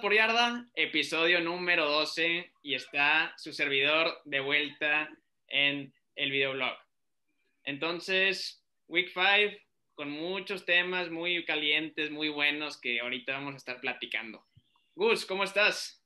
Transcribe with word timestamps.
Por 0.00 0.14
Yarda, 0.14 0.66
episodio 0.74 1.40
número 1.40 1.84
12 1.84 2.50
y 2.62 2.74
está 2.74 3.34
su 3.36 3.52
servidor 3.52 4.22
de 4.24 4.40
vuelta 4.40 5.10
en 5.48 5.92
el 6.16 6.30
videoblog. 6.30 6.72
Entonces, 7.64 8.64
Week 8.88 9.10
5 9.12 9.58
con 9.94 10.10
muchos 10.10 10.64
temas 10.64 11.10
muy 11.10 11.44
calientes, 11.44 12.10
muy 12.10 12.30
buenos 12.30 12.80
que 12.80 13.00
ahorita 13.00 13.34
vamos 13.34 13.54
a 13.54 13.56
estar 13.58 13.78
platicando. 13.80 14.42
Gus, 14.94 15.26
¿cómo 15.26 15.44
estás? 15.44 16.02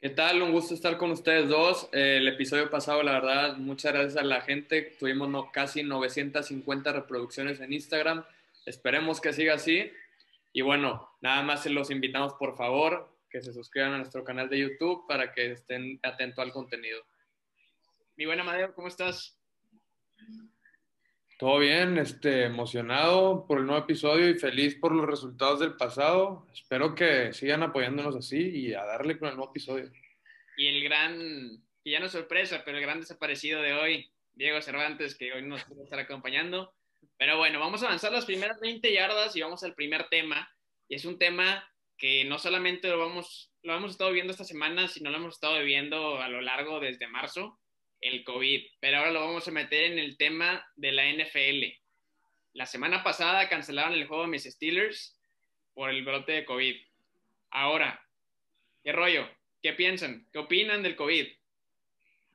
¿Qué 0.00 0.08
tal? 0.08 0.42
Un 0.42 0.50
gusto 0.50 0.74
estar 0.74 0.96
con 0.96 1.12
ustedes 1.12 1.48
dos. 1.48 1.88
el 1.92 2.26
episodio 2.26 2.68
pasado, 2.70 3.04
la 3.04 3.12
verdad, 3.12 3.56
muchas 3.56 3.92
gracias 3.92 4.16
a 4.16 4.24
la 4.24 4.40
gente. 4.40 4.96
Tuvimos 4.98 5.50
casi 5.52 5.84
950 5.84 6.92
reproducciones 6.92 7.60
en 7.60 7.72
Instagram. 7.72 8.24
Esperemos 8.66 9.20
que 9.20 9.32
siga 9.32 9.54
así. 9.54 9.92
Y 10.52 10.62
bueno, 10.62 11.08
nada 11.20 11.42
más 11.42 11.66
los 11.66 11.90
invitamos, 11.90 12.32
por 12.34 12.56
favor, 12.56 13.17
que 13.28 13.40
se 13.40 13.52
suscriban 13.52 13.92
a 13.92 13.98
nuestro 13.98 14.24
canal 14.24 14.48
de 14.48 14.58
YouTube 14.58 15.06
para 15.06 15.32
que 15.32 15.52
estén 15.52 15.98
atentos 16.02 16.38
al 16.38 16.52
contenido. 16.52 17.04
Mi 18.16 18.26
buena 18.26 18.44
Madeo, 18.44 18.74
¿cómo 18.74 18.88
estás? 18.88 19.38
Todo 21.38 21.60
bien, 21.60 21.98
este, 21.98 22.46
emocionado 22.46 23.46
por 23.46 23.58
el 23.58 23.66
nuevo 23.66 23.84
episodio 23.84 24.28
y 24.28 24.38
feliz 24.38 24.74
por 24.74 24.90
los 24.90 25.06
resultados 25.06 25.60
del 25.60 25.76
pasado. 25.76 26.48
Espero 26.52 26.96
que 26.96 27.32
sigan 27.32 27.62
apoyándonos 27.62 28.16
así 28.16 28.38
y 28.38 28.74
a 28.74 28.84
darle 28.84 29.18
con 29.18 29.28
el 29.28 29.36
nuevo 29.36 29.52
episodio. 29.52 29.88
Y 30.56 30.66
el 30.66 30.82
gran, 30.82 31.62
y 31.84 31.92
ya 31.92 32.00
no 32.00 32.08
sorpresa, 32.08 32.62
pero 32.64 32.78
el 32.78 32.82
gran 32.82 32.98
desaparecido 32.98 33.62
de 33.62 33.72
hoy, 33.72 34.10
Diego 34.34 34.60
Cervantes, 34.60 35.14
que 35.16 35.32
hoy 35.32 35.42
nos 35.42 35.62
puede 35.64 35.84
estar 35.84 36.00
acompañando. 36.00 36.74
Pero 37.16 37.36
bueno, 37.36 37.60
vamos 37.60 37.84
a 37.84 37.86
avanzar 37.86 38.10
las 38.10 38.24
primeras 38.24 38.58
20 38.58 38.92
yardas 38.92 39.36
y 39.36 39.40
vamos 39.40 39.62
al 39.62 39.76
primer 39.76 40.08
tema. 40.08 40.52
Y 40.88 40.96
es 40.96 41.04
un 41.04 41.18
tema 41.18 41.72
que 41.98 42.24
no 42.24 42.38
solamente 42.38 42.88
lo, 42.88 42.98
vamos, 42.98 43.52
lo 43.62 43.76
hemos 43.76 43.90
estado 43.90 44.12
viendo 44.12 44.32
esta 44.32 44.44
semana, 44.44 44.88
sino 44.88 45.10
lo 45.10 45.16
hemos 45.16 45.34
estado 45.34 45.58
viviendo 45.58 46.20
a 46.20 46.28
lo 46.28 46.40
largo 46.40 46.80
desde 46.80 47.08
marzo, 47.08 47.58
el 48.00 48.24
COVID. 48.24 48.62
Pero 48.80 48.98
ahora 48.98 49.10
lo 49.10 49.20
vamos 49.20 49.48
a 49.48 49.50
meter 49.50 49.92
en 49.92 49.98
el 49.98 50.16
tema 50.16 50.64
de 50.76 50.92
la 50.92 51.12
NFL. 51.12 51.64
La 52.52 52.66
semana 52.66 53.02
pasada 53.02 53.48
cancelaron 53.48 53.94
el 53.94 54.06
juego 54.06 54.22
de 54.22 54.30
mis 54.30 54.44
Steelers 54.44 55.20
por 55.74 55.90
el 55.90 56.04
brote 56.04 56.32
de 56.32 56.44
COVID. 56.44 56.76
Ahora, 57.50 58.00
¿qué 58.82 58.92
rollo? 58.92 59.28
¿Qué 59.62 59.72
piensan? 59.72 60.28
¿Qué 60.32 60.38
opinan 60.38 60.82
del 60.82 60.96
COVID? 60.96 61.26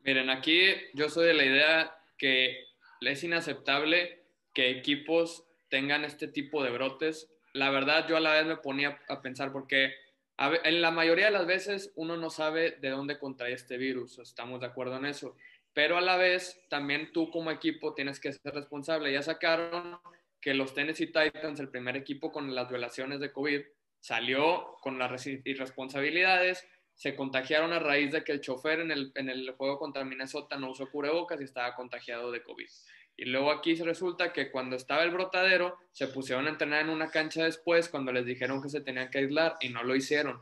Miren, 0.02 0.30
aquí 0.30 0.62
yo 0.94 1.10
soy 1.10 1.28
de 1.28 1.34
la 1.34 1.46
idea 1.46 1.96
que 2.18 2.66
es 3.02 3.24
inaceptable 3.24 4.24
que 4.54 4.70
equipos 4.70 5.46
tengan 5.70 6.06
este 6.06 6.28
tipo 6.28 6.64
de 6.64 6.72
brotes. 6.72 7.33
La 7.54 7.70
verdad, 7.70 8.08
yo 8.08 8.18
a 8.18 8.20
la 8.20 8.34
vez 8.34 8.46
me 8.46 8.58
ponía 8.58 9.00
a 9.08 9.22
pensar 9.22 9.52
porque 9.52 9.94
en 10.38 10.82
la 10.82 10.92
mayoría 10.92 11.26
de 11.26 11.32
las 11.32 11.46
veces 11.46 11.94
uno 11.96 12.18
no 12.18 12.30
sabe 12.30 12.78
de 12.82 12.90
dónde 12.90 13.20
contrae 13.20 13.54
este 13.54 13.78
virus, 13.78 14.18
estamos 14.20 14.60
de 14.60 14.66
acuerdo 14.66 14.98
en 14.98 15.06
eso, 15.06 15.38
pero 15.74 15.98
a 15.98 16.02
la 16.02 16.18
vez 16.18 16.60
también 16.70 17.12
tú 17.12 17.30
como 17.30 17.52
equipo 17.52 17.94
tienes 17.94 18.20
que 18.20 18.34
ser 18.34 18.54
responsable. 18.54 19.12
Ya 19.12 19.22
sacaron 19.22 20.00
que 20.40 20.54
los 20.54 20.74
Tennessee 20.74 21.08
Titans, 21.08 21.60
el 21.60 21.70
primer 21.70 21.96
equipo 21.96 22.32
con 22.32 22.54
las 22.54 22.70
violaciones 22.70 23.20
de 23.20 23.32
COVID, 23.32 23.62
salió 24.00 24.76
con 24.82 25.00
las 25.00 25.26
irresponsabilidades, 25.28 26.68
se 26.94 27.16
contagiaron 27.16 27.74
a 27.74 27.80
raíz 27.80 28.12
de 28.12 28.24
que 28.24 28.34
el 28.34 28.42
chofer 28.42 28.82
en 28.82 28.92
el, 28.92 29.12
en 29.16 29.30
el 29.30 29.52
juego 29.52 29.80
contra 29.80 30.04
Minnesota 30.04 30.58
no 30.58 30.72
usó 30.72 30.92
cubrebocas 30.92 31.40
y 31.42 31.46
estaba 31.46 31.76
contagiado 31.76 32.32
de 32.32 32.44
COVID. 32.44 32.68
Y 33.16 33.26
luego 33.26 33.52
aquí 33.52 33.76
resulta 33.76 34.34
que 34.34 34.50
cuando 34.50 34.76
estaba 34.76 35.04
el 35.04 35.12
brotadero, 35.12 35.78
se 35.92 36.08
pusieron 36.08 36.48
a 36.48 36.50
entrenar 36.50 36.82
en 36.82 36.90
una 36.90 37.12
cancha 37.12 37.44
después 37.44 37.90
cuando 37.90 38.12
les 38.12 38.26
dijeron 38.26 38.62
que 38.62 38.70
se 38.70 38.82
tenían 38.82 39.12
que 39.12 39.20
aislar 39.20 39.56
y 39.62 39.70
no 39.70 39.84
lo 39.84 39.96
hicieron. 39.96 40.40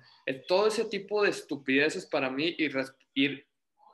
Todo 0.47 0.67
ese 0.67 0.85
tipo 0.85 1.23
de 1.23 1.31
estupideces 1.31 2.05
para 2.05 2.29
mí 2.29 2.55
y 2.57 2.69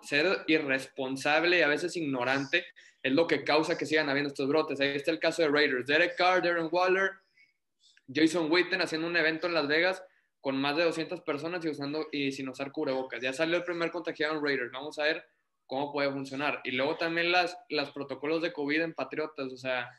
ser 0.04 0.44
irresponsable 0.48 1.60
y 1.60 1.62
a 1.62 1.68
veces 1.68 1.98
ignorante 1.98 2.66
es 3.02 3.14
lo 3.14 3.26
que 3.26 3.44
causa 3.44 3.78
que 3.78 3.86
sigan 3.86 4.10
habiendo 4.10 4.30
estos 4.30 4.48
brotes. 4.48 4.80
Ahí 4.80 4.90
está 4.90 5.12
el 5.12 5.20
caso 5.20 5.42
de 5.42 5.50
Raiders. 5.50 5.88
Derek 5.88 6.16
Carr, 6.16 6.44
Darren 6.44 6.70
Waller, 6.72 7.12
Jason 8.14 8.52
Witten 8.52 8.82
haciendo 8.82 9.08
un 9.08 9.18
evento 9.18 9.48
en 9.48 9.54
Las 9.54 9.68
Vegas 9.68 10.04
con 10.40 10.56
más 10.62 10.78
de 10.78 10.84
200 10.84 11.22
personas 11.22 11.66
y, 11.66 11.70
usando, 11.70 12.08
y 12.12 12.32
sin 12.32 12.48
usar 12.48 12.72
cubrebocas. 12.72 13.22
Ya 13.22 13.34
salió 13.34 13.58
el 13.58 13.64
primer 13.64 13.92
contagiado 13.92 14.36
en 14.36 14.44
Raiders. 14.44 14.72
Vamos 14.72 15.00
a 15.00 15.04
ver 15.04 15.26
cómo 15.68 15.92
puede 15.92 16.12
funcionar. 16.12 16.62
Y 16.64 16.72
luego 16.72 16.98
también 16.98 17.32
las, 17.32 17.58
las 17.70 17.92
protocolos 17.92 18.42
de 18.42 18.54
COVID 18.54 18.82
en 18.82 18.94
Patriotas, 18.94 19.52
o 19.52 19.58
sea, 19.58 19.90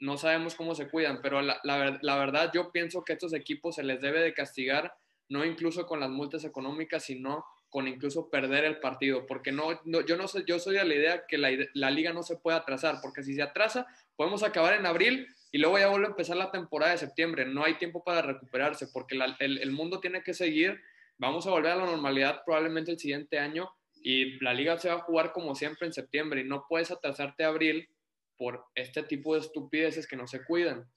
no 0.00 0.16
sabemos 0.16 0.54
cómo 0.54 0.74
se 0.74 0.88
cuidan, 0.88 1.20
pero 1.22 1.42
la, 1.42 1.60
la, 1.62 2.16
verdad 2.16 2.50
yo 2.54 2.72
pienso 2.72 3.04
que 3.04 3.12
a 3.12 3.14
estos 3.14 3.34
equipos 3.34 3.76
se 3.76 3.82
les 3.82 4.00
debe 4.00 4.20
de 4.20 4.32
castigar, 4.32 4.94
no 5.28 5.44
incluso 5.44 5.86
con 5.86 6.00
las 6.00 6.08
multas 6.10 6.44
económicas, 6.44 7.04
sino 7.04 7.44
con 7.68 7.86
incluso 7.86 8.30
perder 8.30 8.64
el 8.64 8.80
partido, 8.80 9.26
porque 9.26 9.52
no, 9.52 9.78
yo 9.84 10.16
no 10.16 10.26
sé, 10.26 10.42
yo 10.46 10.58
soy 10.58 10.76
de 10.76 10.84
la 10.84 10.94
idea 10.94 11.26
que 11.28 11.38
la, 11.38 11.50
la, 11.74 11.90
liga 11.90 12.12
no 12.12 12.22
se 12.22 12.36
puede 12.36 12.56
atrasar, 12.56 12.96
porque 13.00 13.22
si 13.22 13.34
se 13.34 13.42
atrasa, 13.42 13.86
podemos 14.16 14.42
acabar 14.42 14.74
en 14.74 14.86
abril 14.86 15.28
y 15.52 15.58
luego 15.58 15.78
ya 15.78 15.88
vuelve 15.88 16.06
a 16.06 16.10
empezar 16.10 16.36
la 16.36 16.50
temporada 16.50 16.92
de 16.92 16.98
septiembre, 16.98 17.44
no 17.44 17.62
hay 17.62 17.74
tiempo 17.74 18.02
para 18.02 18.22
recuperarse, 18.22 18.88
porque 18.92 19.16
el, 19.38 19.58
el 19.58 19.70
mundo 19.70 20.00
tiene 20.00 20.22
que 20.22 20.34
seguir, 20.34 20.80
vamos 21.18 21.46
a 21.46 21.50
volver 21.50 21.72
a 21.72 21.76
la 21.76 21.86
normalidad 21.86 22.42
probablemente 22.44 22.90
el 22.90 22.98
siguiente 22.98 23.38
año, 23.38 23.70
y 24.02 24.42
la 24.42 24.54
liga 24.54 24.78
se 24.78 24.88
va 24.88 24.96
a 24.96 25.02
jugar 25.02 25.32
como 25.32 25.54
siempre 25.54 25.86
en 25.86 25.92
septiembre 25.92 26.40
y 26.40 26.44
no 26.44 26.64
puedes 26.68 26.90
atrasarte 26.90 27.44
a 27.44 27.48
abril 27.48 27.88
por 28.36 28.64
este 28.74 29.02
tipo 29.02 29.34
de 29.34 29.40
estupideces 29.40 30.06
que 30.06 30.16
no 30.16 30.26
se 30.26 30.44
cuidan. 30.44 30.90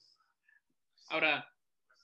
Ahora, 1.09 1.53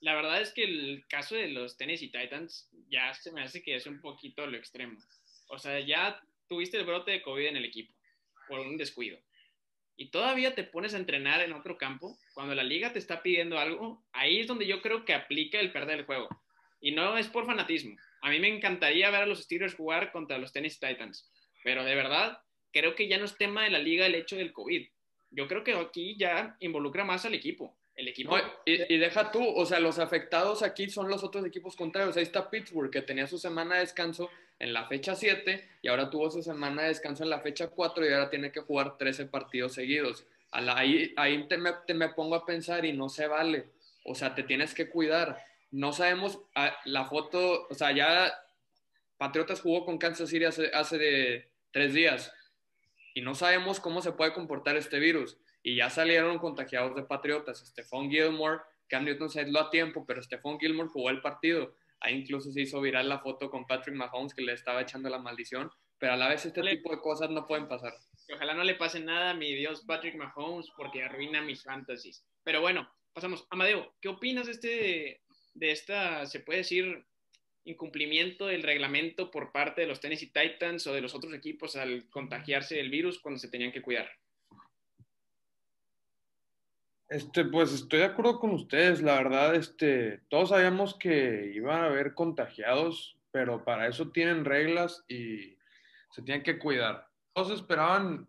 la 0.02 0.14
verdad 0.14 0.42
es 0.42 0.52
que 0.54 0.64
el 0.64 1.06
caso 1.10 1.36
de 1.36 1.48
los 1.48 1.78
Tennessee 1.78 2.12
Titans 2.12 2.70
ya 2.90 3.14
se 3.14 3.32
me 3.32 3.42
hace 3.42 3.62
que 3.62 3.76
es 3.76 3.86
un 3.86 4.02
poquito 4.02 4.46
lo 4.48 4.58
extremo. 4.58 5.00
O 5.48 5.58
sea, 5.58 5.80
ya 5.80 6.22
tuviste 6.48 6.78
el 6.78 6.86
brote 6.86 7.12
de 7.12 7.22
COVID 7.22 7.48
en 7.48 7.58
el 7.58 7.66
equipo 7.66 7.94
por 8.48 8.60
un 8.60 8.78
descuido. 8.78 9.18
Y 9.96 10.12
todavía 10.12 10.56
te 10.56 10.64
pones 10.64 10.94
a 10.94 10.98
entrenar 10.98 11.42
en 11.42 11.54
otro 11.54 11.78
campo 11.78 12.18
cuando 12.34 12.56
la 12.56 12.64
liga 12.64 12.94
te 12.94 13.00
está 13.00 13.22
pidiendo 13.22 13.60
algo. 13.60 14.02
Ahí 14.14 14.40
es 14.40 14.48
donde 14.48 14.66
yo 14.66 14.82
creo 14.82 15.04
que 15.04 15.14
aplica 15.14 15.60
el 15.60 15.72
perder 15.72 16.00
el 16.00 16.06
juego. 16.06 16.30
Y 16.80 16.92
no 16.92 17.18
es 17.18 17.28
por 17.28 17.46
fanatismo. 17.46 17.98
A 18.22 18.30
mí 18.30 18.40
me 18.40 18.48
encantaría 18.48 19.10
ver 19.12 19.24
a 19.24 19.26
los 19.26 19.44
Steelers 19.44 19.76
jugar 19.76 20.12
contra 20.12 20.38
los 20.38 20.52
Tennessee 20.52 20.80
Titans, 20.80 21.30
pero 21.64 21.84
de 21.84 21.96
verdad 21.96 22.40
creo 22.72 22.96
que 22.96 23.08
ya 23.08 23.18
no 23.18 23.26
es 23.26 23.38
tema 23.38 23.64
de 23.64 23.70
la 23.70 23.80
liga 23.80 24.06
el 24.06 24.16
hecho 24.16 24.36
del 24.36 24.54
COVID. 24.54 24.88
Yo 25.32 25.48
creo 25.48 25.64
que 25.64 25.74
aquí 25.74 26.16
ya 26.18 26.56
involucra 26.60 27.04
más 27.04 27.26
al 27.26 27.34
equipo. 27.34 27.76
El 27.96 28.08
equipo. 28.08 28.38
y, 28.66 28.98
deja 28.98 29.30
tú, 29.30 29.46
o 29.46 29.66
sea, 29.66 29.82
los 29.82 30.00
afectados 30.00 30.64
aquí 30.64 30.90
son 30.90 31.10
los 31.10 31.22
otros 31.22 31.46
equipos 31.46 31.76
contrarios. 31.76 32.16
Ahí 32.16 32.24
está 32.24 32.50
Pittsburgh, 32.50 32.90
que 32.90 33.02
tenía 33.02 33.28
su 33.28 33.38
semana 33.38 33.76
de 33.76 33.82
descanso 33.82 34.30
en 34.58 34.72
la 34.72 34.88
fecha 34.88 35.16
7 35.16 35.70
y 35.82 35.88
ahora 35.90 36.10
tuvo 36.10 36.32
su 36.32 36.42
semana 36.42 36.84
de 36.84 36.90
descanso 36.90 37.24
en 37.24 37.30
la 37.30 37.42
fecha 37.42 37.68
4 37.68 38.06
y 38.06 38.14
ahora 38.14 38.30
tiene 38.30 38.54
que 38.54 38.62
jugar 38.62 38.98
13 38.98 39.26
partidos 39.26 39.74
seguidos. 39.74 40.26
ahí 40.52 41.14
ahí 41.18 41.46
te 41.48 41.94
me 41.94 42.10
pongo 42.10 42.36
a 42.36 42.46
pensar 42.46 42.86
y 42.86 42.94
no 42.94 43.10
se 43.10 43.28
vale. 43.28 43.66
O 44.06 44.16
sea, 44.16 44.34
te 44.34 44.44
tienes 44.44 44.74
que 44.74 44.90
cuidar 44.90 45.38
no 45.72 45.94
sabemos 45.94 46.40
ah, 46.56 46.76
la 46.86 47.06
foto, 47.06 47.68
o 47.70 47.74
sea, 47.74 47.92
ya 47.92 48.34
Patriotas 49.18 49.62
jugó 49.62 49.86
con 49.86 49.98
Kansas 49.98 50.30
City 50.30 50.46
hace, 50.46 50.72
hace 50.74 50.98
de 50.98 51.52
tres 51.72 51.94
días 51.94 52.34
y 53.14 53.22
no 53.22 53.36
sabemos 53.36 53.80
cómo 53.80 54.02
se 54.02 54.14
puede 54.14 54.34
comportar 54.34 54.78
este 54.78 55.00
virus. 55.00 55.38
Y 55.62 55.76
ya 55.76 55.90
salieron 55.90 56.40
contagiados 56.40 56.96
de 56.96 57.04
Patriotas. 57.04 57.60
Stephon 57.60 58.10
Gilmore, 58.10 58.62
Cam 58.88 59.04
Newton 59.04 59.30
se 59.30 59.42
aisló 59.42 59.60
a 59.60 59.70
tiempo, 59.70 60.06
pero 60.06 60.22
Stephon 60.22 60.58
Gilmore 60.58 60.90
jugó 60.90 61.10
el 61.10 61.22
partido. 61.22 61.76
Ahí 62.00 62.16
incluso 62.16 62.52
se 62.52 62.62
hizo 62.62 62.80
viral 62.80 63.10
la 63.10 63.20
foto 63.20 63.50
con 63.50 63.68
Patrick 63.68 63.96
Mahomes 63.96 64.34
que 64.34 64.42
le 64.42 64.54
estaba 64.54 64.82
echando 64.82 65.10
la 65.10 65.20
maldición. 65.20 65.70
Pero 65.98 66.14
a 66.14 66.16
la 66.16 66.30
vez 66.30 66.46
este 66.46 66.62
tipo 66.62 66.92
de 66.92 67.02
cosas 67.02 67.30
no 67.30 67.46
pueden 67.46 67.68
pasar. 67.68 67.94
Ojalá 68.34 68.54
no 68.54 68.64
le 68.64 68.76
pase 68.76 69.02
nada 69.02 69.32
a 69.32 69.34
mi 69.34 69.54
Dios 69.54 69.84
Patrick 69.86 70.16
Mahomes 70.16 70.72
porque 70.78 71.04
arruina 71.04 71.42
mis 71.42 71.62
fantasies. 71.64 72.26
Pero 72.44 72.62
bueno, 72.62 72.90
pasamos. 73.12 73.46
Amadeo, 73.50 73.96
¿qué 74.00 74.08
opinas 74.08 74.46
de 74.46 74.54
este 74.54 75.24
de 75.60 75.72
esta, 75.72 76.26
se 76.26 76.40
puede 76.40 76.60
decir, 76.60 77.06
incumplimiento 77.66 78.48
del 78.48 78.64
reglamento 78.64 79.30
por 79.30 79.52
parte 79.52 79.82
de 79.82 79.88
los 79.88 80.00
Tennessee 80.00 80.32
Titans 80.32 80.88
o 80.88 80.94
de 80.94 81.02
los 81.02 81.14
otros 81.14 81.34
equipos 81.34 81.76
al 81.76 82.10
contagiarse 82.10 82.76
del 82.76 82.90
virus 82.90 83.20
cuando 83.20 83.40
se 83.40 83.50
tenían 83.50 83.72
que 83.72 83.82
cuidar? 83.82 84.10
Este, 87.10 87.44
pues 87.46 87.74
estoy 87.74 88.00
de 88.00 88.06
acuerdo 88.06 88.40
con 88.40 88.52
ustedes, 88.52 89.02
la 89.02 89.16
verdad, 89.16 89.56
este, 89.56 90.22
todos 90.30 90.50
sabíamos 90.50 90.96
que 90.96 91.52
iban 91.54 91.84
a 91.84 91.88
haber 91.88 92.14
contagiados, 92.14 93.18
pero 93.32 93.64
para 93.64 93.88
eso 93.88 94.12
tienen 94.12 94.46
reglas 94.46 95.04
y 95.08 95.58
se 96.12 96.22
tienen 96.24 96.44
que 96.44 96.60
cuidar. 96.60 97.08
Todos 97.34 97.52
esperaban 97.52 98.28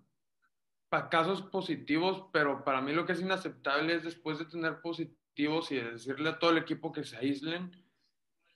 casos 1.11 1.43
positivos, 1.43 2.25
pero 2.33 2.65
para 2.65 2.81
mí 2.81 2.93
lo 2.93 3.07
que 3.07 3.13
es 3.13 3.21
inaceptable 3.21 3.95
es 3.95 4.03
después 4.03 4.39
de 4.39 4.47
tener 4.47 4.81
positivos 4.81 5.20
y 5.41 5.77
decirle 5.77 6.31
a 6.31 6.39
todo 6.39 6.51
el 6.51 6.59
equipo 6.59 6.93
que 6.93 7.05
se 7.05 7.17
aíslen, 7.17 7.71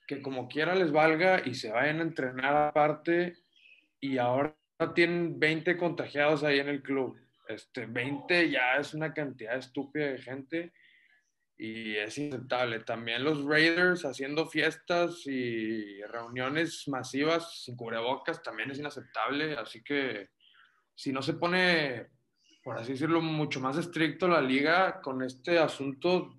que 0.07 0.21
como 0.21 0.47
quiera 0.47 0.75
les 0.75 0.91
valga 0.91 1.41
y 1.45 1.55
se 1.55 1.71
vayan 1.71 1.99
a 1.99 2.03
entrenar 2.03 2.55
aparte 2.67 3.37
y 3.99 4.17
ahora 4.17 4.55
tienen 4.93 5.39
20 5.39 5.77
contagiados 5.77 6.43
ahí 6.43 6.59
en 6.59 6.69
el 6.69 6.83
club. 6.83 7.17
Este, 7.47 7.85
20 7.85 8.49
ya 8.49 8.77
es 8.77 8.93
una 8.93 9.13
cantidad 9.13 9.57
estúpida 9.57 10.07
de 10.07 10.17
gente 10.19 10.73
y 11.57 11.95
es 11.95 12.17
inaceptable. 12.17 12.79
También 12.81 13.23
los 13.23 13.43
Raiders 13.45 14.05
haciendo 14.05 14.47
fiestas 14.47 15.25
y 15.25 16.01
reuniones 16.03 16.87
masivas 16.87 17.63
sin 17.63 17.75
cubrebocas 17.75 18.43
también 18.43 18.71
es 18.71 18.79
inaceptable. 18.79 19.55
Así 19.55 19.83
que 19.83 20.29
si 20.93 21.11
no 21.11 21.21
se 21.21 21.33
pone, 21.33 22.07
por 22.63 22.77
así 22.77 22.93
decirlo, 22.93 23.21
mucho 23.21 23.59
más 23.59 23.77
estricto 23.77 24.27
la 24.27 24.41
liga 24.41 25.01
con 25.01 25.23
este 25.23 25.59
asunto, 25.59 26.35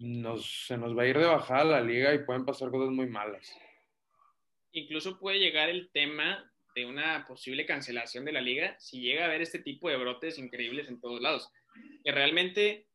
nos, 0.00 0.66
se 0.66 0.76
nos 0.76 0.96
va 0.96 1.02
a 1.02 1.06
ir 1.06 1.18
de 1.18 1.26
bajada 1.26 1.64
la 1.64 1.80
liga 1.80 2.14
y 2.14 2.24
pueden 2.24 2.44
pasar 2.44 2.70
cosas 2.70 2.90
muy 2.90 3.06
malas. 3.06 3.54
Incluso 4.72 5.18
puede 5.18 5.38
llegar 5.38 5.68
el 5.68 5.90
tema 5.92 6.50
de 6.74 6.86
una 6.86 7.24
posible 7.26 7.66
cancelación 7.66 8.24
de 8.24 8.32
la 8.32 8.40
liga 8.40 8.76
si 8.78 9.00
llega 9.00 9.22
a 9.22 9.26
haber 9.26 9.42
este 9.42 9.60
tipo 9.60 9.88
de 9.88 9.96
brotes 9.96 10.38
increíbles 10.38 10.88
en 10.88 11.00
todos 11.00 11.20
lados. 11.20 11.50
Que 12.02 12.12
realmente 12.12 12.88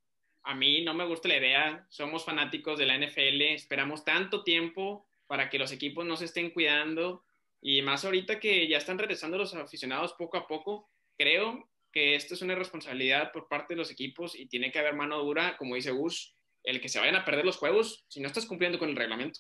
a 0.44 0.56
mí 0.56 0.84
no 0.84 0.94
me 0.94 1.06
gusta 1.06 1.28
la 1.28 1.38
idea, 1.38 1.86
somos 1.90 2.26
fanáticos 2.26 2.78
de 2.78 2.86
la 2.86 2.98
NFL, 2.98 3.42
esperamos 3.54 4.04
tanto 4.04 4.44
tiempo 4.44 5.08
para 5.28 5.50
que 5.50 5.60
los 5.60 5.72
equipos 5.72 6.06
no 6.06 6.18
se 6.18 6.26
estén 6.26 6.52
cuidando 6.52 7.24
y 7.62 7.82
más 7.82 8.06
ahorita 8.06 8.40
que 8.40 8.68
ya 8.68 8.78
están 8.78 8.98
regresando 8.98 9.38
los 9.38 9.54
aficionados 9.54 10.14
poco 10.14 10.38
a 10.38 10.48
poco, 10.48 10.90
creo 11.18 11.70
que 11.92 12.16
esto 12.16 12.34
es 12.34 12.42
una 12.42 12.56
responsabilidad 12.56 13.32
por 13.32 13.48
parte 13.48 13.74
de 13.74 13.80
los 13.80 13.92
equipos 13.92 14.38
y 14.38 14.48
tiene 14.48 14.72
que 14.72 14.80
haber 14.80 14.96
mano 14.96 15.20
dura, 15.20 15.58
como 15.58 15.76
dice 15.76 15.92
Gus, 15.92 16.36
el 16.64 16.82
que 16.82 16.90
se 16.90 17.00
vayan 17.00 17.16
a 17.16 17.26
perder 17.26 17.46
los 17.46 17.58
juegos 17.58 18.04
si 18.08 18.20
no 18.20 18.28
estás 18.28 18.46
cumpliendo 18.46 18.80
con 18.80 18.90
el 18.90 18.96
reglamento. 18.96 19.40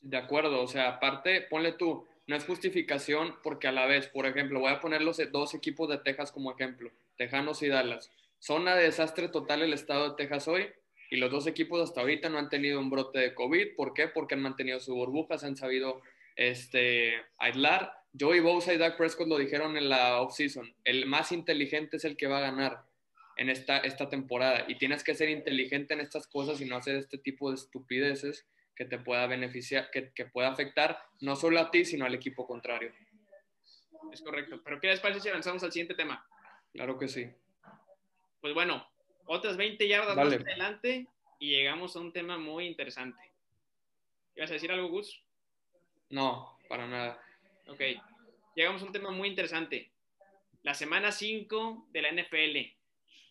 De 0.00 0.16
acuerdo, 0.16 0.62
o 0.62 0.66
sea, 0.68 0.88
aparte, 0.88 1.42
ponle 1.42 1.72
tú, 1.72 2.06
no 2.26 2.36
es 2.36 2.44
justificación 2.44 3.36
porque 3.42 3.68
a 3.68 3.72
la 3.72 3.86
vez, 3.86 4.06
por 4.06 4.24
ejemplo, 4.24 4.60
voy 4.60 4.72
a 4.72 4.80
poner 4.80 5.02
los 5.02 5.20
dos 5.30 5.54
equipos 5.54 5.88
de 5.88 5.98
Texas 5.98 6.32
como 6.32 6.52
ejemplo, 6.52 6.90
Tejanos 7.16 7.62
y 7.62 7.68
Dallas. 7.68 8.10
Zona 8.38 8.74
de 8.74 8.84
desastre 8.84 9.28
total 9.28 9.62
el 9.62 9.74
estado 9.74 10.10
de 10.10 10.16
Texas 10.16 10.48
hoy 10.48 10.68
y 11.10 11.16
los 11.16 11.30
dos 11.30 11.46
equipos 11.46 11.82
hasta 11.82 12.00
ahorita 12.00 12.28
no 12.28 12.38
han 12.38 12.48
tenido 12.48 12.80
un 12.80 12.88
brote 12.88 13.18
de 13.18 13.34
COVID. 13.34 13.74
¿Por 13.76 13.92
qué? 13.92 14.08
Porque 14.08 14.34
han 14.34 14.42
mantenido 14.42 14.80
su 14.80 14.94
burbujas, 14.94 15.44
han 15.44 15.56
sabido 15.56 16.00
este, 16.36 17.14
aislar. 17.38 17.92
Joey 18.18 18.40
Bosa 18.40 18.72
y 18.72 18.78
Doug 18.78 18.96
Prescott 18.96 19.28
lo 19.28 19.36
dijeron 19.36 19.76
en 19.76 19.88
la 19.88 20.20
offseason. 20.20 20.72
El 20.84 21.06
más 21.06 21.32
inteligente 21.32 21.96
es 21.96 22.04
el 22.04 22.16
que 22.16 22.28
va 22.28 22.38
a 22.38 22.42
ganar 22.42 22.84
en 23.40 23.48
esta, 23.48 23.78
esta 23.78 24.08
temporada 24.08 24.66
y 24.68 24.76
tienes 24.76 25.02
que 25.02 25.14
ser 25.14 25.28
inteligente 25.30 25.94
en 25.94 26.00
estas 26.00 26.26
cosas 26.26 26.60
y 26.60 26.66
no 26.66 26.76
hacer 26.76 26.96
este 26.96 27.18
tipo 27.18 27.50
de 27.50 27.56
estupideces 27.56 28.46
que 28.76 28.84
te 28.84 28.98
pueda 28.98 29.26
beneficiar, 29.26 29.90
que, 29.90 30.12
que 30.12 30.26
pueda 30.26 30.48
afectar 30.48 30.98
no 31.20 31.36
solo 31.36 31.58
a 31.58 31.70
ti, 31.70 31.84
sino 31.84 32.04
al 32.04 32.14
equipo 32.14 32.46
contrario. 32.46 32.92
Es 34.12 34.22
correcto. 34.22 34.60
Pero 34.62 34.80
¿qué 34.80 34.88
les 34.88 35.00
parece 35.00 35.20
si 35.20 35.28
avanzamos 35.28 35.62
al 35.64 35.72
siguiente 35.72 35.94
tema? 35.94 36.26
Claro 36.72 36.98
que 36.98 37.08
sí 37.08 37.30
pues 38.40 38.54
bueno, 38.54 38.86
otras 39.26 39.56
20 39.56 39.86
yardas 39.86 40.16
más 40.16 40.32
adelante 40.32 41.06
y 41.38 41.50
llegamos 41.50 41.94
a 41.96 42.00
un 42.00 42.12
tema 42.12 42.38
muy 42.38 42.66
interesante. 42.66 43.32
¿Ibas 44.34 44.50
a 44.50 44.54
decir 44.54 44.72
algo, 44.72 44.88
Gus? 44.88 45.22
No, 46.08 46.58
para 46.68 46.86
nada. 46.86 47.22
Ok, 47.68 47.80
llegamos 48.54 48.82
a 48.82 48.86
un 48.86 48.92
tema 48.92 49.10
muy 49.10 49.28
interesante. 49.28 49.90
La 50.62 50.74
semana 50.74 51.12
5 51.12 51.88
de 51.90 52.02
la 52.02 52.12
NFL. 52.12 52.79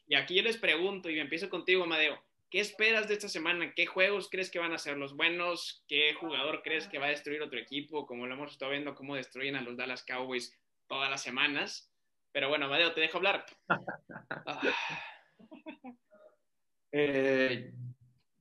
Y 0.09 0.15
aquí 0.15 0.33
yo 0.33 0.41
les 0.41 0.57
pregunto, 0.57 1.11
y 1.11 1.19
empiezo 1.19 1.49
contigo, 1.49 1.83
Amadeo. 1.83 2.19
¿Qué 2.49 2.59
esperas 2.59 3.07
de 3.07 3.13
esta 3.13 3.29
semana? 3.29 3.75
¿Qué 3.75 3.85
juegos 3.85 4.27
crees 4.27 4.49
que 4.49 4.57
van 4.57 4.73
a 4.73 4.79
ser 4.79 4.97
los 4.97 5.15
buenos? 5.15 5.85
¿Qué 5.87 6.15
jugador 6.15 6.63
crees 6.63 6.87
que 6.87 6.97
va 6.97 7.05
a 7.05 7.11
destruir 7.11 7.43
otro 7.43 7.59
equipo? 7.59 8.07
Como 8.07 8.25
lo 8.25 8.33
hemos 8.33 8.51
estado 8.51 8.71
viendo, 8.71 8.95
cómo 8.95 9.15
destruyen 9.15 9.55
a 9.55 9.61
los 9.61 9.77
Dallas 9.77 10.03
Cowboys 10.03 10.57
todas 10.87 11.11
las 11.11 11.21
semanas. 11.21 11.93
Pero 12.31 12.49
bueno, 12.49 12.65
Amadeo, 12.65 12.91
te 12.93 13.01
dejo 13.01 13.17
hablar. 13.17 13.45
Eh, 16.91 17.71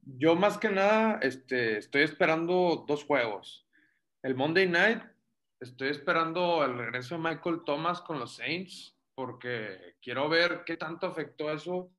yo 0.01 0.35
más 0.35 0.57
que 0.57 0.71
nada 0.71 1.19
este, 1.21 1.77
estoy 1.77 2.01
esperando 2.01 2.87
dos 2.89 3.05
juegos. 3.05 3.69
El 4.23 4.35
Monday 4.35 4.67
Night, 4.67 5.03
estoy 5.61 5.91
esperando 5.91 6.65
el 6.65 6.79
regreso 6.79 7.17
de 7.17 7.21
Michael 7.21 7.61
Thomas 7.67 8.01
con 8.01 8.19
los 8.19 8.37
Saints, 8.37 8.98
porque 9.19 9.97
quiero 10.01 10.29
ver 10.29 10.63
qué 10.65 10.77
tanto 10.77 11.09
afectó 11.09 11.51
eso 11.51 11.91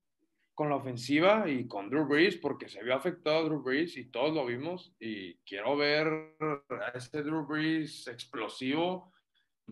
con 0.54 0.70
la 0.70 0.78
ofensiva 0.78 1.50
y 1.50 1.68
con 1.68 1.90
Drew 1.90 2.08
Brees, 2.08 2.38
porque 2.38 2.70
se 2.70 2.82
vio 2.82 2.96
afectado 2.96 3.40
a 3.40 3.44
Drew 3.44 3.62
Brees 3.62 3.98
y 3.98 4.10
todos 4.10 4.34
lo 4.34 4.46
vimos. 4.46 4.96
Y 5.02 5.36
quiero 5.40 5.76
ver 5.76 6.08
a 6.40 6.92
ese 6.96 7.22
Drew 7.22 7.46
Brees 7.46 8.08
explosivo, 8.08 9.12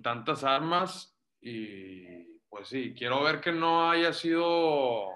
tantas 0.03 0.43
armas 0.43 1.17
y 1.39 2.37
pues 2.49 2.67
sí, 2.67 2.93
quiero 2.93 3.23
ver 3.23 3.39
que 3.39 3.53
no 3.53 3.89
haya 3.89 4.11
sido 4.11 5.07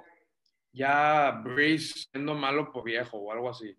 ya 0.71 1.31
Breeze 1.43 2.07
siendo 2.11 2.33
malo 2.33 2.71
por 2.71 2.85
viejo 2.85 3.17
o 3.17 3.33
algo 3.33 3.49
así. 3.49 3.75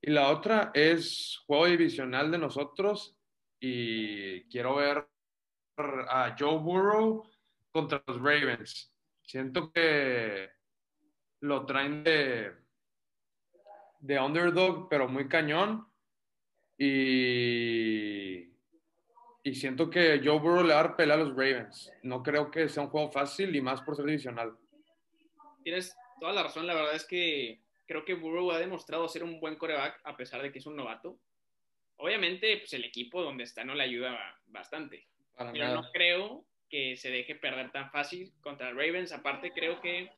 Y 0.00 0.12
la 0.12 0.28
otra 0.28 0.70
es 0.72 1.42
juego 1.48 1.66
divisional 1.66 2.30
de 2.30 2.38
nosotros 2.38 3.18
y 3.58 4.44
quiero 4.44 4.76
ver 4.76 5.04
a 5.76 6.36
Joe 6.38 6.58
Burrow 6.58 7.28
contra 7.72 8.02
los 8.06 8.16
Ravens. 8.18 8.92
Siento 9.22 9.72
que 9.72 10.50
lo 11.40 11.66
traen 11.66 12.02
de, 12.04 12.52
de 14.00 14.20
underdog, 14.20 14.88
pero 14.88 15.08
muy 15.08 15.28
cañón. 15.28 15.86
Y 16.78 18.48
y 19.48 19.54
siento 19.54 19.88
que 19.88 20.20
Joe 20.22 20.38
Burrow 20.38 20.62
le 20.62 20.74
va 20.74 20.80
a 20.80 20.82
dar 20.82 20.96
pelea 20.96 21.14
a 21.14 21.18
los 21.18 21.30
Ravens. 21.30 21.90
No 22.02 22.22
creo 22.22 22.50
que 22.50 22.68
sea 22.68 22.82
un 22.82 22.90
juego 22.90 23.10
fácil 23.10 23.56
y 23.56 23.62
más 23.62 23.80
por 23.80 23.96
ser 23.96 24.04
divisional. 24.04 24.56
Tienes 25.64 25.96
toda 26.20 26.32
la 26.32 26.42
razón. 26.42 26.66
La 26.66 26.74
verdad 26.74 26.94
es 26.94 27.06
que 27.06 27.62
creo 27.86 28.04
que 28.04 28.14
Burrow 28.14 28.50
ha 28.50 28.58
demostrado 28.58 29.08
ser 29.08 29.24
un 29.24 29.40
buen 29.40 29.56
coreback 29.56 30.00
a 30.04 30.16
pesar 30.16 30.42
de 30.42 30.52
que 30.52 30.58
es 30.58 30.66
un 30.66 30.76
novato. 30.76 31.18
Obviamente, 31.96 32.58
pues 32.58 32.72
el 32.74 32.84
equipo 32.84 33.22
donde 33.22 33.44
está 33.44 33.64
no 33.64 33.74
le 33.74 33.84
ayuda 33.84 34.38
bastante. 34.46 35.08
pero 35.34 35.74
no 35.74 35.90
creo 35.92 36.44
que 36.68 36.96
se 36.96 37.10
deje 37.10 37.34
perder 37.34 37.70
tan 37.72 37.90
fácil 37.90 38.32
contra 38.40 38.70
Ravens. 38.70 39.12
Aparte, 39.12 39.52
creo 39.52 39.80
que 39.80 40.10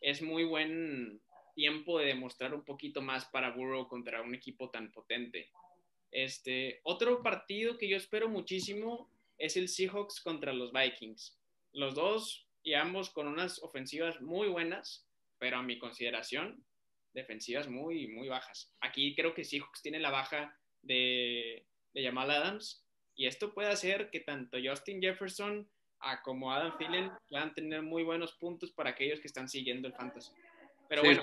es 0.00 0.22
muy 0.22 0.44
buen 0.44 1.20
tiempo 1.54 1.98
de 1.98 2.06
demostrar 2.06 2.54
un 2.54 2.64
poquito 2.64 3.00
más 3.00 3.24
para 3.26 3.50
Burrow 3.50 3.88
contra 3.88 4.22
un 4.22 4.34
equipo 4.34 4.70
tan 4.70 4.92
potente. 4.92 5.50
Este, 6.10 6.80
otro 6.84 7.22
partido 7.22 7.78
que 7.78 7.88
yo 7.88 7.96
espero 7.96 8.28
muchísimo 8.28 9.10
es 9.38 9.56
el 9.56 9.68
Seahawks 9.68 10.20
contra 10.20 10.52
los 10.52 10.72
Vikings. 10.72 11.38
Los 11.72 11.94
dos 11.94 12.46
y 12.62 12.74
ambos 12.74 13.10
con 13.10 13.26
unas 13.26 13.62
ofensivas 13.62 14.20
muy 14.20 14.48
buenas, 14.48 15.06
pero 15.38 15.58
a 15.58 15.62
mi 15.62 15.78
consideración, 15.78 16.64
defensivas 17.12 17.68
muy, 17.68 18.08
muy 18.08 18.28
bajas. 18.28 18.74
Aquí 18.80 19.14
creo 19.14 19.34
que 19.34 19.44
Seahawks 19.44 19.82
tiene 19.82 20.00
la 20.00 20.10
baja 20.10 20.58
de, 20.82 21.66
de 21.94 22.04
Jamal 22.04 22.30
Adams 22.30 22.84
y 23.14 23.26
esto 23.26 23.54
puede 23.54 23.68
hacer 23.68 24.10
que 24.10 24.20
tanto 24.20 24.58
Justin 24.62 25.00
Jefferson 25.00 25.68
como 26.22 26.52
Adam 26.52 26.76
Thielen 26.78 27.10
puedan 27.28 27.52
tener 27.54 27.82
muy 27.82 28.02
buenos 28.02 28.32
puntos 28.34 28.70
para 28.72 28.90
aquellos 28.90 29.20
que 29.20 29.26
están 29.26 29.48
siguiendo 29.48 29.88
el 29.88 29.94
fantasy. 29.94 30.32
Pero 30.88 31.02
bueno, 31.02 31.22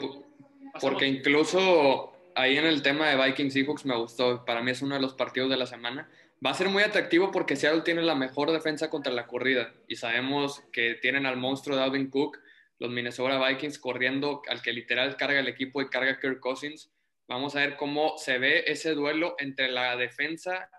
porque 0.82 1.08
incluso 1.08 2.14
ahí 2.36 2.58
en 2.58 2.66
el 2.66 2.82
tema 2.82 3.10
de 3.10 3.24
Vikings 3.24 3.54
Seahawks 3.54 3.86
me 3.86 3.96
gustó. 3.96 4.44
Para 4.46 4.62
mí 4.62 4.72
es 4.72 4.82
uno 4.82 4.96
de 4.96 5.02
los 5.02 5.14
partidos 5.14 5.50
de 5.50 5.58
la 5.58 5.66
semana. 5.66 6.10
Va 6.46 6.50
a 6.50 6.56
ser 6.56 6.68
muy 6.68 6.84
atractivo 6.84 7.32
porque 7.32 7.56
Seattle 7.56 7.82
tiene 7.82 8.02
la 8.02 8.16
mejor 8.16 8.52
defensa 8.52 8.90
contra 8.90 9.14
la 9.14 9.28
corrida 9.28 9.74
y 9.88 9.96
sabemos 9.96 10.62
que 10.74 10.96
tienen 10.96 11.26
al 11.26 11.38
monstruo 11.38 11.78
Dalvin 11.78 12.10
Cook, 12.10 12.38
los 12.80 12.92
Minnesota 12.92 13.48
Vikings 13.48 13.80
corriendo 13.80 14.42
al 14.50 14.62
que 14.62 14.74
literal 14.74 15.16
carga 15.16 15.40
el 15.40 15.48
equipo 15.48 15.82
y 15.82 15.90
carga 15.90 16.20
Kirk 16.20 16.42
Cousins. 16.42 16.92
Vamos 17.30 17.56
a 17.56 17.60
ver 17.60 17.78
cómo 17.78 18.18
se 18.18 18.40
ve 18.40 18.66
ese 18.68 18.94
duelo 18.94 19.36
entre 19.40 19.72
la 19.72 19.96
defensa 19.96 20.70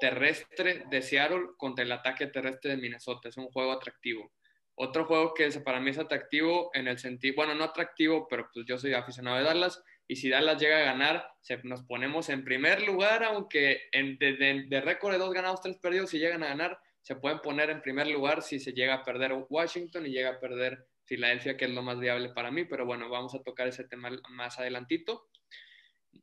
terrestre 0.00 0.84
de 0.90 1.02
Seattle 1.02 1.50
contra 1.56 1.84
el 1.84 1.92
ataque 1.92 2.26
terrestre 2.26 2.72
de 2.72 2.76
Minnesota. 2.78 3.28
Es 3.28 3.36
un 3.36 3.48
juego 3.50 3.72
atractivo. 3.72 4.32
Otro 4.74 5.04
juego 5.04 5.34
que 5.34 5.48
para 5.60 5.78
mí 5.78 5.90
es 5.90 5.98
atractivo 5.98 6.70
en 6.72 6.88
el 6.88 6.98
sentido, 6.98 7.34
bueno, 7.36 7.54
no 7.54 7.64
atractivo, 7.64 8.26
pero 8.28 8.48
pues 8.52 8.64
yo 8.66 8.78
soy 8.78 8.94
aficionado 8.94 9.36
de 9.36 9.44
Dallas, 9.44 9.82
y 10.08 10.16
si 10.16 10.28
Dallas 10.28 10.60
llega 10.60 10.78
a 10.78 10.84
ganar, 10.84 11.28
nos 11.64 11.82
ponemos 11.84 12.30
en 12.30 12.44
primer 12.44 12.82
lugar, 12.82 13.22
aunque 13.22 13.82
en, 13.92 14.18
de, 14.18 14.80
récord 14.80 15.12
de 15.12 15.18
dos 15.18 15.32
ganados, 15.32 15.60
tres 15.60 15.76
perdidos, 15.76 16.10
si 16.10 16.18
llegan 16.18 16.42
a 16.42 16.48
ganar, 16.48 16.78
se 17.02 17.14
pueden 17.14 17.40
poner 17.40 17.70
en 17.70 17.80
primer 17.82 18.08
lugar 18.08 18.42
si 18.42 18.58
se 18.58 18.72
llega 18.72 18.94
a 18.94 19.04
perder 19.04 19.32
Washington 19.48 20.06
y 20.06 20.10
llega 20.10 20.30
a 20.30 20.40
perder 20.40 20.86
Filadelfia, 21.04 21.56
que 21.56 21.66
es 21.66 21.70
lo 21.70 21.82
más 21.82 22.00
viable 22.00 22.30
para 22.30 22.50
mí, 22.50 22.64
pero 22.64 22.86
bueno, 22.86 23.08
vamos 23.08 23.34
a 23.34 23.42
tocar 23.42 23.68
ese 23.68 23.84
tema 23.84 24.10
más 24.30 24.58
adelantito. 24.58 25.28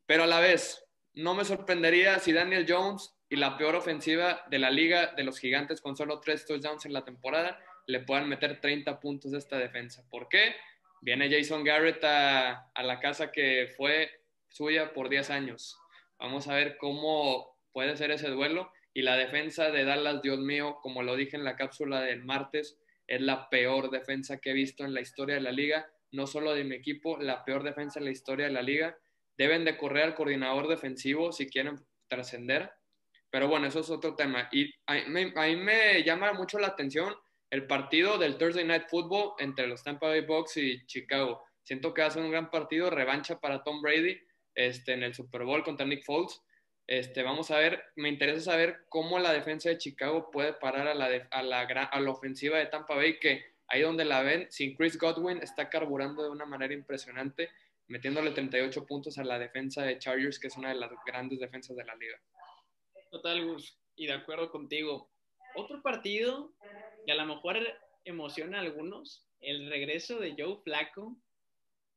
Pero 0.05 0.23
a 0.23 0.27
la 0.27 0.39
vez, 0.39 0.83
no 1.13 1.33
me 1.33 1.45
sorprendería 1.45 2.19
si 2.19 2.33
Daniel 2.33 2.65
Jones 2.67 3.16
y 3.29 3.35
la 3.35 3.57
peor 3.57 3.75
ofensiva 3.75 4.43
de 4.49 4.59
la 4.59 4.69
liga 4.69 5.13
de 5.15 5.23
los 5.23 5.39
gigantes 5.39 5.81
con 5.81 5.95
solo 5.95 6.19
tres 6.19 6.45
touchdowns 6.45 6.85
en 6.85 6.93
la 6.93 7.03
temporada 7.03 7.59
le 7.87 8.01
puedan 8.01 8.29
meter 8.29 8.59
30 8.59 8.99
puntos 8.99 9.31
de 9.31 9.37
esta 9.37 9.57
defensa. 9.57 10.05
¿Por 10.09 10.27
qué? 10.27 10.55
Viene 11.01 11.29
Jason 11.29 11.63
Garrett 11.63 12.03
a, 12.03 12.69
la 12.83 12.99
casa 12.99 13.31
que 13.31 13.73
fue 13.75 14.09
suya 14.49 14.93
por 14.93 15.09
10 15.09 15.29
años. 15.29 15.79
Vamos 16.19 16.47
a 16.47 16.55
ver 16.55 16.77
cómo 16.77 17.57
puede 17.71 17.95
ser 17.95 18.11
ese 18.11 18.29
duelo. 18.29 18.71
Y 18.93 19.03
la 19.03 19.15
defensa 19.15 19.71
de 19.71 19.85
Dallas, 19.85 20.21
Dios 20.21 20.39
mío, 20.39 20.79
como 20.81 21.03
lo 21.03 21.15
dije 21.15 21.37
en 21.37 21.43
la 21.43 21.55
cápsula 21.55 22.01
del 22.01 22.23
martes, 22.23 22.79
es 23.05 23.21
la 23.21 23.49
peor 23.49 23.89
defensa 23.89 24.39
que 24.39 24.49
he 24.49 24.53
visto 24.53 24.83
en 24.83 24.93
la 24.93 25.01
historia 25.01 25.35
de 25.35 25.41
la 25.41 25.51
liga. 25.51 25.87
no 26.11 26.25
solo 26.25 26.53
de 26.53 26.63
mi 26.63 26.75
equipo, 26.75 27.17
la 27.17 27.43
peor 27.43 27.63
defensa 27.63 27.99
en 27.99 28.05
la 28.05 28.11
historia 28.11 28.47
de 28.47 28.53
la 28.53 28.61
liga. 28.61 28.97
Deben 29.37 29.65
de 29.65 29.77
correr 29.77 30.03
al 30.03 30.15
coordinador 30.15 30.67
defensivo 30.67 31.31
si 31.31 31.47
quieren 31.47 31.85
trascender. 32.07 32.71
Pero 33.29 33.47
bueno, 33.47 33.67
eso 33.67 33.81
es 33.81 33.89
otro 33.89 34.15
tema. 34.15 34.49
Y 34.51 34.73
a 34.85 34.95
mí, 35.05 35.55
me 35.55 36.03
llama 36.03 36.33
mucho 36.33 36.59
la 36.59 36.67
atención 36.67 37.15
el 37.49 37.65
partido 37.67 38.17
del 38.17 38.37
Thursday 38.37 38.65
Night 38.65 38.87
Football 38.89 39.33
entre 39.39 39.67
los 39.67 39.83
Tampa 39.83 40.07
Bay 40.07 40.21
Bucks 40.21 40.57
y 40.57 40.85
Chicago. 40.85 41.43
Siento 41.63 41.93
que 41.93 42.01
va 42.01 42.07
a 42.07 42.11
ser 42.11 42.23
un 42.23 42.31
gran 42.31 42.49
partido, 42.49 42.89
revancha 42.89 43.39
para 43.39 43.63
Tom 43.63 43.81
Brady 43.81 44.19
este, 44.55 44.93
en 44.93 45.03
el 45.03 45.13
Super 45.13 45.43
Bowl 45.43 45.63
contra 45.63 45.85
Nick 45.85 46.03
Foles. 46.03 46.41
Este, 46.87 47.21
vamos 47.21 47.51
a 47.51 47.57
ver, 47.57 47.83
me 47.97 48.07
interesa 48.07 48.51
saber 48.51 48.85
cómo 48.87 49.19
la 49.19 49.33
defensa 49.33 49.69
de 49.69 49.77
Chicago 49.77 50.31
puede 50.31 50.53
parar 50.53 50.87
a 50.87 50.95
la, 50.95 51.27
a 51.31 51.43
la, 51.43 51.61
a 51.61 51.99
la 51.99 52.11
ofensiva 52.11 52.57
de 52.57 52.67
Tampa 52.67 52.95
Bay, 52.95 53.19
que 53.19 53.43
ahí 53.67 53.81
donde 53.81 54.05
la 54.05 54.23
ven, 54.23 54.47
sin 54.49 54.73
Chris 54.75 54.97
Godwin, 54.97 55.39
está 55.39 55.69
carburando 55.69 56.23
de 56.23 56.29
una 56.29 56.45
manera 56.45 56.73
impresionante, 56.73 57.49
metiéndole 57.87 58.31
38 58.31 58.85
puntos 58.85 59.17
a 59.17 59.25
la 59.25 59.37
defensa 59.37 59.83
de 59.83 59.99
Chargers, 59.99 60.39
que 60.39 60.47
es 60.47 60.55
una 60.55 60.69
de 60.69 60.75
las 60.75 60.91
grandes 61.05 61.39
defensas 61.39 61.75
de 61.75 61.83
la 61.83 61.95
liga. 61.95 62.17
Total, 63.11 63.45
Gus, 63.45 63.77
y 63.95 64.07
de 64.07 64.13
acuerdo 64.13 64.49
contigo. 64.51 65.09
Otro 65.55 65.81
partido 65.81 66.53
que 67.05 67.11
a 67.11 67.15
lo 67.15 67.25
mejor 67.25 67.57
emociona 68.05 68.57
a 68.57 68.61
algunos, 68.61 69.25
el 69.39 69.69
regreso 69.69 70.19
de 70.19 70.35
Joe 70.37 70.57
Flacco 70.63 71.17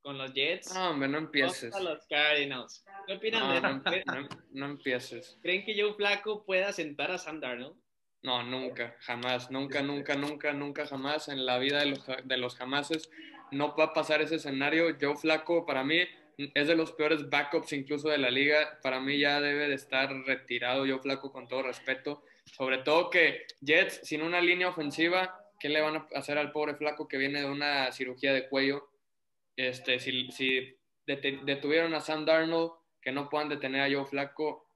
con 0.03 0.17
los 0.17 0.33
Jets. 0.33 0.75
No, 0.75 0.91
hombre, 0.91 1.09
no 1.09 1.19
empieces. 1.19 1.75
A 1.75 1.81
los 1.81 2.07
Cardinals. 2.07 2.85
¿Qué 3.07 3.15
opinan 3.15 3.41
No, 3.41 3.91
de 3.91 4.05
no, 4.07 4.23
no, 4.23 4.29
no 4.51 4.67
empieces. 4.67 5.39
¿Creen 5.43 5.65
que 5.65 5.81
Joe 5.81 5.95
Flacco 5.95 6.45
pueda 6.45 6.73
sentar 6.73 7.11
a 7.11 7.19
Sam 7.19 7.41
Darnold? 7.41 7.77
No, 8.23 8.43
nunca, 8.43 8.97
jamás, 9.01 9.51
nunca, 9.51 9.83
nunca, 9.83 10.15
nunca, 10.15 10.53
nunca, 10.53 10.87
jamás 10.87 11.29
en 11.29 11.47
la 11.47 11.59
vida 11.59 11.81
de 11.81 11.87
los, 11.87 12.05
de 12.25 12.37
los 12.37 12.55
jamases 12.55 13.11
no 13.51 13.75
va 13.77 13.85
a 13.85 13.93
pasar 13.95 14.21
ese 14.21 14.37
escenario. 14.37 14.97
Joe 15.01 15.17
Flaco 15.17 15.65
para 15.65 15.85
mí 15.85 16.01
es 16.55 16.69
de 16.69 16.77
los 16.77 16.93
peores 16.93 17.29
backups 17.29 17.73
incluso 17.73 18.09
de 18.09 18.19
la 18.19 18.31
liga. 18.31 18.79
Para 18.83 19.01
mí 19.01 19.19
ya 19.19 19.41
debe 19.41 19.69
de 19.69 19.75
estar 19.75 20.11
retirado 20.27 20.87
Joe 20.87 20.99
Flaco 21.01 21.33
con 21.33 21.49
todo 21.49 21.63
respeto. 21.63 22.25
Sobre 22.45 22.79
todo 22.79 23.11
que 23.11 23.47
Jets 23.61 24.01
sin 24.03 24.23
una 24.23 24.41
línea 24.41 24.69
ofensiva, 24.69 25.39
¿qué 25.59 25.69
le 25.69 25.81
van 25.81 25.97
a 25.97 26.09
hacer 26.15 26.39
al 26.39 26.53
pobre 26.53 26.75
Flaco 26.75 27.07
que 27.09 27.17
viene 27.19 27.41
de 27.41 27.47
una 27.49 27.93
cirugía 27.93 28.33
de 28.33 28.49
cuello? 28.49 28.89
Este, 29.57 29.99
si, 30.01 30.31
si 30.31 30.77
det- 31.07 31.41
detuvieron 31.45 31.95
a 31.95 32.01
Sam 32.01 32.25
Darnold, 32.25 32.73
que 33.03 33.13
no 33.13 33.29
puedan 33.29 33.49
detener 33.49 33.83
a 33.83 33.95
Joe 33.95 34.07
Flaco, 34.07 34.67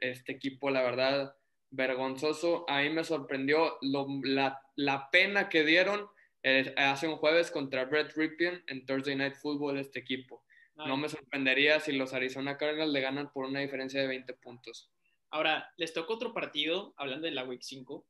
este 0.00 0.32
equipo, 0.32 0.70
la 0.70 0.82
verdad, 0.82 1.36
vergonzoso. 1.70 2.64
A 2.68 2.80
mí 2.82 2.90
me 2.90 3.04
sorprendió 3.04 3.78
lo- 3.82 4.06
la, 4.22 4.60
la 4.76 5.10
pena 5.10 5.48
que 5.48 5.64
dieron 5.64 6.08
eh, 6.42 6.74
hace 6.76 7.08
un 7.08 7.16
jueves 7.16 7.50
contra 7.50 7.84
Brett 7.86 8.12
Ripien 8.16 8.62
en 8.66 8.84
Thursday 8.84 9.16
Night 9.16 9.34
Football 9.36 9.78
este 9.78 10.00
equipo. 10.00 10.43
No 10.76 10.96
me 10.96 11.08
sorprendería 11.08 11.78
si 11.80 11.92
los 11.92 12.12
Arizona 12.14 12.56
Cardinals 12.56 12.92
le 12.92 13.00
ganan 13.00 13.30
por 13.32 13.46
una 13.46 13.60
diferencia 13.60 14.00
de 14.00 14.08
20 14.08 14.34
puntos. 14.34 14.90
Ahora, 15.30 15.72
les 15.76 15.92
tocó 15.92 16.14
otro 16.14 16.32
partido, 16.32 16.94
hablando 16.96 17.26
de 17.26 17.32
la 17.32 17.44
Week 17.44 17.62
5, 17.62 18.06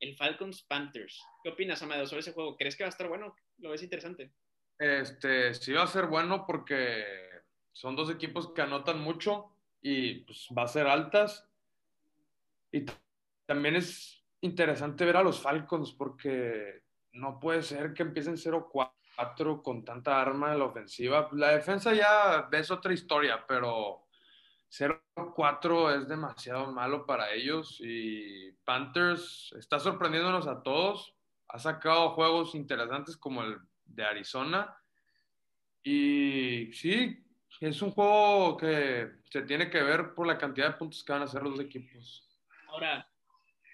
el 0.00 0.16
Falcons 0.16 0.62
Panthers. 0.62 1.22
¿Qué 1.42 1.50
opinas, 1.50 1.82
Amado, 1.82 2.06
sobre 2.06 2.20
ese 2.20 2.32
juego? 2.32 2.56
¿Crees 2.56 2.76
que 2.76 2.84
va 2.84 2.88
a 2.88 2.90
estar 2.90 3.08
bueno? 3.08 3.34
¿Lo 3.58 3.70
ves 3.70 3.82
interesante? 3.82 4.32
Este, 4.78 5.54
sí 5.54 5.72
va 5.72 5.84
a 5.84 5.86
ser 5.86 6.06
bueno 6.06 6.44
porque 6.46 7.04
son 7.72 7.96
dos 7.96 8.10
equipos 8.10 8.52
que 8.52 8.62
anotan 8.62 9.00
mucho 9.00 9.54
y 9.80 10.20
pues 10.20 10.48
va 10.56 10.64
a 10.64 10.68
ser 10.68 10.86
altas. 10.86 11.48
Y 12.72 12.84
también 13.46 13.76
es 13.76 14.24
interesante 14.40 15.04
ver 15.04 15.16
a 15.16 15.22
los 15.22 15.40
Falcons 15.40 15.92
porque 15.92 16.82
no 17.12 17.38
puede 17.38 17.62
ser 17.62 17.94
que 17.94 18.02
empiecen 18.02 18.36
0-4 18.36 18.92
con 19.62 19.84
tanta 19.84 20.20
arma 20.20 20.52
en 20.52 20.58
la 20.58 20.66
ofensiva. 20.66 21.28
La 21.32 21.50
defensa 21.50 21.92
ya 21.92 22.48
ves 22.50 22.70
otra 22.70 22.92
historia, 22.92 23.44
pero 23.46 24.06
0-4 24.70 26.00
es 26.00 26.08
demasiado 26.08 26.72
malo 26.72 27.04
para 27.04 27.32
ellos 27.32 27.78
y 27.80 28.52
Panthers 28.64 29.54
está 29.58 29.78
sorprendiéndonos 29.78 30.46
a 30.46 30.62
todos. 30.62 31.14
Ha 31.48 31.58
sacado 31.58 32.10
juegos 32.10 32.54
interesantes 32.54 33.16
como 33.16 33.42
el 33.42 33.58
de 33.84 34.04
Arizona. 34.04 34.76
Y 35.82 36.72
sí, 36.72 37.22
es 37.60 37.82
un 37.82 37.90
juego 37.90 38.56
que 38.56 39.10
se 39.30 39.42
tiene 39.42 39.68
que 39.68 39.82
ver 39.82 40.14
por 40.14 40.26
la 40.26 40.38
cantidad 40.38 40.68
de 40.68 40.78
puntos 40.78 41.04
que 41.04 41.12
van 41.12 41.22
a 41.22 41.26
hacer 41.26 41.42
los 41.42 41.60
equipos. 41.60 42.28
Ahora, 42.68 43.06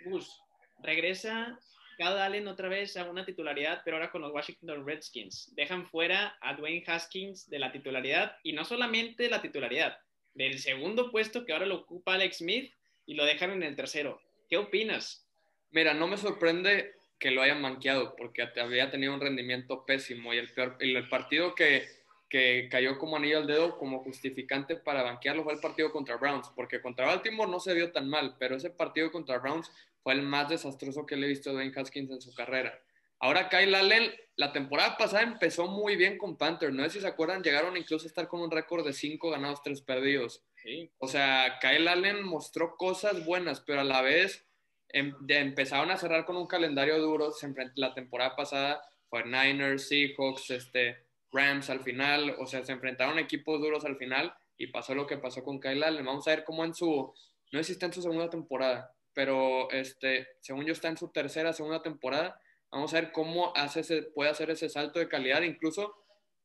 Gus, 0.05 0.43
regresa 0.83 1.59
Cal 1.99 2.17
Allen 2.17 2.47
otra 2.47 2.69
vez 2.69 2.97
a 2.97 3.11
una 3.11 3.27
titularidad, 3.27 3.83
pero 3.85 3.97
ahora 3.97 4.13
con 4.13 4.23
los 4.23 4.33
Washington 4.33 4.87
Redskins. 4.87 5.53
Dejan 5.57 5.85
fuera 5.85 6.39
a 6.41 6.55
Dwayne 6.55 6.85
Haskins 6.87 7.51
de 7.51 7.59
la 7.59 7.73
titularidad 7.73 8.37
y 8.45 8.53
no 8.53 8.65
solamente 8.65 9.29
la 9.29 9.43
titularidad, 9.43 9.99
del 10.33 10.61
segundo 10.61 11.11
puesto 11.11 11.45
que 11.45 11.53
ahora 11.53 11.67
lo 11.67 11.75
ocupa 11.75 12.15
Alex 12.15 12.39
Smith 12.39 12.73
y 13.05 13.15
lo 13.15 13.25
dejan 13.25 13.51
en 13.51 13.65
el 13.65 13.75
tercero. 13.75 14.23
¿Qué 14.49 14.57
opinas? 14.57 15.27
Mira, 15.73 15.93
no 15.93 16.07
me 16.07 16.17
sorprende 16.17 16.95
que 17.19 17.33
lo 17.33 17.43
hayan 17.43 17.61
manqueado 17.61 18.15
porque 18.15 18.49
había 18.61 18.93
tenido 18.93 19.13
un 19.13 19.21
rendimiento 19.21 19.85
pésimo 19.85 20.33
y 20.33 20.39
el, 20.39 20.53
peor, 20.53 20.77
el 20.79 21.09
partido 21.09 21.57
que, 21.57 21.89
que 22.29 22.69
cayó 22.71 22.99
como 22.99 23.17
anillo 23.17 23.39
al 23.39 23.47
dedo 23.47 23.79
como 23.79 24.03
justificante 24.03 24.77
para 24.77 25.03
banquearlo 25.03 25.45
fue 25.45 25.55
el 25.55 25.61
partido 25.61 25.91
contra 25.91 26.17
Browns, 26.17 26.51
porque 26.55 26.81
contra 26.83 27.07
Baltimore 27.07 27.51
no 27.51 27.61
se 27.61 27.75
vio 27.75 27.91
tan 27.91 28.09
mal, 28.09 28.37
pero 28.39 28.57
ese 28.57 28.71
partido 28.71 29.11
contra 29.11 29.39
Browns 29.39 29.71
fue 30.03 30.13
el 30.13 30.23
más 30.23 30.49
desastroso 30.49 31.07
que 31.07 31.17
le 31.17 31.27
he 31.27 31.31
visto 31.31 31.51
a 31.51 31.53
Dwayne 31.55 31.73
Haskins 31.75 32.11
en 32.11 32.21
su 32.21 32.35
carrera. 32.35 32.79
Ahora 33.21 33.49
Kyle 33.49 33.75
Allen, 33.75 34.13
la 34.37 34.53
temporada 34.53 34.97
pasada 34.97 35.23
empezó 35.23 35.67
muy 35.67 35.97
bien 35.97 36.19
con 36.19 36.37
Panthers, 36.37 36.73
no 36.73 36.85
sé 36.85 36.91
si 36.91 37.01
se 37.01 37.09
acuerdan, 37.09 37.43
llegaron 37.43 37.77
incluso 37.77 38.05
a 38.07 38.09
estar 38.09 38.29
con 38.29 38.41
un 38.41 38.51
récord 38.51 38.87
de 38.87 38.93
5 38.93 39.31
ganados, 39.31 39.63
3 39.63 39.81
perdidos. 39.83 40.45
Sí. 40.63 40.91
O 40.99 41.09
sea, 41.09 41.59
Kyle 41.61 41.89
Allen 41.89 42.23
mostró 42.23 42.77
cosas 42.77 43.25
buenas, 43.25 43.61
pero 43.61 43.81
a 43.81 43.85
la 43.85 44.03
vez 44.03 44.47
em- 44.91 45.15
empezaron 45.29 45.91
a 45.91 45.97
cerrar 45.97 46.25
con 46.27 46.37
un 46.37 46.47
calendario 46.47 46.99
duro. 46.99 47.33
La 47.75 47.95
temporada 47.95 48.37
pasada 48.37 48.83
fue 49.09 49.25
Niners, 49.25 49.89
Seahawks, 49.89 50.51
este, 50.51 51.08
Rams 51.33 51.71
al 51.71 51.81
final. 51.81 52.37
O 52.39 52.47
sea, 52.47 52.65
se 52.65 52.73
enfrentaron 52.73 53.19
equipos 53.19 53.61
duros 53.61 53.85
al 53.85 53.97
final 53.97 54.35
y 54.57 54.69
pasó 54.69 54.95
lo 54.95 55.07
que 55.07 55.19
pasó 55.19 55.43
con 55.43 55.61
Kyle 55.61 55.83
Allen. 55.83 56.05
Vamos 56.05 56.27
a 56.27 56.31
ver 56.31 56.45
cómo 56.45 56.65
en 56.65 56.75
su, 56.75 57.15
no 57.53 57.61
está 57.61 57.87
en 57.87 57.93
su 57.93 58.03
segunda 58.03 58.29
temporada, 58.29 58.93
pero 59.15 59.71
este, 59.71 60.29
según 60.41 60.67
yo 60.67 60.73
está 60.73 60.89
en 60.89 60.97
su 60.97 61.11
tercera, 61.11 61.53
segunda 61.53 61.83
temporada. 61.83 62.41
Vamos 62.71 62.93
a 62.93 63.01
ver 63.01 63.13
cómo 63.13 63.53
hace 63.57 63.81
ese, 63.81 64.03
puede 64.03 64.31
hacer 64.31 64.51
ese 64.51 64.69
salto 64.69 64.99
de 64.99 65.09
calidad, 65.09 65.43
incluso 65.43 65.95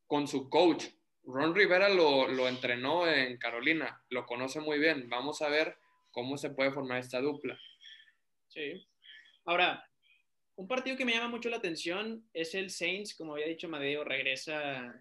con 0.07 0.27
su 0.27 0.49
coach. 0.49 0.85
Ron 1.25 1.55
Rivera 1.55 1.89
lo, 1.89 2.27
lo 2.27 2.47
entrenó 2.47 3.07
en 3.07 3.37
Carolina, 3.37 4.03
lo 4.09 4.25
conoce 4.25 4.59
muy 4.59 4.77
bien. 4.77 5.09
Vamos 5.09 5.41
a 5.41 5.49
ver 5.49 5.77
cómo 6.11 6.37
se 6.37 6.49
puede 6.49 6.71
formar 6.71 6.99
esta 6.99 7.19
dupla. 7.19 7.59
Sí. 8.47 8.87
Ahora, 9.45 9.89
un 10.55 10.67
partido 10.67 10.97
que 10.97 11.05
me 11.05 11.13
llama 11.13 11.29
mucho 11.29 11.49
la 11.49 11.57
atención 11.57 12.27
es 12.33 12.53
el 12.55 12.69
Saints, 12.69 13.15
como 13.15 13.33
había 13.33 13.47
dicho 13.47 13.69
Madeo, 13.69 14.03
regresa, 14.03 14.93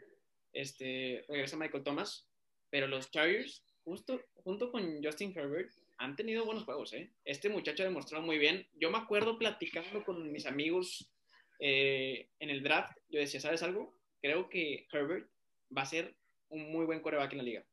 este, 0.53 1.25
regresa 1.29 1.57
Michael 1.57 1.85
Thomas, 1.85 2.29
pero 2.71 2.87
los 2.87 3.11
Chargers, 3.11 3.65
justo, 3.85 4.21
junto 4.35 4.71
con 4.71 5.03
Justin 5.03 5.37
Herbert, 5.37 5.71
han 5.99 6.17
tenido 6.17 6.45
buenos 6.45 6.65
juegos, 6.65 6.93
¿eh? 6.95 7.13
Este 7.25 7.49
muchacho 7.49 7.83
ha 7.83 7.87
demostrado 7.87 8.25
muy 8.25 8.39
bien. 8.39 8.67
Yo 8.75 8.91
me 8.91 8.99
acuerdo 8.99 9.39
platicando 9.39 10.05
con 10.05 10.33
mis 10.33 10.47
amigos 10.47 11.13
eh, 11.61 12.29
en 12.41 12.51
el 12.51 12.63
draft, 12.63 12.97
yo 13.09 13.21
decía, 13.21 13.41
¿sabes 13.41 13.63
algo? 13.63 13.95
Creo 14.21 14.49
que 14.49 14.87
Herbert 14.91 15.29
va 15.77 15.83
a 15.83 15.87
ser 15.87 16.17
un 16.49 16.73
muy 16.73 16.87
buen 16.87 17.01
coreback 17.01 17.33
en 17.33 17.39
la 17.39 17.45
liga. 17.45 17.65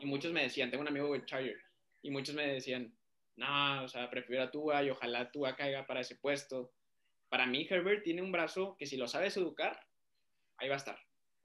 Y 0.00 0.06
muchos 0.06 0.32
me 0.32 0.42
decían, 0.42 0.70
tengo 0.70 0.82
un 0.82 0.88
amigo 0.88 1.12
de 1.12 1.24
Chargers, 1.24 1.62
y 2.02 2.10
muchos 2.10 2.34
me 2.34 2.46
decían, 2.46 2.96
no, 3.36 3.84
o 3.84 3.88
sea, 3.88 4.10
prefiero 4.10 4.44
a 4.44 4.50
Tua 4.50 4.82
y 4.82 4.90
ojalá 4.90 5.30
Tua 5.30 5.54
caiga 5.54 5.86
para 5.86 6.00
ese 6.00 6.16
puesto. 6.16 6.72
Para 7.28 7.46
mí, 7.46 7.66
Herbert 7.68 8.02
tiene 8.02 8.22
un 8.22 8.32
brazo 8.32 8.76
que 8.78 8.86
si 8.86 8.96
lo 8.96 9.08
sabes 9.08 9.36
educar, 9.36 9.80
ahí 10.58 10.68
va 10.68 10.74
a 10.74 10.78
estar. 10.78 10.98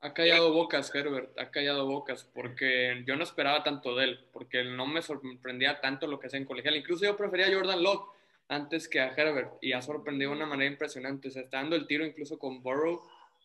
Ha 0.03 0.13
callado 0.13 0.51
bocas, 0.51 0.93
Herbert, 0.93 1.38
ha 1.38 1.51
callado 1.51 1.85
bocas, 1.85 2.23
porque 2.23 3.03
yo 3.05 3.15
no 3.15 3.23
esperaba 3.23 3.63
tanto 3.63 3.95
de 3.95 4.05
él, 4.05 4.27
porque 4.33 4.63
no 4.63 4.88
me 4.88 5.01
sorprendía 5.03 5.79
tanto 5.79 6.07
lo 6.07 6.19
que 6.19 6.27
hacía 6.27 6.39
en 6.39 6.45
colegial. 6.45 6.75
Incluso 6.75 7.05
yo 7.05 7.15
prefería 7.15 7.47
a 7.47 7.53
Jordan 7.53 7.83
Love 7.83 8.09
antes 8.47 8.89
que 8.89 9.00
a 9.00 9.13
Herbert, 9.13 9.53
y 9.61 9.73
ha 9.73 9.81
sorprendido 9.81 10.31
de 10.31 10.38
una 10.38 10.47
manera 10.47 10.71
impresionante. 10.71 11.29
Se 11.29 11.41
está 11.41 11.57
dando 11.57 11.75
el 11.75 11.85
tiro 11.85 12.05
incluso 12.05 12.39
con 12.39 12.63
Burrow. 12.63 13.01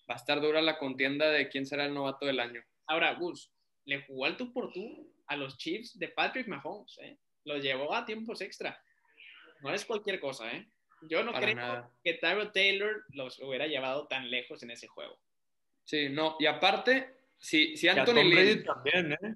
Va 0.09 0.15
a 0.15 0.17
estar 0.17 0.41
dura 0.41 0.63
la 0.63 0.79
contienda 0.79 1.31
de 1.31 1.49
quién 1.49 1.67
será 1.67 1.85
el 1.85 1.95
novato 1.95 2.25
del 2.25 2.41
año. 2.41 2.63
Ahora, 2.87 3.13
Gus, 3.15 3.51
le 3.85 4.03
jugó 4.03 4.25
al 4.25 4.37
tú 4.37 4.53
por 4.53 4.73
tú 4.73 5.13
a 5.27 5.37
los 5.37 5.59
Chiefs 5.59 5.99
de 5.99 6.09
Patrick 6.09 6.49
Mahomes, 6.49 6.99
¿eh? 7.03 7.19
Los 7.45 7.63
llevó 7.63 7.95
a 7.95 8.05
tiempos 8.05 8.41
extra. 8.41 8.83
No 9.61 9.73
es 9.73 9.85
cualquier 9.85 10.21
cosa, 10.21 10.51
¿eh? 10.53 10.67
Yo 11.03 11.23
no 11.23 11.33
creo 11.33 11.55
nada. 11.55 11.91
que 12.03 12.15
Tyrod 12.15 12.51
Taylor 12.53 13.05
los 13.11 13.39
hubiera 13.41 13.67
llevado 13.67 14.07
tan 14.07 14.31
lejos 14.31 14.63
en 14.63 14.71
ese 14.71 14.87
juego. 14.87 15.19
Sí, 15.85 16.09
no, 16.09 16.37
y 16.39 16.47
aparte, 16.47 17.15
si, 17.39 17.77
si 17.77 17.87
Y 17.87 17.89
a 17.89 17.93
Anthony 17.93 18.15
Tom 18.15 18.31
Brady 18.31 18.65
también, 18.65 19.13
¿eh? 19.13 19.35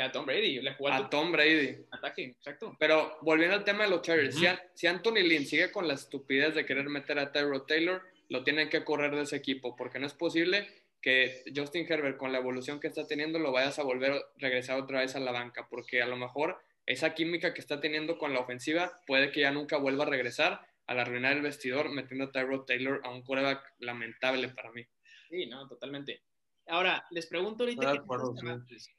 A 0.00 0.10
Tom 0.10 0.26
Brady, 0.26 0.60
le 0.60 0.74
jugó 0.74 0.90
a 0.90 1.08
Tom 1.08 1.30
Brady, 1.30 1.84
ataque, 1.92 2.24
exacto. 2.24 2.76
Pero 2.80 3.16
volviendo 3.20 3.54
al 3.54 3.62
tema 3.62 3.84
de 3.84 3.90
los 3.90 4.02
Chargers, 4.02 4.34
si, 4.34 4.44
si 4.74 4.86
Anthony 4.88 5.22
Lynn 5.22 5.46
sigue 5.46 5.70
con 5.70 5.86
la 5.86 5.94
estupidez 5.94 6.56
de 6.56 6.66
querer 6.66 6.88
meter 6.88 7.16
a 7.20 7.30
Tyrod 7.30 7.62
Taylor, 7.62 8.02
lo 8.28 8.42
tienen 8.42 8.68
que 8.68 8.82
correr 8.82 9.14
de 9.14 9.22
ese 9.22 9.36
equipo, 9.36 9.76
porque 9.76 10.00
no 10.00 10.06
es 10.06 10.14
posible 10.14 10.66
que 11.00 11.44
Justin 11.54 11.86
Herbert, 11.88 12.16
con 12.16 12.32
la 12.32 12.38
evolución 12.38 12.80
que 12.80 12.88
está 12.88 13.06
teniendo, 13.06 13.38
lo 13.38 13.52
vayas 13.52 13.78
a 13.78 13.82
volver 13.82 14.12
a 14.12 14.20
regresar 14.38 14.80
otra 14.80 15.00
vez 15.00 15.14
a 15.14 15.20
la 15.20 15.32
banca, 15.32 15.68
porque 15.68 16.02
a 16.02 16.06
lo 16.06 16.16
mejor 16.16 16.58
esa 16.86 17.14
química 17.14 17.54
que 17.54 17.60
está 17.60 17.80
teniendo 17.80 18.18
con 18.18 18.32
la 18.32 18.40
ofensiva 18.40 19.00
puede 19.06 19.30
que 19.30 19.40
ya 19.40 19.50
nunca 19.50 19.76
vuelva 19.76 20.04
a 20.04 20.08
regresar 20.08 20.66
al 20.86 20.98
arruinar 20.98 21.36
el 21.36 21.42
vestidor 21.42 21.90
metiendo 21.90 22.26
a 22.26 22.32
Tyrod 22.32 22.64
Taylor 22.64 23.00
a 23.04 23.10
un 23.10 23.22
coreback 23.22 23.62
lamentable 23.78 24.48
para 24.48 24.72
mí. 24.72 24.84
Sí, 25.28 25.46
no, 25.46 25.66
totalmente. 25.66 26.22
Ahora, 26.66 27.04
les 27.10 27.26
pregunto 27.26 27.64
ahorita 27.64 27.92
que, 27.92 27.98
no 28.06 28.34
Cervantes, 28.34 28.90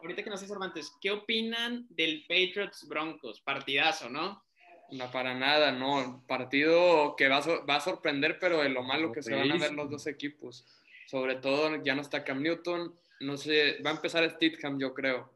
ahorita 0.00 0.22
que 0.22 0.30
no 0.30 0.36
sé 0.36 0.46
Cervantes, 0.46 0.92
¿qué 1.00 1.10
opinan 1.10 1.86
del 1.90 2.24
Patriots 2.28 2.86
Broncos? 2.88 3.40
Partidazo, 3.40 4.08
¿no? 4.08 4.44
No, 4.92 5.10
para 5.10 5.34
nada, 5.34 5.72
no. 5.72 6.24
Partido 6.28 7.16
que 7.16 7.28
va 7.28 7.38
a, 7.38 7.64
va 7.64 7.76
a 7.76 7.80
sorprender, 7.80 8.38
pero 8.38 8.62
de 8.62 8.68
lo 8.68 8.82
malo 8.82 9.12
que 9.12 9.22
se 9.22 9.34
van 9.34 9.50
a 9.50 9.58
ver 9.58 9.72
los 9.72 9.90
dos 9.90 10.06
equipos. 10.06 10.64
Sobre 11.06 11.36
todo, 11.36 11.82
ya 11.82 11.94
no 11.94 12.02
está 12.02 12.24
Cam 12.24 12.42
Newton, 12.42 12.94
no 13.20 13.36
sé, 13.36 13.80
va 13.82 13.90
a 13.90 13.94
empezar 13.94 14.28
Stidham, 14.30 14.78
yo 14.78 14.94
creo. 14.94 15.32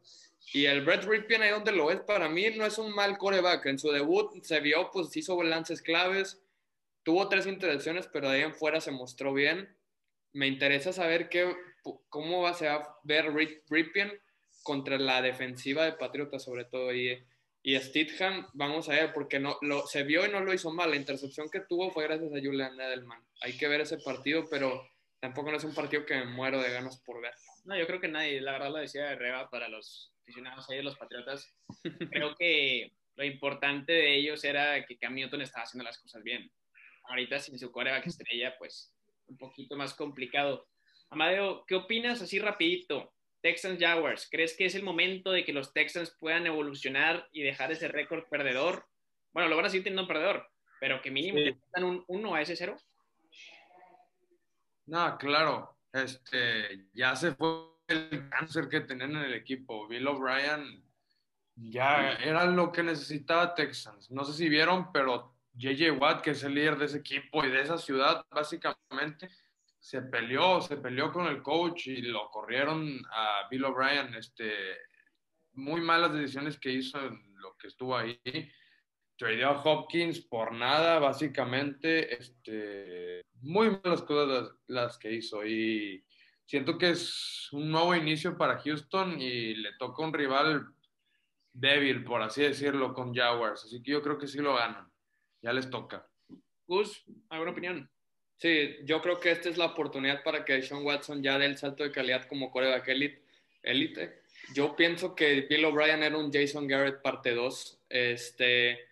Y 0.53 0.67
el 0.67 0.85
Brett 0.85 1.05
Ripien, 1.05 1.43
ahí 1.43 1.51
donde 1.51 1.73
lo 1.73 1.91
es, 1.91 2.01
para 2.01 2.29
mí 2.29 2.51
no 2.57 2.67
es 2.67 2.79
un 2.79 2.93
mal 2.95 3.19
coreback. 3.19 3.67
En 3.67 3.79
su 3.79 3.91
debut 3.91 4.43
se 4.43 4.61
vio, 4.61 4.91
pues 4.93 5.17
hizo 5.17 5.41
lances 5.43 5.81
claves, 5.83 6.43
tuvo 7.03 7.29
tres 7.29 7.47
interacciones, 7.47 8.09
pero 8.09 8.29
de 8.29 8.37
ahí 8.37 8.43
en 8.43 8.55
fuera 8.55 8.81
se 8.81 8.91
mostró 8.91 9.33
bien. 9.33 9.77
Me 10.33 10.47
interesa 10.47 10.93
saber 10.93 11.29
qué, 11.29 11.55
cómo 12.09 12.43
va 12.43 12.51
a 12.51 12.97
ver 13.05 13.33
Ripien 13.69 14.13
contra 14.63 14.99
la 14.99 15.23
defensiva 15.23 15.85
de 15.85 15.93
Patriotas, 15.93 16.43
sobre 16.43 16.65
todo. 16.65 16.93
Y, 16.93 17.25
y 17.63 17.79
Stidham, 17.79 18.49
vamos 18.55 18.89
a 18.89 18.93
ver, 18.93 19.13
porque 19.13 19.39
no, 19.39 19.57
lo, 19.63 19.87
se 19.87 20.03
vio 20.03 20.27
y 20.27 20.31
no 20.31 20.41
lo 20.41 20.53
hizo 20.53 20.73
mal. 20.73 20.91
La 20.91 20.97
intercepción 20.97 21.49
que 21.49 21.61
tuvo 21.61 21.91
fue 21.91 22.05
gracias 22.05 22.33
a 22.33 22.41
Julian 22.41 22.81
Edelman. 22.81 23.23
Hay 23.43 23.57
que 23.57 23.69
ver 23.69 23.83
ese 23.83 23.99
partido, 23.99 24.47
pero 24.51 24.89
tampoco 25.21 25.51
no 25.51 25.59
es 25.59 25.65
un 25.65 25.75
partido 25.75 26.05
que 26.05 26.17
me 26.17 26.27
muero 26.27 26.61
de 26.61 26.73
ganas 26.73 26.99
por 26.99 27.21
ver. 27.21 27.35
No, 27.65 27.77
yo 27.77 27.87
creo 27.87 28.01
que 28.01 28.09
nadie, 28.09 28.41
la 28.41 28.53
verdad 28.53 28.71
lo 28.71 28.79
decía 28.79 29.05
de 29.05 29.17
Reba 29.17 29.51
para 29.51 29.69
los 29.69 30.13
aficionados 30.31 30.71
ahí 30.71 30.79
de 30.79 30.83
los 30.85 30.97
Patriotas. 30.97 31.53
creo 32.11 32.35
que 32.37 32.93
lo 33.17 33.25
importante 33.25 33.93
de 33.93 34.17
ellos 34.17 34.45
era 34.45 34.85
que 34.87 34.97
Cam 34.97 35.15
Newton 35.15 35.43
estaba 35.43 35.65
haciendo 35.65 35.85
las 35.85 35.99
cosas 35.99 36.23
bien. 36.23 36.51
Ahorita 37.05 37.39
sin 37.39 37.59
su 37.59 37.73
coreback 37.73 38.07
estrella, 38.07 38.55
pues 38.59 38.95
un 39.27 39.37
poquito 39.37 39.77
más 39.77 39.95
complicado. 39.95 40.67
Amadeo, 41.11 41.65
¿qué 41.67 41.75
opinas 41.75 42.23
así 42.23 42.39
rapidito? 42.39 43.13
Texans 43.43 43.81
Jaguars, 43.81 44.29
¿crees 44.31 44.57
que 44.57 44.67
es 44.67 44.75
el 44.75 44.83
momento 44.83 45.33
de 45.33 45.45
que 45.45 45.53
los 45.53 45.73
Texans 45.73 46.15
puedan 46.21 46.47
evolucionar 46.47 47.27
y 47.33 47.43
dejar 47.43 47.73
ese 47.73 47.89
récord 47.89 48.29
perdedor? 48.29 48.87
Bueno, 49.33 49.49
lo 49.49 49.57
van 49.57 49.65
a 49.65 49.71
seguir 49.71 49.85
teniendo 49.85 50.03
un 50.03 50.09
perdedor, 50.09 50.47
pero 50.79 51.01
que 51.01 51.11
mínimo 51.11 51.39
sí. 51.39 51.83
un 51.83 52.05
1 52.07 52.35
a 52.35 52.43
ese 52.43 52.55
0. 52.55 52.77
No, 54.87 55.17
claro. 55.19 55.79
Este, 55.93 56.87
ya 56.93 57.17
se 57.17 57.35
fue 57.35 57.80
el 57.91 58.29
cáncer 58.29 58.69
que 58.69 58.81
tenían 58.81 59.17
en 59.17 59.23
el 59.23 59.35
equipo. 59.35 59.87
Bill 59.89 60.07
O'Brien 60.07 60.85
ya 61.57 62.13
era 62.15 62.47
lo 62.47 62.73
que 62.73 62.83
necesitaba 62.83 63.55
Texans. 63.55 64.11
No 64.11 64.25
sé 64.25 64.33
si 64.33 64.49
vieron, 64.49 64.93
pero 64.93 65.35
JJ 65.55 65.93
Watt, 65.93 66.23
que 66.23 66.31
es 66.31 66.43
el 66.43 66.55
líder 66.55 66.79
de 66.79 66.87
ese 66.87 66.99
equipo 66.99 67.45
y 67.45 67.51
de 67.51 67.61
esa 67.61 67.77
ciudad, 67.79 68.25
básicamente, 68.31 69.29
se 69.79 70.03
peleó, 70.03 70.61
se 70.61 70.77
peleó 70.77 71.13
con 71.13 71.27
el 71.27 71.43
coach 71.43 71.89
y 71.89 72.03
lo 72.03 72.31
corrieron 72.31 73.01
a 73.13 73.49
Bill 73.51 73.65
O'Brien. 73.65 74.15
Este, 74.15 74.53
muy 75.53 75.81
malas 75.81 76.13
decisiones 76.13 76.59
que 76.59 76.71
hizo 76.71 76.99
en 76.99 77.19
lo 77.41 77.57
que 77.57 77.69
estuvo 77.69 77.97
ahí. 77.97 78.21
Tradeó 79.17 79.51
a 79.51 79.63
Hopkins 79.63 80.21
por 80.21 80.53
nada, 80.53 80.99
básicamente. 80.99 82.15
Este, 82.15 83.23
muy 83.43 83.71
malas 83.71 84.03
cosas 84.03 84.29
las, 84.29 84.55
las, 84.67 84.99
que 84.99 85.13
hizo. 85.13 85.45
Y 85.45 86.05
siento 86.51 86.77
que 86.79 86.91
es 86.91 87.49
un 87.53 87.71
nuevo 87.71 87.95
inicio 87.95 88.37
para 88.37 88.59
Houston 88.59 89.21
y 89.21 89.55
le 89.55 89.73
toca 89.79 90.03
un 90.03 90.13
rival 90.13 90.67
débil, 91.53 92.03
por 92.03 92.23
así 92.23 92.43
decirlo, 92.43 92.93
con 92.93 93.15
Jaguars. 93.15 93.67
Así 93.67 93.81
que 93.81 93.93
yo 93.93 94.03
creo 94.03 94.19
que 94.19 94.27
sí 94.27 94.39
lo 94.39 94.57
ganan. 94.57 94.91
Ya 95.43 95.53
les 95.53 95.71
toca. 95.71 96.05
Gus, 96.67 97.05
¿alguna 97.29 97.53
opinión? 97.53 97.89
Sí, 98.37 98.79
yo 98.83 99.01
creo 99.01 99.21
que 99.21 99.31
esta 99.31 99.49
es 99.49 99.59
la 99.59 99.67
oportunidad 99.67 100.25
para 100.25 100.45
que 100.45 100.61
Sean 100.61 100.85
Watson 100.85 101.23
ya 101.23 101.39
dé 101.39 101.47
el 101.47 101.57
salto 101.57 101.85
de 101.85 101.93
calidad 101.93 102.27
como 102.27 102.51
coreback 102.51 102.89
elite. 102.89 103.23
elite. 103.63 104.23
Yo 104.53 104.75
pienso 104.75 105.15
que 105.15 105.43
Bill 105.43 105.67
O'Brien 105.67 106.03
era 106.03 106.19
un 106.19 106.33
Jason 106.33 106.67
Garrett 106.67 107.01
parte 107.01 107.33
2. 107.33 107.83
Este, 107.89 108.89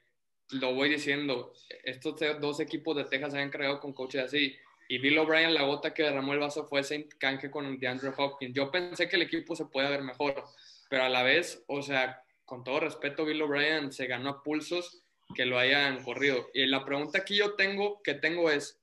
lo 0.51 0.75
voy 0.75 0.91
diciendo, 0.91 1.53
estos 1.83 2.21
dos 2.41 2.61
equipos 2.61 2.97
de 2.97 3.07
Texas 3.07 3.33
se 3.33 3.41
han 3.41 3.51
creado 3.51 3.81
con 3.81 3.93
coaches 3.93 4.23
así. 4.23 4.55
Y 4.91 4.99
Bill 4.99 5.19
O'Brien, 5.19 5.53
la 5.53 5.65
gota 5.65 5.93
que 5.93 6.03
derramó 6.03 6.33
el 6.33 6.39
vaso 6.39 6.67
fue 6.67 6.81
ese 6.81 7.07
canje 7.19 7.51
con 7.51 7.67
el 7.67 7.79
de 7.79 7.89
Andrew 7.89 8.15
Hopkins. 8.17 8.55
Yo 8.55 8.71
pensé 8.71 9.07
que 9.07 9.17
el 9.17 9.23
equipo 9.23 9.55
se 9.55 9.67
puede 9.67 9.91
ver 9.91 10.03
mejor, 10.03 10.43
pero 10.89 11.05
a 11.05 11.11
la 11.11 11.23
vez, 11.23 11.63
o 11.67 11.83
sea, 11.83 12.23
con 12.47 12.65
todo 12.65 12.81
respeto, 12.81 13.27
Bill 13.27 13.43
O'Brien 13.43 13.93
se 13.93 14.07
ganó 14.07 14.31
a 14.31 14.43
pulsos 14.43 15.05
que 15.35 15.45
lo 15.45 15.59
hayan 15.59 16.03
corrido. 16.03 16.49
Y 16.55 16.65
la 16.67 16.87
pregunta 16.87 17.23
que 17.23 17.37
yo 17.37 17.55
tengo, 17.55 18.03
que 18.03 18.15
tengo 18.15 18.51
es, 18.51 18.81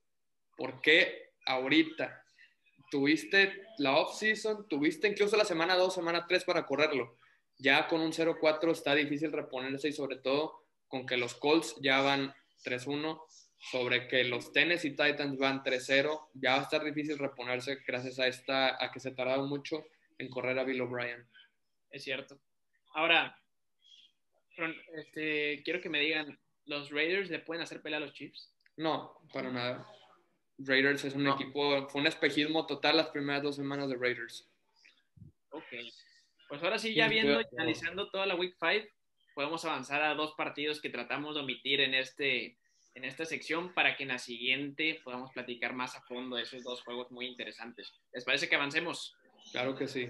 ¿por 0.56 0.80
qué 0.82 1.32
ahorita 1.48 2.24
tuviste 2.92 3.64
la 3.80 3.98
off-season, 3.98 4.68
tuviste 4.68 5.08
incluso 5.08 5.36
la 5.36 5.46
semana 5.46 5.76
2, 5.76 5.92
semana 5.92 6.28
3 6.28 6.44
para 6.44 6.68
correrlo? 6.68 7.18
Ya 7.58 7.88
con 7.88 8.02
un 8.02 8.12
0-4 8.12 8.72
está 8.72 8.94
difícil 8.94 9.32
reponerse 9.32 9.88
y 9.88 9.94
sobre 9.94 10.18
todo 10.18 10.66
con 10.88 11.08
que 11.08 11.18
los 11.18 11.34
Colts 11.34 11.76
ya 11.82 12.02
van 12.02 12.32
3-1, 12.64 13.20
sobre 13.72 14.08
que 14.08 14.24
los 14.24 14.52
Tennessee 14.52 14.92
Titans 14.92 15.38
van 15.38 15.64
3-0, 15.64 16.30
ya 16.34 16.52
va 16.54 16.60
a 16.60 16.64
estar 16.64 16.84
difícil 16.84 17.18
reponerse 17.18 17.78
gracias 17.88 18.20
a 18.20 18.28
esta 18.28 18.84
a 18.84 18.92
que 18.92 19.00
se 19.00 19.12
tardaron 19.12 19.50
mucho 19.50 19.86
en 20.18 20.30
correr 20.30 20.60
a 20.60 20.64
Bill 20.64 20.82
O'Brien. 20.82 21.28
Es 21.90 22.04
cierto. 22.04 22.40
Ahora, 22.94 23.38
este, 24.94 25.64
quiero 25.64 25.82
que 25.82 25.90
me 25.90 26.00
digan, 26.00 26.40
¿los 26.66 26.92
Raiders 26.92 27.30
le 27.30 27.40
pueden 27.40 27.64
hacer 27.64 27.82
pelea 27.82 27.98
a 27.98 28.02
los 28.02 28.14
Chiefs? 28.14 28.54
No, 28.78 29.20
para 29.34 29.52
nada. 29.52 29.88
Raiders 30.58 31.04
es 31.04 31.16
un 31.16 31.24
no. 31.24 31.34
equipo, 31.34 31.88
fue 31.90 32.02
un 32.02 32.08
espejismo 32.08 32.66
total 32.66 32.98
las 32.98 33.10
primeras 33.10 33.44
dos 33.44 33.56
semanas 33.56 33.90
de 33.90 33.96
Raiders. 33.96 34.48
Ok. 35.50 35.74
Pues 36.48 36.62
ahora 36.62 36.78
sí, 36.78 36.94
ya 36.94 37.08
viendo 37.08 37.42
y 37.42 37.46
analizando 37.58 38.10
toda 38.10 38.26
la 38.26 38.36
Week 38.36 38.56
5, 38.60 38.88
podemos 39.34 39.66
avanzar 39.66 40.04
a 40.04 40.14
dos 40.14 40.34
partidos 40.38 40.80
que 40.80 40.90
tratamos 40.90 41.36
de 41.36 41.42
omitir 41.42 41.82
en, 41.82 41.96
este, 41.96 42.58
en 42.96 43.06
esta 43.06 43.26
sección 43.26 43.74
para 43.74 43.96
que 43.96 44.04
en 44.04 44.10
la 44.10 44.18
siguiente 44.18 45.00
podamos 45.04 45.32
platicar 45.32 45.74
más 45.74 45.96
a 45.96 46.02
fondo 46.02 46.38
de 46.38 46.44
esos 46.44 46.64
dos 46.64 46.82
juegos 46.82 47.12
muy 47.12 47.28
interesantes. 47.28 47.94
¿Les 48.14 48.24
parece 48.24 48.50
que 48.50 48.56
avancemos? 48.56 49.16
Claro 49.52 49.76
que 49.76 49.88
sí. 49.88 50.10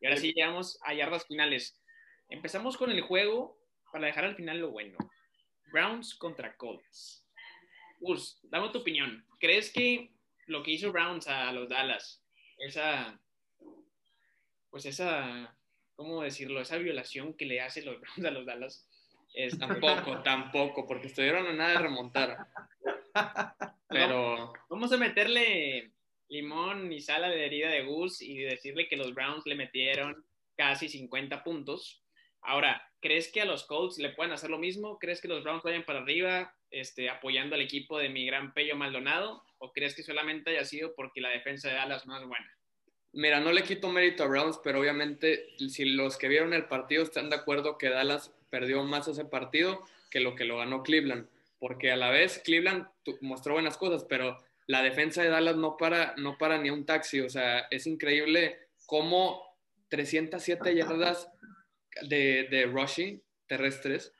Y 0.00 0.06
ahora 0.06 0.16
sí 0.16 0.32
llegamos 0.32 0.78
a 0.82 0.94
yardas 0.94 1.26
finales. 1.26 1.80
Empezamos 2.28 2.76
con 2.76 2.90
el 2.90 3.02
juego 3.02 3.58
para 3.92 4.06
dejar 4.06 4.24
al 4.24 4.36
final 4.36 4.58
lo 4.58 4.70
bueno. 4.70 4.96
Browns 5.72 6.14
contra 6.14 6.56
Colts. 6.56 7.26
Urs, 8.00 8.38
dame 8.44 8.70
tu 8.70 8.78
opinión. 8.78 9.26
¿Crees 9.38 9.72
que 9.72 10.12
lo 10.46 10.62
que 10.62 10.72
hizo 10.72 10.92
Browns 10.92 11.26
a 11.26 11.52
los 11.52 11.68
Dallas, 11.68 12.24
esa, 12.58 13.20
pues 14.70 14.86
esa 14.86 15.56
¿cómo 15.96 16.22
decirlo? 16.22 16.60
Esa 16.60 16.78
violación 16.78 17.34
que 17.34 17.46
le 17.46 17.60
hace 17.60 17.82
los 17.82 18.00
Browns 18.00 18.24
a 18.24 18.30
los 18.30 18.46
Dallas. 18.46 18.88
Es, 19.34 19.58
tampoco, 19.58 20.22
tampoco, 20.22 20.86
porque 20.86 21.08
estuvieron 21.08 21.46
a 21.46 21.52
nada 21.52 21.72
de 21.72 21.78
remontar. 21.78 22.46
Pero. 23.88 24.52
Vamos 24.70 24.92
a 24.92 24.96
meterle 24.96 25.92
limón 26.28 26.90
y 26.92 27.00
sal 27.00 27.24
a 27.24 27.28
la 27.28 27.34
herida 27.34 27.68
de 27.68 27.82
Gus 27.82 28.22
y 28.22 28.38
decirle 28.38 28.88
que 28.88 28.96
los 28.96 29.14
Browns 29.14 29.44
le 29.46 29.54
metieron 29.54 30.24
casi 30.56 30.88
50 30.88 31.44
puntos. 31.44 32.02
Ahora, 32.40 32.90
¿crees 33.00 33.30
que 33.30 33.40
a 33.40 33.44
los 33.44 33.64
Colts 33.64 33.98
le 33.98 34.10
pueden 34.10 34.32
hacer 34.32 34.50
lo 34.50 34.58
mismo? 34.58 34.98
¿Crees 34.98 35.20
que 35.20 35.28
los 35.28 35.42
Browns 35.42 35.62
vayan 35.62 35.84
para 35.84 36.00
arriba 36.00 36.54
este, 36.70 37.08
apoyando 37.08 37.54
al 37.54 37.62
equipo 37.62 37.98
de 37.98 38.08
mi 38.08 38.26
gran 38.26 38.52
Pello 38.52 38.76
Maldonado? 38.76 39.44
¿O 39.58 39.72
crees 39.72 39.94
que 39.94 40.02
solamente 40.02 40.50
haya 40.50 40.64
sido 40.64 40.94
porque 40.94 41.20
la 41.20 41.30
defensa 41.30 41.68
de 41.68 41.74
Dallas 41.74 42.06
no 42.06 42.18
es 42.18 42.26
buena? 42.26 42.50
Mira, 43.12 43.40
no 43.40 43.52
le 43.52 43.62
quito 43.62 43.88
mérito 43.88 44.24
a 44.24 44.26
Browns, 44.26 44.60
pero 44.62 44.80
obviamente 44.80 45.54
si 45.68 45.84
los 45.84 46.18
que 46.18 46.28
vieron 46.28 46.52
el 46.52 46.66
partido 46.66 47.04
están 47.04 47.30
de 47.30 47.36
acuerdo 47.36 47.78
que 47.78 47.88
Dallas 47.88 48.34
perdió 48.54 48.84
más 48.84 49.08
ese 49.08 49.24
partido 49.24 49.82
que 50.12 50.20
lo 50.20 50.36
que 50.36 50.44
lo 50.44 50.58
ganó 50.58 50.84
Cleveland, 50.84 51.26
porque 51.58 51.90
a 51.90 51.96
la 51.96 52.10
vez 52.10 52.40
Cleveland 52.44 52.86
mostró 53.20 53.54
buenas 53.54 53.76
cosas, 53.76 54.04
pero 54.04 54.38
la 54.68 54.80
defensa 54.80 55.22
de 55.22 55.28
Dallas 55.28 55.56
no 55.56 55.76
para, 55.76 56.14
no 56.18 56.38
para 56.38 56.56
ni 56.58 56.70
un 56.70 56.86
taxi, 56.86 57.20
o 57.20 57.28
sea, 57.28 57.66
es 57.72 57.88
increíble 57.88 58.60
cómo 58.86 59.42
307 59.88 60.72
yardas 60.72 61.28
de, 62.02 62.70
rushing 62.72 63.20
terrestres, 63.48 64.12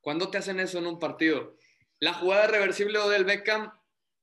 ¿cuándo 0.00 0.30
te 0.30 0.38
hacen 0.38 0.58
eso 0.58 0.78
en 0.78 0.88
un 0.88 0.98
partido? 0.98 1.54
La 2.00 2.12
jugada 2.12 2.48
reversible 2.48 2.98
del 3.08 3.24
Beckham, 3.24 3.72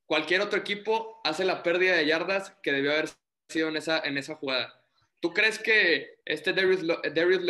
cualquier 0.06 0.42
otro 0.42 0.60
equipo 0.60 1.22
hace 1.24 1.46
la 1.46 1.64
pérdida 1.64 1.96
de 1.96 2.06
yardas 2.06 2.52
que 2.62 2.74
debió 2.74 2.92
haber 2.92 3.12
sido 3.48 3.70
en 3.70 3.78
esa, 3.78 4.00
en 4.00 4.18
esa 4.18 4.36
jugada. 4.36 4.78
¿Tú 5.22 5.34
crees 5.34 5.58
que 5.58 6.20
este 6.26 6.52
Darius, 6.52 6.86
Darius 7.16 7.44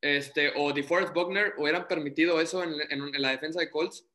este, 0.00 0.52
o 0.56 0.72
DeForest 0.72 1.12
Buckner 1.12 1.54
hubieran 1.56 1.88
permitido 1.88 2.40
eso 2.40 2.62
en, 2.62 3.12
la 3.20 3.30
defensa 3.30 3.60
de 3.60 3.70
Colts? 3.70 4.06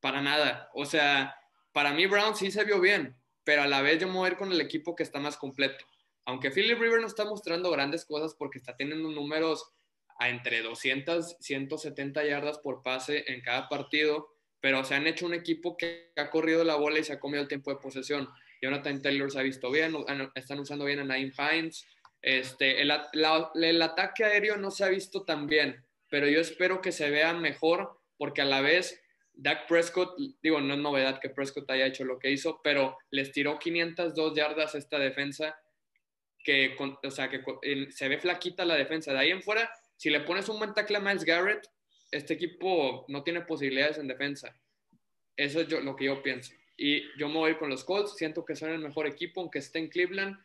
Para 0.00 0.20
nada. 0.22 0.70
O 0.74 0.84
sea, 0.84 1.36
para 1.72 1.92
mí 1.92 2.06
Brown 2.06 2.36
sí 2.36 2.50
se 2.50 2.64
vio 2.64 2.80
bien, 2.80 3.16
pero 3.44 3.62
a 3.62 3.66
la 3.66 3.82
vez 3.82 4.00
yo 4.00 4.08
me 4.08 4.28
ir 4.28 4.36
con 4.36 4.52
el 4.52 4.60
equipo 4.60 4.94
que 4.94 5.02
está 5.02 5.18
más 5.18 5.36
completo. 5.36 5.84
Aunque 6.24 6.50
Philip 6.50 6.78
Rivers 6.78 7.00
no 7.00 7.06
está 7.06 7.24
mostrando 7.24 7.70
grandes 7.70 8.04
cosas 8.04 8.34
porque 8.34 8.58
está 8.58 8.76
teniendo 8.76 9.10
números 9.10 9.72
a 10.18 10.28
entre 10.28 10.62
200, 10.62 11.36
170 11.40 12.24
yardas 12.24 12.58
por 12.58 12.82
pase 12.82 13.24
en 13.32 13.40
cada 13.40 13.68
partido, 13.68 14.28
pero 14.60 14.84
se 14.84 14.94
han 14.94 15.06
hecho 15.06 15.26
un 15.26 15.34
equipo 15.34 15.76
que 15.76 16.12
ha 16.16 16.30
corrido 16.30 16.64
la 16.64 16.74
bola 16.74 16.98
y 16.98 17.04
se 17.04 17.12
ha 17.12 17.20
comido 17.20 17.42
el 17.42 17.48
tiempo 17.48 17.70
de 17.70 17.80
posesión. 17.80 18.28
Jonathan 18.60 19.00
Taylor 19.00 19.30
se 19.30 19.38
ha 19.38 19.42
visto 19.42 19.70
bien, 19.70 19.94
están 20.34 20.58
usando 20.58 20.84
bien 20.84 20.98
a 20.98 21.04
Nine 21.04 21.32
Fines. 21.32 21.86
Este, 22.22 22.82
el, 22.82 22.90
ataque 23.82 24.24
aéreo 24.24 24.56
no 24.56 24.70
se 24.70 24.84
ha 24.84 24.88
visto 24.88 25.24
tan 25.24 25.46
bien, 25.46 25.84
pero 26.10 26.28
yo 26.28 26.40
espero 26.40 26.80
que 26.80 26.92
se 26.92 27.10
vea 27.10 27.32
mejor 27.32 27.98
porque 28.16 28.42
a 28.42 28.44
la 28.44 28.60
vez 28.60 29.00
Dak 29.34 29.68
Prescott, 29.68 30.16
digo, 30.42 30.60
no 30.60 30.74
es 30.74 30.80
novedad 30.80 31.20
que 31.20 31.30
Prescott 31.30 31.70
haya 31.70 31.86
hecho 31.86 32.04
lo 32.04 32.18
que 32.18 32.30
hizo, 32.30 32.60
pero 32.62 32.98
les 33.10 33.30
tiró 33.30 33.58
502 33.58 34.34
yardas 34.34 34.74
esta 34.74 34.98
defensa, 34.98 35.56
que, 36.42 36.76
o 36.78 37.10
sea, 37.10 37.30
que 37.30 37.42
se 37.90 38.08
ve 38.08 38.18
flaquita 38.18 38.64
la 38.64 38.74
defensa. 38.74 39.12
De 39.12 39.18
ahí 39.20 39.30
en 39.30 39.42
fuera, 39.42 39.70
si 39.96 40.10
le 40.10 40.20
pones 40.20 40.48
un 40.48 40.58
buen 40.58 40.74
tackle 40.74 40.96
a 40.96 41.00
Miles 41.00 41.24
Garrett, 41.24 41.68
este 42.10 42.34
equipo 42.34 43.04
no 43.08 43.22
tiene 43.22 43.42
posibilidades 43.42 43.98
en 43.98 44.08
defensa. 44.08 44.58
Eso 45.36 45.60
es 45.60 45.70
lo 45.70 45.94
que 45.94 46.06
yo 46.06 46.20
pienso. 46.20 46.52
Y 46.76 47.02
yo 47.18 47.28
me 47.28 47.34
voy 47.34 47.56
con 47.56 47.70
los 47.70 47.84
Colts, 47.84 48.16
siento 48.16 48.44
que 48.44 48.56
son 48.56 48.70
el 48.70 48.78
mejor 48.80 49.06
equipo, 49.06 49.40
aunque 49.40 49.58
esté 49.58 49.78
en 49.78 49.88
Cleveland. 49.88 50.36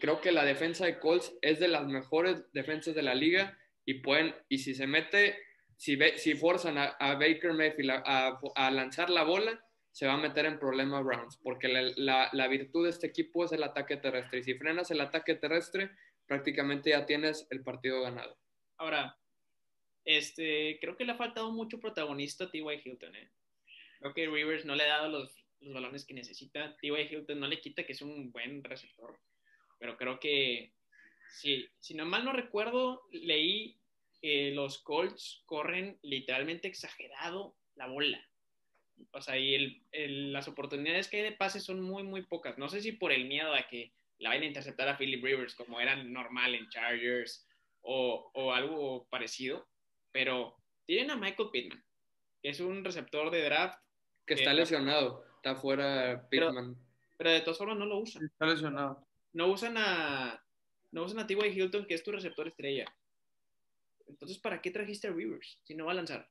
Creo 0.00 0.20
que 0.20 0.32
la 0.32 0.44
defensa 0.44 0.86
de 0.86 0.98
Colts 0.98 1.36
es 1.42 1.60
de 1.60 1.68
las 1.68 1.86
mejores 1.86 2.50
defensas 2.52 2.94
de 2.94 3.02
la 3.02 3.14
liga 3.14 3.58
y 3.84 3.94
pueden, 3.94 4.34
y 4.48 4.58
si 4.58 4.74
se 4.74 4.86
mete 4.86 5.36
si, 5.76 5.98
si 6.16 6.34
forzan 6.34 6.78
a, 6.78 7.14
Baker 7.14 7.52
Mayfield 7.52 7.90
a, 7.90 8.70
lanzar 8.70 9.10
la 9.10 9.24
bola, 9.24 9.60
se 9.90 10.06
va 10.06 10.14
a 10.14 10.18
meter 10.18 10.46
en 10.46 10.58
problemas 10.58 11.04
Browns, 11.04 11.38
porque 11.42 11.68
la, 11.68 12.30
la, 12.32 12.48
virtud 12.48 12.84
de 12.84 12.90
este 12.90 13.06
equipo 13.06 13.44
es 13.44 13.52
el 13.52 13.62
ataque 13.62 13.96
terrestre. 13.96 14.40
Y 14.40 14.42
si 14.42 14.54
frenas 14.54 14.90
el 14.90 15.00
ataque 15.00 15.34
terrestre, 15.34 15.90
prácticamente 16.26 16.90
ya 16.90 17.06
tienes 17.06 17.46
el 17.50 17.62
partido 17.62 18.02
ganado. 18.02 18.36
Ahora, 18.76 19.16
este, 20.04 20.78
creo 20.80 20.96
que 20.96 21.04
le 21.04 21.12
ha 21.12 21.16
faltado 21.16 21.52
mucho 21.52 21.78
protagonista 21.78 22.44
a 22.44 22.50
T.Y. 22.50 22.82
Hilton. 22.84 23.14
¿eh? 23.14 23.30
Creo 24.00 24.14
que 24.14 24.26
Rivers 24.26 24.64
no 24.64 24.74
le 24.74 24.84
ha 24.84 24.98
dado 24.98 25.08
los, 25.08 25.44
los 25.60 25.74
balones 25.74 26.04
que 26.04 26.14
necesita. 26.14 26.76
T.Y. 26.76 27.14
Hilton 27.14 27.38
no 27.38 27.46
le 27.46 27.60
quita 27.60 27.84
que 27.84 27.92
es 27.92 28.02
un 28.02 28.32
buen 28.32 28.64
receptor, 28.64 29.18
pero 29.78 29.96
creo 29.96 30.18
que, 30.20 30.72
si, 31.30 31.68
si 31.80 31.94
no 31.94 32.04
mal 32.04 32.24
no 32.24 32.32
recuerdo, 32.32 33.02
leí 33.10 33.78
los 34.52 34.78
Colts 34.78 35.42
corren 35.44 35.98
literalmente 36.02 36.68
exagerado 36.68 37.54
la 37.76 37.86
bola. 37.86 38.26
O 39.10 39.20
sea, 39.20 39.36
y 39.38 39.82
las 39.92 40.48
oportunidades 40.48 41.08
que 41.08 41.18
hay 41.18 41.22
de 41.24 41.32
pase 41.32 41.60
son 41.60 41.80
muy, 41.80 42.02
muy 42.04 42.22
pocas. 42.22 42.56
No 42.58 42.68
sé 42.68 42.80
si 42.80 42.92
por 42.92 43.12
el 43.12 43.26
miedo 43.26 43.52
a 43.52 43.66
que 43.66 43.92
la 44.18 44.30
vayan 44.30 44.44
a 44.44 44.48
interceptar 44.48 44.88
a 44.88 44.96
Philip 44.96 45.22
Rivers 45.22 45.54
como 45.54 45.80
era 45.80 45.96
normal 45.96 46.54
en 46.54 46.68
Chargers 46.68 47.46
o, 47.82 48.52
algo 48.54 49.06
parecido, 49.10 49.66
pero 50.10 50.56
tienen 50.86 51.10
a 51.10 51.16
Michael 51.16 51.50
Pittman, 51.52 51.84
que 52.42 52.48
es 52.48 52.60
un 52.60 52.84
receptor 52.84 53.30
de 53.30 53.42
draft. 53.42 53.78
Que 54.26 54.34
está 54.34 54.54
lesionado, 54.54 55.24
está 55.36 55.54
fuera 55.54 56.26
Pittman. 56.30 56.76
Pero, 57.18 57.30
de 57.30 57.40
todas 57.42 57.58
formas 57.58 57.76
no 57.76 57.84
lo 57.84 57.98
usan. 57.98 58.24
Está 58.24 58.46
lesionado. 58.46 59.06
No 59.34 59.48
usan 59.48 59.76
a, 59.76 60.42
no 60.92 61.04
usan 61.04 61.18
a 61.18 61.26
T.Y. 61.26 61.48
Hilton, 61.48 61.86
que 61.86 61.94
es 61.94 62.02
tu 62.02 62.12
receptor 62.12 62.48
estrella. 62.48 62.86
Entonces, 64.06 64.38
¿para 64.38 64.62
qué 64.62 64.70
trajiste 64.70 65.08
a 65.08 65.12
Rivers 65.12 65.58
si 65.64 65.74
no 65.74 65.86
va 65.86 65.92
a 65.92 65.96
lanzar? 65.96 66.28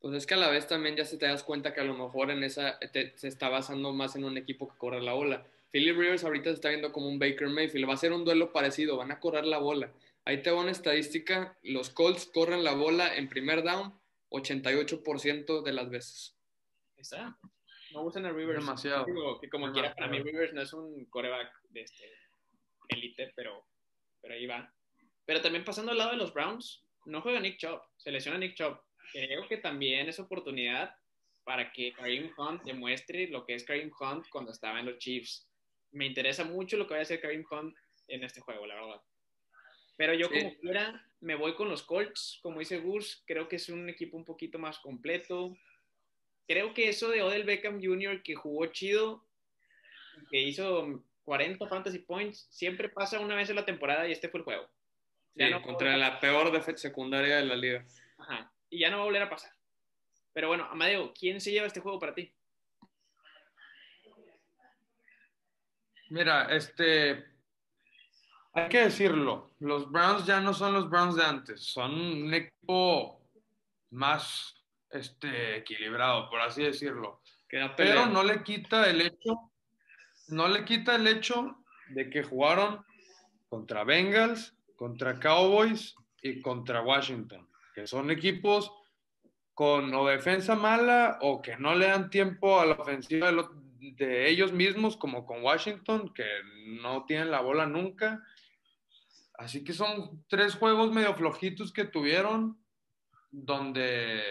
Pues 0.00 0.14
es 0.16 0.26
que 0.26 0.34
a 0.34 0.36
la 0.36 0.50
vez 0.50 0.66
también 0.66 0.96
ya 0.96 1.04
se 1.04 1.16
te 1.16 1.26
das 1.26 1.44
cuenta 1.44 1.72
que 1.72 1.80
a 1.80 1.84
lo 1.84 1.94
mejor 1.94 2.30
en 2.30 2.42
esa 2.42 2.78
se 3.14 3.28
está 3.28 3.48
basando 3.48 3.92
más 3.92 4.16
en 4.16 4.24
un 4.24 4.36
equipo 4.36 4.68
que 4.68 4.76
corre 4.76 5.00
la 5.00 5.12
bola. 5.12 5.46
Philip 5.70 5.96
Rivers 5.96 6.24
ahorita 6.24 6.50
se 6.50 6.54
está 6.54 6.68
viendo 6.70 6.92
como 6.92 7.08
un 7.08 7.18
Baker 7.18 7.48
Mayfield. 7.48 7.88
Va 7.88 7.94
a 7.94 7.98
ser 7.98 8.12
un 8.12 8.24
duelo 8.24 8.52
parecido, 8.52 8.96
van 8.96 9.12
a 9.12 9.20
correr 9.20 9.44
la 9.44 9.58
bola. 9.58 9.92
Ahí 10.24 10.42
te 10.42 10.50
va 10.50 10.60
una 10.60 10.72
estadística: 10.72 11.56
los 11.62 11.90
Colts 11.90 12.26
corren 12.26 12.64
la 12.64 12.74
bola 12.74 13.14
en 13.14 13.28
primer 13.28 13.62
down 13.62 13.94
88% 14.30 15.62
de 15.62 15.72
las 15.72 15.88
veces. 15.88 16.36
Está. 16.96 17.38
No 17.92 18.02
usan 18.02 18.26
a 18.26 18.32
Rivers. 18.32 18.58
Demasiado. 18.58 19.06
que 19.40 19.48
como 19.48 19.70
quiera, 19.72 19.94
para 19.94 20.08
mí 20.08 20.20
Rivers 20.20 20.52
no 20.52 20.62
es 20.62 20.72
un 20.72 21.04
coreback 21.06 21.61
de 21.72 21.82
este 21.82 22.12
élite, 22.88 23.32
pero, 23.34 23.66
pero 24.20 24.34
ahí 24.34 24.46
va. 24.46 24.72
Pero 25.24 25.40
también 25.40 25.64
pasando 25.64 25.92
al 25.92 25.98
lado 25.98 26.12
de 26.12 26.16
los 26.16 26.32
Browns, 26.32 26.84
no 27.06 27.20
juega 27.20 27.40
Nick 27.40 27.58
Chubb, 27.58 27.80
se 27.96 28.10
lesiona 28.10 28.38
Nick 28.38 28.54
Chubb. 28.54 28.80
Creo 29.12 29.46
que 29.48 29.58
también 29.58 30.08
es 30.08 30.18
oportunidad 30.18 30.94
para 31.44 31.72
que 31.72 31.92
Kareem 31.92 32.32
Hunt 32.36 32.62
demuestre 32.62 33.28
lo 33.28 33.44
que 33.44 33.54
es 33.54 33.64
Kareem 33.64 33.90
Hunt 34.00 34.28
cuando 34.30 34.52
estaba 34.52 34.80
en 34.80 34.86
los 34.86 34.98
Chiefs. 34.98 35.48
Me 35.90 36.06
interesa 36.06 36.44
mucho 36.44 36.76
lo 36.76 36.86
que 36.86 36.94
va 36.94 37.00
a 37.00 37.02
hacer 37.02 37.20
Kareem 37.20 37.44
Hunt 37.50 37.76
en 38.08 38.24
este 38.24 38.40
juego, 38.40 38.66
la 38.66 38.74
verdad. 38.74 39.02
Pero 39.96 40.14
yo 40.14 40.28
como 40.28 40.56
quiera 40.58 41.04
me 41.20 41.34
voy 41.34 41.54
con 41.54 41.68
los 41.68 41.82
Colts, 41.82 42.40
como 42.42 42.58
dice 42.58 42.78
Gus, 42.78 43.22
creo 43.26 43.48
que 43.48 43.56
es 43.56 43.68
un 43.68 43.88
equipo 43.88 44.16
un 44.16 44.24
poquito 44.24 44.58
más 44.58 44.78
completo. 44.78 45.56
Creo 46.48 46.74
que 46.74 46.88
eso 46.88 47.08
de 47.08 47.22
Odell 47.22 47.44
Beckham 47.44 47.80
Jr. 47.80 48.22
que 48.22 48.34
jugó 48.34 48.66
chido, 48.66 49.24
que 50.30 50.40
hizo 50.40 51.04
40 51.24 51.66
fantasy 51.68 51.98
points, 52.00 52.46
siempre 52.50 52.88
pasa 52.88 53.20
una 53.20 53.34
vez 53.34 53.50
en 53.50 53.56
la 53.56 53.64
temporada 53.64 54.06
y 54.08 54.12
este 54.12 54.28
fue 54.28 54.40
el 54.40 54.44
juego. 54.44 54.68
Sí, 55.34 55.44
contra 55.62 55.96
la 55.96 56.20
peor 56.20 56.52
defensa 56.52 56.82
secundaria 56.82 57.36
de 57.36 57.46
la 57.46 57.56
liga. 57.56 57.84
Ajá. 58.18 58.52
Y 58.68 58.80
ya 58.80 58.90
no 58.90 58.98
va 58.98 59.02
a 59.02 59.06
volver 59.06 59.22
a 59.22 59.30
pasar. 59.30 59.52
Pero 60.32 60.48
bueno, 60.48 60.64
Amadeo, 60.70 61.12
¿quién 61.12 61.40
se 61.40 61.52
lleva 61.52 61.66
este 61.66 61.80
juego 61.80 61.98
para 61.98 62.14
ti? 62.14 62.34
Mira, 66.10 66.46
este. 66.54 67.24
Hay 68.54 68.68
que 68.68 68.82
decirlo, 68.82 69.54
los 69.60 69.90
Browns 69.90 70.26
ya 70.26 70.38
no 70.40 70.52
son 70.52 70.74
los 70.74 70.90
Browns 70.90 71.16
de 71.16 71.24
antes, 71.24 71.64
son 71.64 71.94
un 71.94 72.34
equipo 72.34 73.26
más 73.92 74.54
este, 74.90 75.56
equilibrado, 75.56 76.28
por 76.28 76.38
así 76.40 76.62
decirlo. 76.62 77.22
Pero 77.48 78.06
no 78.06 78.22
le 78.22 78.42
quita 78.42 78.90
el 78.90 79.00
hecho, 79.00 79.51
no 80.32 80.48
le 80.48 80.64
quita 80.64 80.96
el 80.96 81.06
hecho 81.06 81.56
de 81.90 82.10
que 82.10 82.22
jugaron 82.22 82.84
contra 83.48 83.84
Bengals, 83.84 84.56
contra 84.76 85.20
Cowboys 85.20 85.94
y 86.22 86.40
contra 86.40 86.82
Washington, 86.82 87.48
que 87.74 87.86
son 87.86 88.10
equipos 88.10 88.72
con 89.54 89.94
o 89.94 90.06
defensa 90.06 90.54
mala 90.54 91.18
o 91.20 91.42
que 91.42 91.56
no 91.56 91.74
le 91.74 91.86
dan 91.86 92.10
tiempo 92.10 92.58
a 92.58 92.66
la 92.66 92.74
ofensiva 92.74 93.30
de, 93.78 94.28
ellos 94.28 94.52
mismos, 94.52 94.96
como 94.96 95.26
con 95.26 95.42
Washington, 95.42 96.12
que 96.14 96.24
no 96.80 97.04
tienen 97.04 97.30
la 97.30 97.40
bola 97.40 97.66
nunca. 97.66 98.24
Así 99.34 99.64
que 99.64 99.72
son 99.72 100.24
tres 100.28 100.54
juegos 100.54 100.92
medio 100.92 101.14
flojitos 101.14 101.72
que 101.72 101.84
tuvieron, 101.84 102.58
donde 103.30 104.22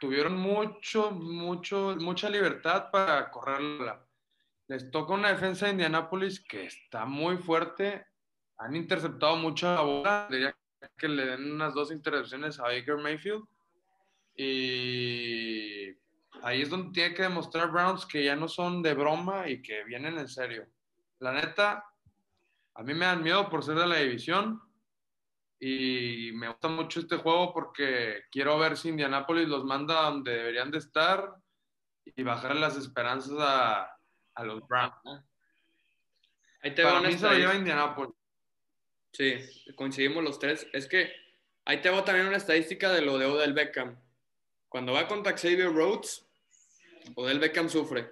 tuvieron 0.00 0.36
mucho, 0.36 1.10
mucho, 1.10 1.96
mucha 2.00 2.30
libertad 2.30 2.90
para 2.90 3.30
correrla. 3.30 4.06
Les 4.68 4.90
toca 4.90 5.14
una 5.14 5.28
defensa 5.28 5.66
de 5.66 5.72
Indianapolis 5.72 6.40
que 6.40 6.66
está 6.66 7.04
muy 7.04 7.36
fuerte 7.36 8.06
han 8.58 8.76
interceptado 8.76 9.36
mucho 9.36 9.74
la 9.74 9.80
bola. 9.82 10.26
Diría 10.30 10.56
que 10.96 11.08
le 11.08 11.26
den 11.26 11.52
unas 11.52 11.74
dos 11.74 11.90
intercepciones 11.90 12.58
a 12.58 12.64
Baker 12.64 12.96
Mayfield. 12.96 13.44
Y 14.36 15.88
ahí 16.42 16.62
es 16.62 16.70
donde 16.70 16.92
tiene 16.92 17.14
que 17.14 17.22
demostrar 17.22 17.70
Browns 17.70 18.06
que 18.06 18.24
ya 18.24 18.36
no 18.36 18.48
son 18.48 18.82
de 18.82 18.94
broma 18.94 19.48
y 19.48 19.62
que 19.62 19.84
vienen 19.84 20.18
en 20.18 20.28
serio. 20.28 20.66
La 21.20 21.32
neta, 21.32 21.84
a 22.74 22.82
mí 22.82 22.94
me 22.94 23.06
dan 23.06 23.22
miedo 23.22 23.48
por 23.48 23.64
ser 23.64 23.76
de 23.76 23.86
la 23.86 23.96
división. 23.96 24.60
Y 25.60 26.32
me 26.34 26.48
gusta 26.48 26.68
mucho 26.68 27.00
este 27.00 27.16
juego 27.16 27.52
porque 27.52 28.24
quiero 28.30 28.58
ver 28.58 28.76
si 28.76 28.88
Indianapolis 28.88 29.48
los 29.48 29.64
manda 29.64 30.02
donde 30.02 30.32
deberían 30.32 30.70
de 30.70 30.78
estar 30.78 31.36
y 32.04 32.22
bajar 32.22 32.56
las 32.56 32.76
esperanzas 32.76 33.36
a, 33.38 33.93
a 34.34 34.44
los 34.44 34.66
Browns. 34.66 34.94
Ahí 36.62 36.74
te 36.74 36.82
Para 36.82 37.00
mí 37.00 37.12
se 37.12 37.24
lo 37.24 37.34
lleva 37.34 37.54
Indianapolis. 37.54 38.14
Sí, 39.12 39.34
coincidimos 39.76 40.24
los 40.24 40.38
tres. 40.38 40.66
Es 40.72 40.88
que 40.88 41.12
ahí 41.64 41.80
tengo 41.80 42.02
también 42.04 42.26
una 42.26 42.36
estadística 42.36 42.92
de 42.92 43.02
lo 43.02 43.18
de 43.18 43.26
Odell 43.26 43.52
Beckham. 43.52 43.96
Cuando 44.68 44.92
va 44.92 45.06
contra 45.06 45.36
Xavier 45.36 45.72
Rhodes, 45.72 46.26
Odell 47.14 47.38
Beckham 47.38 47.68
sufre. 47.68 48.10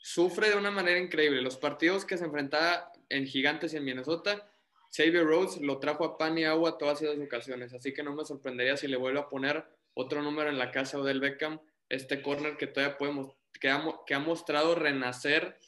Sufre 0.00 0.50
de 0.50 0.56
una 0.56 0.70
manera 0.70 0.98
increíble. 0.98 1.42
Los 1.42 1.56
partidos 1.56 2.04
que 2.04 2.18
se 2.18 2.24
enfrentaba 2.24 2.92
en 3.08 3.26
Gigantes 3.26 3.74
y 3.74 3.78
en 3.78 3.84
Minnesota, 3.84 4.48
Xavier 4.96 5.24
Rhodes 5.24 5.60
lo 5.60 5.78
trajo 5.78 6.04
a 6.04 6.16
pan 6.16 6.38
y 6.38 6.44
agua 6.44 6.78
todas 6.78 7.02
esas 7.02 7.18
ocasiones. 7.18 7.72
Así 7.74 7.92
que 7.92 8.02
no 8.02 8.14
me 8.14 8.24
sorprendería 8.24 8.76
si 8.76 8.86
le 8.86 8.96
vuelvo 8.96 9.20
a 9.20 9.28
poner 9.28 9.64
otro 9.94 10.22
número 10.22 10.50
en 10.50 10.58
la 10.58 10.70
casa 10.70 10.96
de 10.96 11.02
Odell 11.02 11.20
Beckham, 11.20 11.60
este 11.88 12.22
corner 12.22 12.56
que 12.56 12.66
todavía 12.66 12.98
podemos, 12.98 13.34
que 13.58 13.68
ha, 13.68 13.82
que 14.06 14.14
ha 14.14 14.18
mostrado 14.18 14.74
renacer 14.74 15.58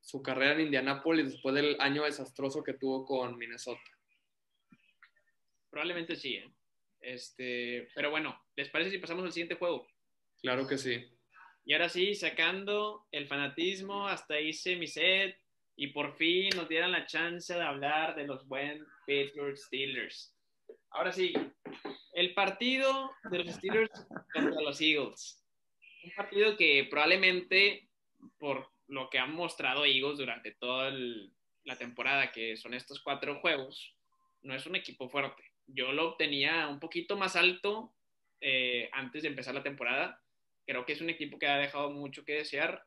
su 0.00 0.22
carrera 0.22 0.52
en 0.52 0.66
Indianápolis 0.66 1.32
después 1.32 1.54
del 1.54 1.76
año 1.80 2.04
desastroso 2.04 2.62
que 2.62 2.74
tuvo 2.74 3.04
con 3.04 3.38
Minnesota. 3.38 3.80
Probablemente 5.70 6.14
sí. 6.14 6.34
¿eh? 6.34 6.52
Este, 7.00 7.88
pero 7.94 8.10
bueno, 8.10 8.38
¿les 8.56 8.68
parece 8.70 8.90
si 8.90 8.98
pasamos 8.98 9.24
al 9.24 9.32
siguiente 9.32 9.56
juego? 9.56 9.86
Claro 10.40 10.66
que 10.66 10.78
sí. 10.78 11.04
Y 11.64 11.72
ahora 11.72 11.88
sí, 11.88 12.14
sacando 12.14 13.06
el 13.10 13.26
fanatismo, 13.26 14.06
hasta 14.06 14.38
hice 14.38 14.76
mi 14.76 14.86
set 14.86 15.38
y 15.76 15.88
por 15.88 16.16
fin 16.16 16.50
nos 16.54 16.68
dieron 16.68 16.92
la 16.92 17.06
chance 17.06 17.52
de 17.52 17.62
hablar 17.62 18.14
de 18.14 18.26
los 18.26 18.46
buen 18.46 18.84
Pittsburgh 19.06 19.56
Steelers. 19.56 20.36
Ahora 20.90 21.12
sí, 21.12 21.32
el 22.12 22.34
partido 22.34 23.10
de 23.30 23.38
los 23.38 23.54
Steelers 23.54 24.06
contra 24.32 24.60
los 24.60 24.80
Eagles. 24.80 25.43
Un 26.04 26.10
partido 26.14 26.56
que 26.56 26.86
probablemente, 26.90 27.88
por 28.38 28.70
lo 28.88 29.08
que 29.08 29.18
han 29.18 29.32
mostrado 29.32 29.86
Eagles 29.86 30.18
durante 30.18 30.52
toda 30.52 30.92
la 31.64 31.78
temporada, 31.78 32.30
que 32.30 32.56
son 32.56 32.74
estos 32.74 33.00
cuatro 33.00 33.40
juegos, 33.40 33.94
no 34.42 34.54
es 34.54 34.66
un 34.66 34.76
equipo 34.76 35.08
fuerte. 35.08 35.42
Yo 35.66 35.92
lo 35.92 36.16
tenía 36.16 36.68
un 36.68 36.78
poquito 36.78 37.16
más 37.16 37.36
alto 37.36 37.94
eh, 38.40 38.90
antes 38.92 39.22
de 39.22 39.28
empezar 39.28 39.54
la 39.54 39.62
temporada. 39.62 40.20
Creo 40.66 40.84
que 40.84 40.92
es 40.92 41.00
un 41.00 41.08
equipo 41.08 41.38
que 41.38 41.46
ha 41.46 41.56
dejado 41.56 41.90
mucho 41.90 42.24
que 42.24 42.34
desear. 42.34 42.84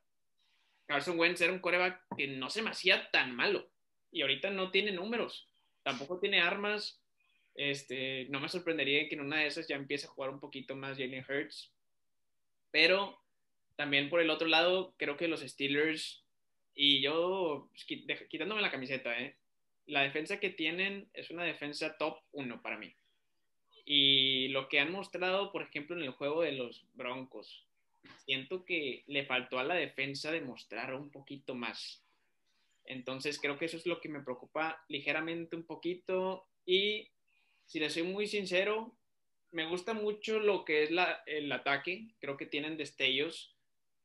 Carson 0.86 1.18
Wentz 1.20 1.42
era 1.42 1.52
un 1.52 1.60
coreback 1.60 2.02
que 2.16 2.28
no 2.28 2.50
se 2.50 2.62
me 2.62 2.70
hacía 2.70 3.10
tan 3.10 3.36
malo 3.36 3.70
y 4.12 4.22
ahorita 4.22 4.52
no 4.52 4.72
tiene 4.72 4.92
números, 4.92 5.48
tampoco 5.84 6.20
tiene 6.20 6.40
armas. 6.40 7.02
Este, 7.56 8.28
no 8.30 8.40
me 8.40 8.50
sorprendería 8.50 9.10
que 9.10 9.16
en 9.16 9.22
una 9.22 9.40
de 9.40 9.48
esas 9.48 9.68
ya 9.68 9.76
empiece 9.76 10.06
a 10.06 10.10
jugar 10.10 10.30
un 10.30 10.40
poquito 10.40 10.76
más 10.76 10.98
Jalen 10.98 11.26
Hurts. 11.28 11.74
Pero 12.72 13.20
también 13.76 14.10
por 14.10 14.22
el 14.22 14.30
otro 14.30 14.48
lado, 14.48 14.94
creo 14.98 15.18
que 15.18 15.28
los 15.28 15.42
Steelers, 15.42 16.24
y 16.74 17.02
yo 17.02 17.70
pues, 17.72 17.86
quitándome 18.30 18.62
la 18.62 18.72
camiseta, 18.72 19.20
¿eh? 19.20 19.36
la 19.88 20.02
defensa 20.02 20.40
que 20.40 20.50
tienen 20.50 21.10
es 21.14 21.32
una 21.32 21.44
defensa 21.44 21.98
top 21.98 22.20
1 22.34 22.62
para 22.62 22.78
mí. 22.78 22.94
Y 23.86 24.50
lo 24.50 24.68
que 24.68 24.80
han 24.80 24.92
mostrado, 24.92 25.52
por 25.52 25.62
ejemplo, 25.62 25.96
en 25.96 26.04
el 26.04 26.12
juego 26.12 26.42
de 26.42 26.52
los 26.52 26.86
Broncos, 26.94 27.66
siento 28.26 28.66
que 28.66 29.04
le 29.08 29.26
faltó 29.26 29.60
a 29.60 29.64
la 29.64 29.76
defensa 29.76 30.30
demostrar 30.32 30.94
un 30.94 31.10
poquito 31.10 31.56
más. 31.56 32.04
Entonces 32.84 33.40
creo 33.40 33.58
que 33.58 33.66
eso 33.66 33.78
es 33.78 33.86
lo 33.86 34.02
que 34.02 34.10
me 34.10 34.22
preocupa 34.22 34.84
ligeramente 34.90 35.56
un 35.56 35.64
poquito. 35.64 36.46
Y 36.66 37.10
si 37.66 37.80
le 37.80 37.90
soy 37.90 38.04
muy 38.04 38.28
sincero, 38.28 38.94
me 39.52 39.66
gusta 39.68 39.94
mucho 39.94 40.40
lo 40.40 40.66
que 40.66 40.84
es 40.84 40.92
el 41.26 41.52
ataque. 41.52 42.08
Creo 42.20 42.38
que 42.38 42.46
tienen 42.46 42.78
destellos, 42.78 43.56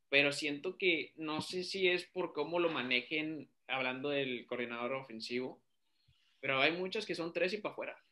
pero 0.09 0.33
siento 0.33 0.77
que 0.77 1.13
no 1.17 1.41
sé 1.41 1.65
si 1.65 1.89
es 1.89 2.05
por 2.05 2.33
cómo 2.33 2.59
lo 2.59 2.71
manejen, 2.71 3.49
hablando 3.67 4.11
del 4.11 4.47
coordinador 4.47 4.93
ofensivo, 4.93 5.61
pero 6.41 6.61
hay 6.61 6.73
muchos 6.73 7.07
que 7.07 7.15
son 7.15 7.33
tres 7.33 7.53
y 7.53 7.59
para 7.59 7.73
afuera. 7.73 8.05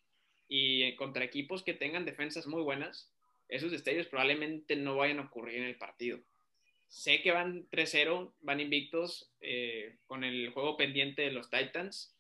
Y 0.49 0.95
contra 0.97 1.25
equipos 1.25 1.63
que 1.63 1.75
tengan 1.75 2.05
defensas 2.05 2.47
muy 2.47 2.63
buenas, 2.63 3.13
esos 3.49 3.71
destellos 3.71 4.07
probablemente 4.07 4.77
no 4.77 4.97
vayan 4.97 5.19
a 5.19 5.25
ocurrir 5.25 5.59
en 5.59 5.65
el 5.65 5.77
partido. 5.77 6.21
Sé 6.89 7.23
que 7.23 7.31
van 7.31 7.69
3-0, 7.71 8.33
van 8.41 8.61
invictos 8.61 9.31
eh, 9.41 9.97
con 10.07 10.25
el 10.25 10.51
juego 10.51 10.77
pendiente 10.77 11.23
de 11.23 11.31
los 11.31 11.51
Titans, 11.51 12.17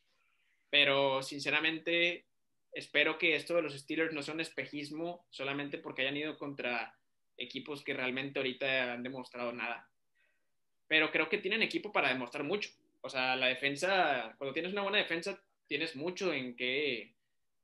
pero 0.70 1.22
sinceramente 1.22 2.24
espero 2.72 3.18
que 3.18 3.36
esto 3.36 3.54
de 3.54 3.62
los 3.62 3.78
Steelers 3.78 4.12
no 4.12 4.22
sea 4.22 4.34
un 4.34 4.40
espejismo 4.40 5.26
solamente 5.30 5.78
porque 5.78 6.02
hayan 6.02 6.16
ido 6.16 6.38
contra 6.38 6.96
equipos 7.36 7.82
que 7.82 7.94
realmente 7.94 8.38
ahorita 8.38 8.92
han 8.92 9.02
demostrado 9.02 9.52
nada. 9.52 9.88
Pero 10.86 11.10
creo 11.10 11.28
que 11.28 11.38
tienen 11.38 11.62
equipo 11.62 11.92
para 11.92 12.08
demostrar 12.08 12.44
mucho. 12.44 12.70
O 13.00 13.08
sea, 13.08 13.36
la 13.36 13.46
defensa, 13.46 14.34
cuando 14.38 14.52
tienes 14.52 14.72
una 14.72 14.82
buena 14.82 14.98
defensa, 14.98 15.40
tienes 15.66 15.96
mucho 15.96 16.32
en 16.32 16.56
qué, 16.56 17.14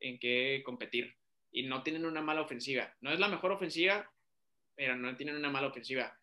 en 0.00 0.18
qué 0.18 0.62
competir. 0.64 1.14
Y 1.52 1.64
no 1.64 1.82
tienen 1.82 2.06
una 2.06 2.22
mala 2.22 2.42
ofensiva. 2.42 2.94
No 3.00 3.12
es 3.12 3.20
la 3.20 3.28
mejor 3.28 3.52
ofensiva, 3.52 4.10
pero 4.74 4.96
no 4.96 5.14
tienen 5.16 5.36
una 5.36 5.50
mala 5.50 5.68
ofensiva. 5.68 6.18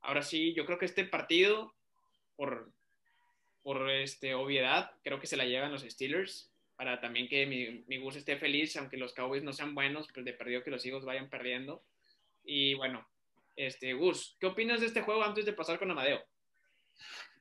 Ahora 0.00 0.22
sí, 0.22 0.54
yo 0.54 0.64
creo 0.64 0.78
que 0.78 0.86
este 0.86 1.04
partido, 1.04 1.74
por, 2.36 2.72
por 3.62 3.90
este, 3.90 4.34
obviedad, 4.34 4.92
creo 5.02 5.20
que 5.20 5.26
se 5.26 5.36
la 5.36 5.44
llevan 5.44 5.72
los 5.72 5.82
Steelers. 5.82 6.50
Para 6.78 6.98
también 6.98 7.28
que 7.28 7.44
mi, 7.44 7.84
mi 7.86 7.98
Gus 7.98 8.16
esté 8.16 8.38
feliz, 8.38 8.74
aunque 8.76 8.96
los 8.96 9.12
Cowboys 9.12 9.42
no 9.42 9.52
sean 9.52 9.74
buenos, 9.74 10.08
pues 10.14 10.24
de 10.24 10.32
perdido 10.32 10.62
que 10.62 10.70
los 10.70 10.86
Eagles 10.86 11.04
vayan 11.04 11.28
perdiendo. 11.28 11.82
Y 12.44 12.72
bueno, 12.74 13.06
este, 13.56 13.92
Gus, 13.92 14.36
¿qué 14.40 14.46
opinas 14.46 14.80
de 14.80 14.86
este 14.86 15.02
juego 15.02 15.22
antes 15.22 15.44
de 15.44 15.52
pasar 15.52 15.78
con 15.78 15.90
Amadeo? 15.90 16.24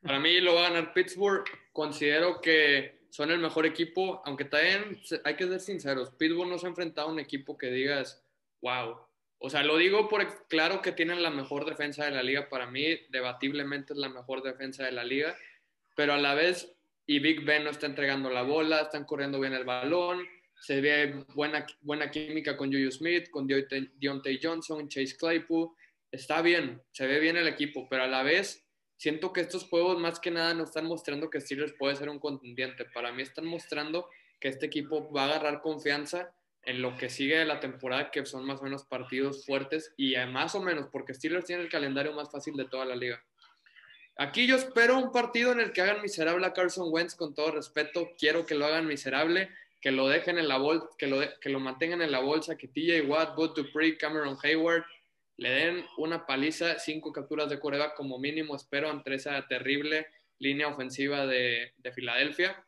Para 0.02 0.20
mí 0.20 0.42
lo 0.42 0.56
va 0.56 0.66
a 0.66 0.70
ganar 0.70 0.94
Pittsburgh. 0.94 1.46
Considero 1.72 2.42
que 2.42 2.98
son 3.10 3.32
el 3.32 3.40
mejor 3.40 3.66
equipo, 3.66 4.22
aunque 4.26 4.46
también 4.46 5.00
hay 5.24 5.36
que 5.36 5.48
ser 5.48 5.60
sinceros, 5.60 6.12
Pittsburgh 6.12 6.50
no 6.50 6.58
se 6.58 6.66
ha 6.66 6.70
enfrentado 6.70 7.08
a 7.08 7.12
un 7.12 7.20
equipo 7.20 7.58
que 7.58 7.72
digas, 7.72 8.24
wow. 8.62 9.00
O 9.40 9.50
sea, 9.50 9.64
lo 9.64 9.78
digo 9.78 10.10
por 10.10 10.48
claro 10.48 10.82
que 10.82 10.92
tienen 10.92 11.22
la 11.22 11.30
mejor 11.30 11.66
defensa 11.66 12.06
de 12.06 12.12
la 12.12 12.24
liga, 12.24 12.50
para 12.50 12.68
mí 12.68 13.00
debatiblemente 13.10 13.94
es 13.94 14.00
la 14.00 14.10
mejor 14.10 14.42
defensa 14.42 14.84
de 14.84 14.92
la 14.92 15.04
liga, 15.04 15.36
pero 15.96 16.14
a 16.14 16.18
la 16.18 16.34
vez, 16.34 16.76
y 17.08 17.20
Big 17.20 17.44
Ben 17.44 17.64
no 17.64 17.72
está 17.72 17.86
entregando 17.88 18.30
la 18.30 18.44
bola, 18.44 18.82
están 18.82 19.06
corriendo 19.06 19.40
bien 19.40 19.54
el 19.54 19.64
balón, 19.64 20.28
se 20.60 20.82
ve 20.82 21.24
buena, 21.34 21.66
buena 21.82 22.12
química 22.12 22.58
con 22.58 22.72
Juju 22.72 22.92
Smith, 22.92 23.30
con 23.30 23.48
Deontay 23.48 24.40
Johnson, 24.44 24.90
Chase 24.90 25.16
Claypool, 25.18 25.70
está 26.12 26.42
bien, 26.42 26.82
se 26.92 27.08
ve 27.08 27.20
bien 27.20 27.38
el 27.38 27.48
equipo, 27.48 27.88
pero 27.90 28.04
a 28.04 28.08
la 28.08 28.24
vez 28.24 28.68
siento 28.98 29.32
que 29.32 29.42
estos 29.42 29.64
juegos 29.64 29.98
más 30.00 30.20
que 30.20 30.32
nada 30.32 30.54
no 30.54 30.66
están 30.66 30.86
mostrando 30.86 31.30
que 31.30 31.40
Steelers 31.40 31.74
puede 31.74 31.96
ser 31.96 32.10
un 32.10 32.20
contendiente. 32.20 32.86
Para 32.86 33.12
mí 33.12 33.22
están 33.22 33.46
mostrando 33.46 34.10
que 34.40 34.50
este 34.50 34.66
equipo 34.66 35.12
va 35.12 35.24
a 35.24 35.26
agarrar 35.28 35.62
confianza 35.62 36.34
en 36.64 36.82
lo 36.82 36.98
que 36.98 37.10
sigue 37.10 37.38
de 37.38 37.46
la 37.46 37.62
temporada, 37.62 38.12
que 38.12 38.26
son 38.26 38.46
más 38.46 38.60
o 38.60 38.64
menos 38.64 38.84
partidos 38.84 39.46
fuertes 39.46 39.94
y 39.96 40.16
más 40.30 40.56
o 40.56 40.62
menos, 40.62 40.88
porque 40.92 41.14
Steelers 41.14 41.46
tiene 41.46 41.64
el 41.64 41.70
calendario 41.70 42.12
más 42.12 42.30
fácil 42.30 42.56
de 42.58 42.66
toda 42.66 42.84
la 42.84 42.96
liga. 42.96 43.24
Aquí 44.20 44.48
yo 44.48 44.56
espero 44.56 44.98
un 44.98 45.12
partido 45.12 45.52
en 45.52 45.60
el 45.60 45.72
que 45.72 45.82
hagan 45.82 46.02
miserable 46.02 46.46
a 46.46 46.54
Carson 46.54 46.88
Wentz 46.92 47.16
con 47.16 47.36
todo 47.36 47.52
respeto. 47.52 48.10
Quiero 48.18 48.48
que 48.48 48.56
lo 48.56 48.66
hagan 48.66 48.88
miserable, 48.88 49.50
que 49.80 49.92
lo 49.92 50.08
dejen 50.08 50.40
en 50.40 50.48
la 50.48 50.58
bolsa, 50.58 50.88
que 50.98 51.06
lo, 51.06 51.20
que 51.40 51.50
lo 51.50 51.60
mantengan 51.60 52.02
en 52.02 52.12
la 52.12 52.20
bolsa, 52.20 52.58
que 52.58 52.68
TJ 52.68 53.02
Watt, 53.08 53.36
Bud 53.36 53.54
Dupree, 53.56 53.98
Cameron 53.98 54.36
Hayward 54.42 54.84
le 55.38 55.50
den 55.52 55.86
una 55.98 56.26
paliza, 56.26 56.80
cinco 56.80 57.14
capturas 57.14 57.48
de 57.50 57.60
coreback 57.60 57.96
como 57.96 58.18
mínimo, 58.18 58.56
espero, 58.56 58.90
ante 58.90 59.14
esa 59.14 59.48
terrible 59.48 60.08
línea 60.40 60.68
ofensiva 60.68 61.28
de, 61.28 61.74
Filadelfia. 61.94 62.66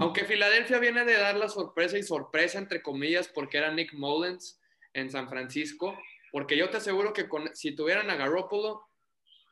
Aunque 0.00 0.24
Filadelfia 0.24 0.78
viene 0.78 1.04
de 1.04 1.18
dar 1.18 1.36
la 1.36 1.50
sorpresa 1.50 1.98
y 1.98 2.02
sorpresa, 2.02 2.58
entre 2.58 2.82
comillas, 2.82 3.28
porque 3.28 3.58
era 3.58 3.70
Nick 3.70 3.92
Mullens 3.92 4.58
en 4.94 5.10
San 5.10 5.28
Francisco, 5.28 5.98
porque 6.32 6.56
yo 6.56 6.70
te 6.70 6.78
aseguro 6.78 7.12
que 7.12 7.28
si 7.52 7.76
tuvieran 7.76 8.08
a 8.10 8.16
Garoppolo, 8.16 8.87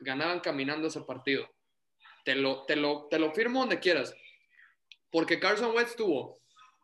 ganaban 0.01 0.41
caminando 0.41 0.89
ese 0.89 1.01
partido. 1.03 1.49
Te 2.25 2.35
lo, 2.35 2.65
te 2.65 2.77
lo, 2.77 3.07
te 3.09 3.19
lo 3.19 3.33
firmo 3.33 3.61
donde 3.61 3.81
quieras. 3.81 4.15
Porque 5.11 5.39
Carson 5.39 5.75
Wentz 5.75 5.97
tuvo 5.97 6.39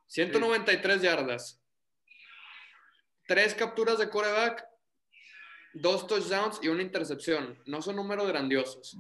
193 0.07 1.03
yardas, 1.03 1.61
tres 3.27 3.55
capturas 3.55 3.99
de 3.99 4.09
coreback 4.09 4.73
dos 5.73 6.07
touchdowns 6.07 6.61
y 6.63 6.69
una 6.69 6.83
intercepción. 6.83 7.59
No 7.67 7.83
son 7.83 7.97
números 7.97 8.29
grandiosos. 8.29 8.97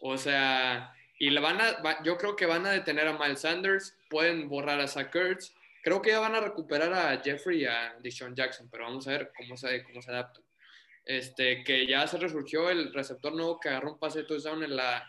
O 0.00 0.16
sea, 0.16 0.94
y 1.18 1.30
le 1.30 1.40
van 1.40 1.60
a, 1.60 2.02
yo 2.02 2.16
creo 2.16 2.36
que 2.36 2.46
van 2.46 2.66
a 2.66 2.72
detener 2.72 3.06
a 3.08 3.18
Miles 3.18 3.40
Sanders, 3.40 3.96
pueden 4.08 4.48
borrar 4.48 4.80
a 4.80 4.88
Zach 4.88 5.14
Ertz. 5.14 5.54
Creo 5.82 6.02
que 6.02 6.10
ya 6.10 6.20
van 6.20 6.34
a 6.34 6.40
recuperar 6.40 6.92
a 6.92 7.20
Jeffrey 7.22 7.62
y 7.62 7.66
a 7.66 7.96
Deshaun 8.00 8.34
Jackson, 8.34 8.68
pero 8.70 8.84
vamos 8.84 9.06
a 9.06 9.12
ver 9.12 9.32
cómo 9.36 9.56
se, 9.56 9.82
cómo 9.84 10.02
se 10.02 10.10
adapta. 10.10 10.40
Este, 11.08 11.64
que 11.64 11.86
ya 11.86 12.06
se 12.06 12.18
resurgió 12.18 12.68
el 12.68 12.92
receptor 12.92 13.34
nuevo 13.34 13.58
que 13.58 13.70
agarró 13.70 13.94
un 13.94 13.98
pase 13.98 14.18
de 14.20 14.24
touchdown 14.26 14.62
en 14.62 14.76
la, 14.76 15.08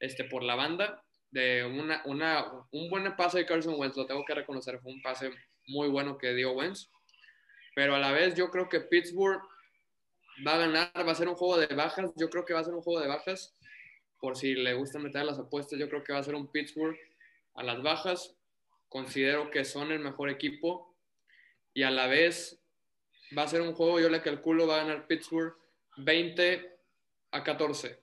este, 0.00 0.24
por 0.24 0.42
la 0.42 0.54
banda 0.54 1.04
de 1.30 1.64
una, 1.64 2.00
una, 2.06 2.46
un 2.70 2.88
buen 2.88 3.14
pase 3.14 3.38
de 3.38 3.46
Carson 3.46 3.74
Wentz, 3.76 3.94
lo 3.94 4.06
tengo 4.06 4.24
que 4.24 4.34
reconocer, 4.34 4.80
fue 4.80 4.92
un 4.92 5.02
pase 5.02 5.30
muy 5.66 5.88
bueno 5.88 6.16
que 6.16 6.32
dio 6.32 6.52
Wentz. 6.52 6.90
Pero 7.74 7.94
a 7.94 7.98
la 7.98 8.12
vez 8.12 8.34
yo 8.36 8.50
creo 8.50 8.70
que 8.70 8.80
Pittsburgh 8.80 9.42
va 10.46 10.54
a 10.54 10.58
ganar, 10.58 10.90
va 10.96 11.12
a 11.12 11.14
ser 11.14 11.28
un 11.28 11.34
juego 11.34 11.58
de 11.58 11.74
bajas. 11.74 12.10
Yo 12.16 12.30
creo 12.30 12.44
que 12.44 12.54
va 12.54 12.60
a 12.60 12.64
ser 12.64 12.74
un 12.74 12.82
juego 12.82 13.00
de 13.00 13.08
bajas. 13.08 13.54
Por 14.18 14.36
si 14.36 14.54
le 14.54 14.74
gusta 14.74 14.98
meter 14.98 15.24
las 15.24 15.38
apuestas, 15.38 15.78
yo 15.78 15.88
creo 15.88 16.02
que 16.02 16.12
va 16.12 16.20
a 16.20 16.24
ser 16.24 16.34
un 16.34 16.50
Pittsburgh 16.50 16.96
a 17.54 17.62
las 17.62 17.82
bajas. 17.82 18.36
Considero 18.88 19.50
que 19.50 19.64
son 19.64 19.92
el 19.92 19.98
mejor 19.98 20.30
equipo. 20.30 20.96
Y 21.74 21.82
a 21.82 21.90
la 21.90 22.06
vez 22.06 22.63
va 23.36 23.42
a 23.42 23.48
ser 23.48 23.60
un 23.60 23.74
juego, 23.74 24.00
yo 24.00 24.08
le 24.08 24.22
calculo, 24.22 24.66
va 24.66 24.76
a 24.76 24.84
ganar 24.84 25.06
Pittsburgh 25.06 25.54
20 25.96 26.78
a 27.32 27.42
14. 27.42 28.00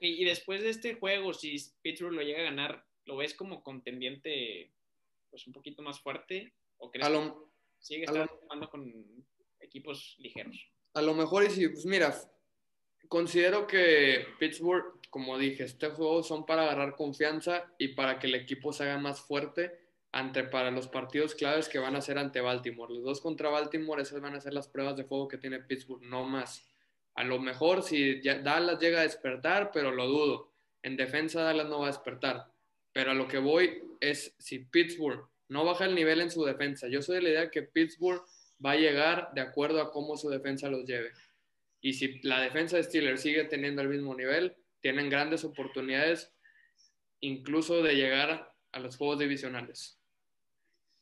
y 0.00 0.24
después 0.24 0.62
de 0.62 0.68
este 0.68 0.94
juego, 0.96 1.32
si 1.32 1.56
Pittsburgh 1.80 2.12
lo 2.12 2.22
llega 2.22 2.40
a 2.40 2.50
ganar, 2.50 2.84
¿lo 3.06 3.16
ves 3.16 3.34
como 3.34 3.62
contendiente 3.62 4.70
pues 5.30 5.46
un 5.46 5.52
poquito 5.54 5.82
más 5.82 5.98
fuerte? 6.00 6.52
¿O 6.76 6.90
crees 6.90 7.08
que 7.08 7.32
sigue 7.78 8.04
estando 8.04 8.70
con 8.70 9.24
equipos 9.60 10.14
ligeros. 10.18 10.56
A 10.94 11.02
lo 11.02 11.14
mejor, 11.14 11.44
y 11.44 11.50
si, 11.50 11.68
pues 11.68 11.84
mira, 11.84 12.14
considero 13.08 13.66
que 13.66 14.26
Pittsburgh, 14.38 15.00
como 15.10 15.36
dije, 15.38 15.64
este 15.64 15.88
juego 15.88 16.22
son 16.22 16.46
para 16.46 16.62
agarrar 16.62 16.96
confianza 16.96 17.72
y 17.78 17.88
para 17.88 18.18
que 18.18 18.28
el 18.28 18.36
equipo 18.36 18.72
se 18.72 18.84
haga 18.84 18.98
más 18.98 19.20
fuerte 19.20 19.83
ante 20.14 20.44
para 20.44 20.70
los 20.70 20.86
partidos 20.86 21.34
claves 21.34 21.68
que 21.68 21.80
van 21.80 21.96
a 21.96 22.00
ser 22.00 22.18
ante 22.18 22.40
Baltimore. 22.40 22.94
Los 22.94 23.02
dos 23.02 23.20
contra 23.20 23.50
Baltimore, 23.50 24.00
esas 24.00 24.20
van 24.20 24.36
a 24.36 24.40
ser 24.40 24.54
las 24.54 24.68
pruebas 24.68 24.96
de 24.96 25.02
fuego 25.02 25.26
que 25.26 25.38
tiene 25.38 25.58
Pittsburgh, 25.58 26.02
no 26.02 26.22
más. 26.22 26.70
A 27.16 27.24
lo 27.24 27.40
mejor 27.40 27.82
si 27.82 28.20
Dallas 28.20 28.78
llega 28.78 29.00
a 29.00 29.02
despertar, 29.02 29.72
pero 29.72 29.90
lo 29.90 30.06
dudo. 30.06 30.52
En 30.84 30.96
defensa 30.96 31.42
Dallas 31.42 31.66
no 31.66 31.80
va 31.80 31.86
a 31.86 31.90
despertar. 31.90 32.46
Pero 32.92 33.10
a 33.10 33.14
lo 33.14 33.26
que 33.26 33.38
voy 33.38 33.82
es 33.98 34.36
si 34.38 34.60
Pittsburgh 34.60 35.28
no 35.48 35.64
baja 35.64 35.84
el 35.84 35.96
nivel 35.96 36.20
en 36.20 36.30
su 36.30 36.44
defensa. 36.44 36.86
Yo 36.86 37.02
soy 37.02 37.16
de 37.16 37.22
la 37.22 37.28
idea 37.30 37.50
que 37.50 37.62
Pittsburgh 37.62 38.22
va 38.64 38.72
a 38.72 38.76
llegar 38.76 39.30
de 39.34 39.40
acuerdo 39.40 39.82
a 39.82 39.90
cómo 39.90 40.16
su 40.16 40.30
defensa 40.30 40.68
los 40.68 40.84
lleve. 40.84 41.10
Y 41.80 41.94
si 41.94 42.20
la 42.22 42.40
defensa 42.40 42.76
de 42.76 42.84
Steelers 42.84 43.20
sigue 43.20 43.42
teniendo 43.46 43.82
el 43.82 43.88
mismo 43.88 44.14
nivel, 44.14 44.54
tienen 44.80 45.10
grandes 45.10 45.42
oportunidades 45.42 46.32
incluso 47.18 47.82
de 47.82 47.96
llegar 47.96 48.54
a 48.70 48.78
los 48.78 48.96
juegos 48.96 49.18
divisionales. 49.18 49.98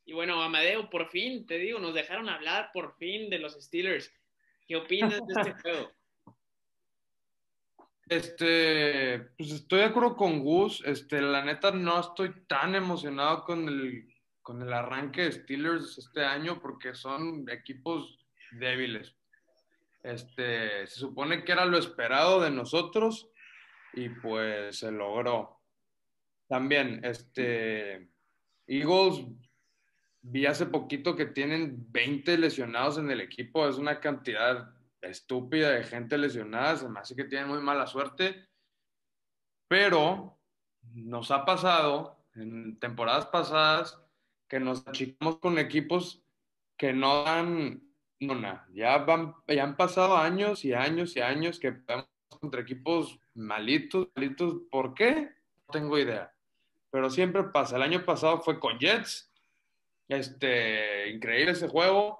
Y 0.04 0.12
bueno, 0.12 0.42
Amadeo, 0.42 0.90
por 0.90 1.08
fin, 1.10 1.46
te 1.46 1.58
digo, 1.58 1.78
nos 1.78 1.94
dejaron 1.94 2.28
hablar 2.28 2.70
por 2.72 2.96
fin 2.96 3.30
de 3.30 3.38
los 3.38 3.54
Steelers. 3.54 4.12
¿Qué 4.66 4.76
opinas 4.76 5.20
de 5.26 5.34
este 5.40 5.52
juego? 5.62 5.92
Este, 8.08 9.20
pues 9.38 9.52
estoy 9.52 9.80
de 9.80 9.84
acuerdo 9.86 10.16
con 10.16 10.40
Gus. 10.40 10.82
Este, 10.84 11.20
la 11.20 11.44
neta 11.44 11.70
no 11.70 12.00
estoy 12.00 12.44
tan 12.46 12.74
emocionado 12.74 13.44
con 13.44 13.68
el, 13.68 14.12
con 14.42 14.60
el 14.60 14.72
arranque 14.72 15.22
de 15.22 15.32
Steelers 15.32 15.98
este 15.98 16.24
año 16.24 16.60
porque 16.60 16.94
son 16.94 17.48
equipos 17.48 18.18
débiles. 18.50 19.14
Este, 20.02 20.86
se 20.86 20.98
supone 20.98 21.44
que 21.44 21.52
era 21.52 21.64
lo 21.64 21.78
esperado 21.78 22.40
de 22.40 22.50
nosotros 22.50 23.30
y 23.94 24.08
pues 24.08 24.78
se 24.78 24.90
logró. 24.90 25.60
También, 26.48 27.00
este, 27.04 28.10
Eagles, 28.66 29.24
vi 30.22 30.46
hace 30.46 30.66
poquito 30.66 31.16
que 31.16 31.26
tienen 31.26 31.86
20 31.92 32.38
lesionados 32.38 32.98
en 32.98 33.10
el 33.10 33.20
equipo, 33.20 33.68
es 33.68 33.76
una 33.76 34.00
cantidad 34.00 34.74
estúpida 35.00 35.70
de 35.70 35.84
gente 35.84 36.16
lesionada, 36.16 36.76
se 36.76 36.88
me 36.88 37.00
que 37.16 37.24
tienen 37.24 37.48
muy 37.48 37.60
mala 37.60 37.86
suerte, 37.86 38.48
pero 39.68 40.38
nos 40.94 41.30
ha 41.30 41.44
pasado 41.44 42.24
en 42.34 42.78
temporadas 42.78 43.26
pasadas 43.26 44.00
que 44.48 44.60
nos 44.60 44.86
achicamos 44.86 45.38
con 45.38 45.58
equipos 45.58 46.22
que 46.76 46.92
no 46.92 47.24
dan 47.24 47.82
una. 48.20 48.66
Ya, 48.72 48.98
van, 48.98 49.34
ya 49.48 49.64
han 49.64 49.76
pasado 49.76 50.16
años 50.16 50.64
y 50.64 50.72
años 50.72 51.16
y 51.16 51.20
años 51.20 51.58
que 51.58 51.72
podemos 51.72 52.08
contra 52.40 52.60
equipos 52.60 53.18
malitos, 53.34 54.08
malitos. 54.14 54.62
¿Por 54.70 54.94
qué? 54.94 55.30
No 55.56 55.72
tengo 55.72 55.98
idea. 55.98 56.34
Pero 56.90 57.08
siempre 57.10 57.44
pasa. 57.44 57.76
El 57.76 57.82
año 57.82 58.04
pasado 58.04 58.40
fue 58.40 58.60
con 58.60 58.78
Jets. 58.78 59.31
Este, 60.08 61.10
increíble 61.10 61.52
ese 61.52 61.68
juego. 61.68 62.18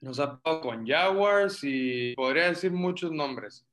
Nos 0.00 0.18
ha 0.18 0.38
pasado 0.38 0.60
con 0.60 0.86
Jaguars 0.86 1.60
y 1.62 2.14
podría 2.14 2.48
decir 2.48 2.72
muchos 2.72 3.12
nombres. 3.12 3.64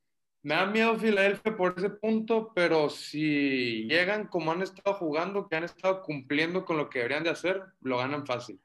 Me 0.41 0.55
da 0.55 0.65
miedo 0.65 0.97
Filadelfia 0.97 1.55
por 1.55 1.73
ese 1.77 1.89
punto, 1.89 2.51
pero 2.55 2.89
si 2.89 3.85
llegan 3.85 4.27
como 4.27 4.51
han 4.51 4.61
estado 4.61 4.95
jugando, 4.95 5.47
que 5.49 5.55
han 5.55 5.63
estado 5.65 6.01
cumpliendo 6.01 6.63
con 6.63 6.77
lo 6.77 6.89
que 6.89 6.99
deberían 6.99 7.23
de 7.23 7.31
hacer, 7.31 7.61
lo 7.81 7.97
ganan 7.97 8.25
fácil. 8.25 8.59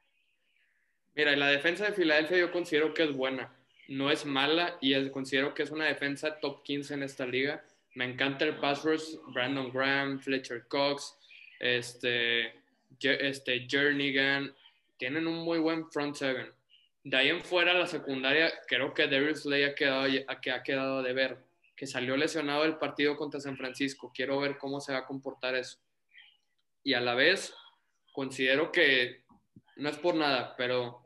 Mira, 1.15 1.35
la 1.37 1.49
defensa 1.49 1.87
de 1.87 1.93
Filadelfia 1.93 2.39
yo 2.39 2.53
considero 2.53 2.95
que 2.95 3.05
es 3.05 3.17
buena 3.17 3.53
no 3.89 4.11
es 4.11 4.25
mala 4.25 4.77
y 4.81 5.09
considero 5.11 5.55
que 5.55 5.63
es 5.63 5.71
una 5.71 5.87
defensa 5.87 6.39
top 6.41 6.63
15 6.63 6.95
en 6.95 7.03
esta 7.03 7.27
liga. 7.27 7.65
Me 7.95 8.05
encanta 8.05 8.45
el 8.45 8.57
pass 8.57 8.83
rush, 8.83 9.17
Brandon 9.33 9.71
Graham, 9.71 10.19
Fletcher 10.19 10.67
Cox, 10.69 11.17
este, 11.61 12.53
este 13.01 13.67
Jernigan, 13.69 14.55
tienen 14.97 15.27
un 15.27 15.37
muy 15.37 15.59
buen 15.59 15.91
front 15.91 16.17
seven. 16.17 16.53
De 17.03 17.17
ahí 17.17 17.29
en 17.29 17.43
fuera, 17.43 17.75
la 17.75 17.87
secundaria, 17.87 18.53
creo 18.67 18.95
que 18.95 19.07
Darius 19.07 19.43
Slay 19.43 19.65
ha 19.65 19.75
quedado, 19.75 20.07
que 20.41 20.51
ha 20.51 20.63
quedado 20.63 21.03
de 21.03 21.13
ver, 21.13 21.39
que 21.77 21.87
salió 21.87 22.17
lesionado 22.17 22.63
del 22.63 22.79
partido 22.79 23.17
contra 23.17 23.41
San 23.41 23.57
Francisco. 23.57 24.13
Quiero 24.15 24.41
ver 24.41 24.57
cómo 24.59 24.81
se 24.81 24.93
va 24.93 25.01
a 25.01 25.07
comportar 25.07 25.55
eso. 25.55 25.79
Y 26.83 26.95
a 26.95 27.01
la 27.01 27.15
vez, 27.15 27.55
considero 28.13 28.73
que 28.73 29.25
no 29.77 29.89
es 29.89 29.99
por 29.99 30.15
nada, 30.15 30.55
pero 30.57 31.05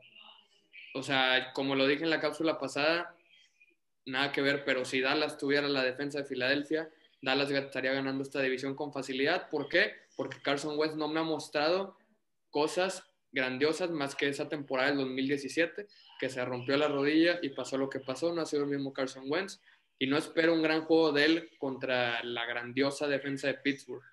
o 0.93 1.03
sea, 1.03 1.51
como 1.53 1.75
lo 1.75 1.87
dije 1.87 2.03
en 2.03 2.09
la 2.09 2.19
cápsula 2.19 2.57
pasada, 2.57 3.15
nada 4.05 4.31
que 4.31 4.41
ver, 4.41 4.63
pero 4.65 4.85
si 4.85 5.01
Dallas 5.01 5.37
tuviera 5.37 5.67
la 5.67 5.83
defensa 5.83 6.19
de 6.19 6.25
Filadelfia, 6.25 6.89
Dallas 7.21 7.51
estaría 7.51 7.93
ganando 7.93 8.23
esta 8.23 8.41
división 8.41 8.75
con 8.75 8.91
facilidad. 8.91 9.49
¿Por 9.49 9.69
qué? 9.69 9.93
Porque 10.19 10.41
Carson 10.41 10.77
Wentz 10.77 10.97
no 10.97 11.07
me 11.07 11.21
ha 11.21 11.23
mostrado 11.23 11.97
cosas 12.49 13.09
grandiosas 13.31 13.89
más 13.89 14.15
que 14.15 14.27
esa 14.27 14.49
temporada 14.49 14.89
del 14.89 14.97
2017, 14.97 15.87
que 16.19 16.29
se 16.29 16.43
rompió 16.43 16.75
la 16.75 16.89
rodilla 16.89 17.39
y 17.41 17.47
pasó 17.47 17.77
lo 17.77 17.89
que 17.89 18.01
pasó, 18.01 18.33
no 18.33 18.41
ha 18.41 18.45
sido 18.45 18.63
el 18.63 18.69
mismo 18.69 18.91
Carson 18.91 19.23
Wentz, 19.31 19.61
y 19.97 20.07
no 20.07 20.17
espero 20.17 20.53
un 20.53 20.61
gran 20.61 20.83
juego 20.83 21.13
de 21.13 21.23
él 21.23 21.49
contra 21.57 22.21
la 22.25 22.45
grandiosa 22.45 23.07
defensa 23.07 23.47
de 23.47 23.53
Pittsburgh. 23.53 24.03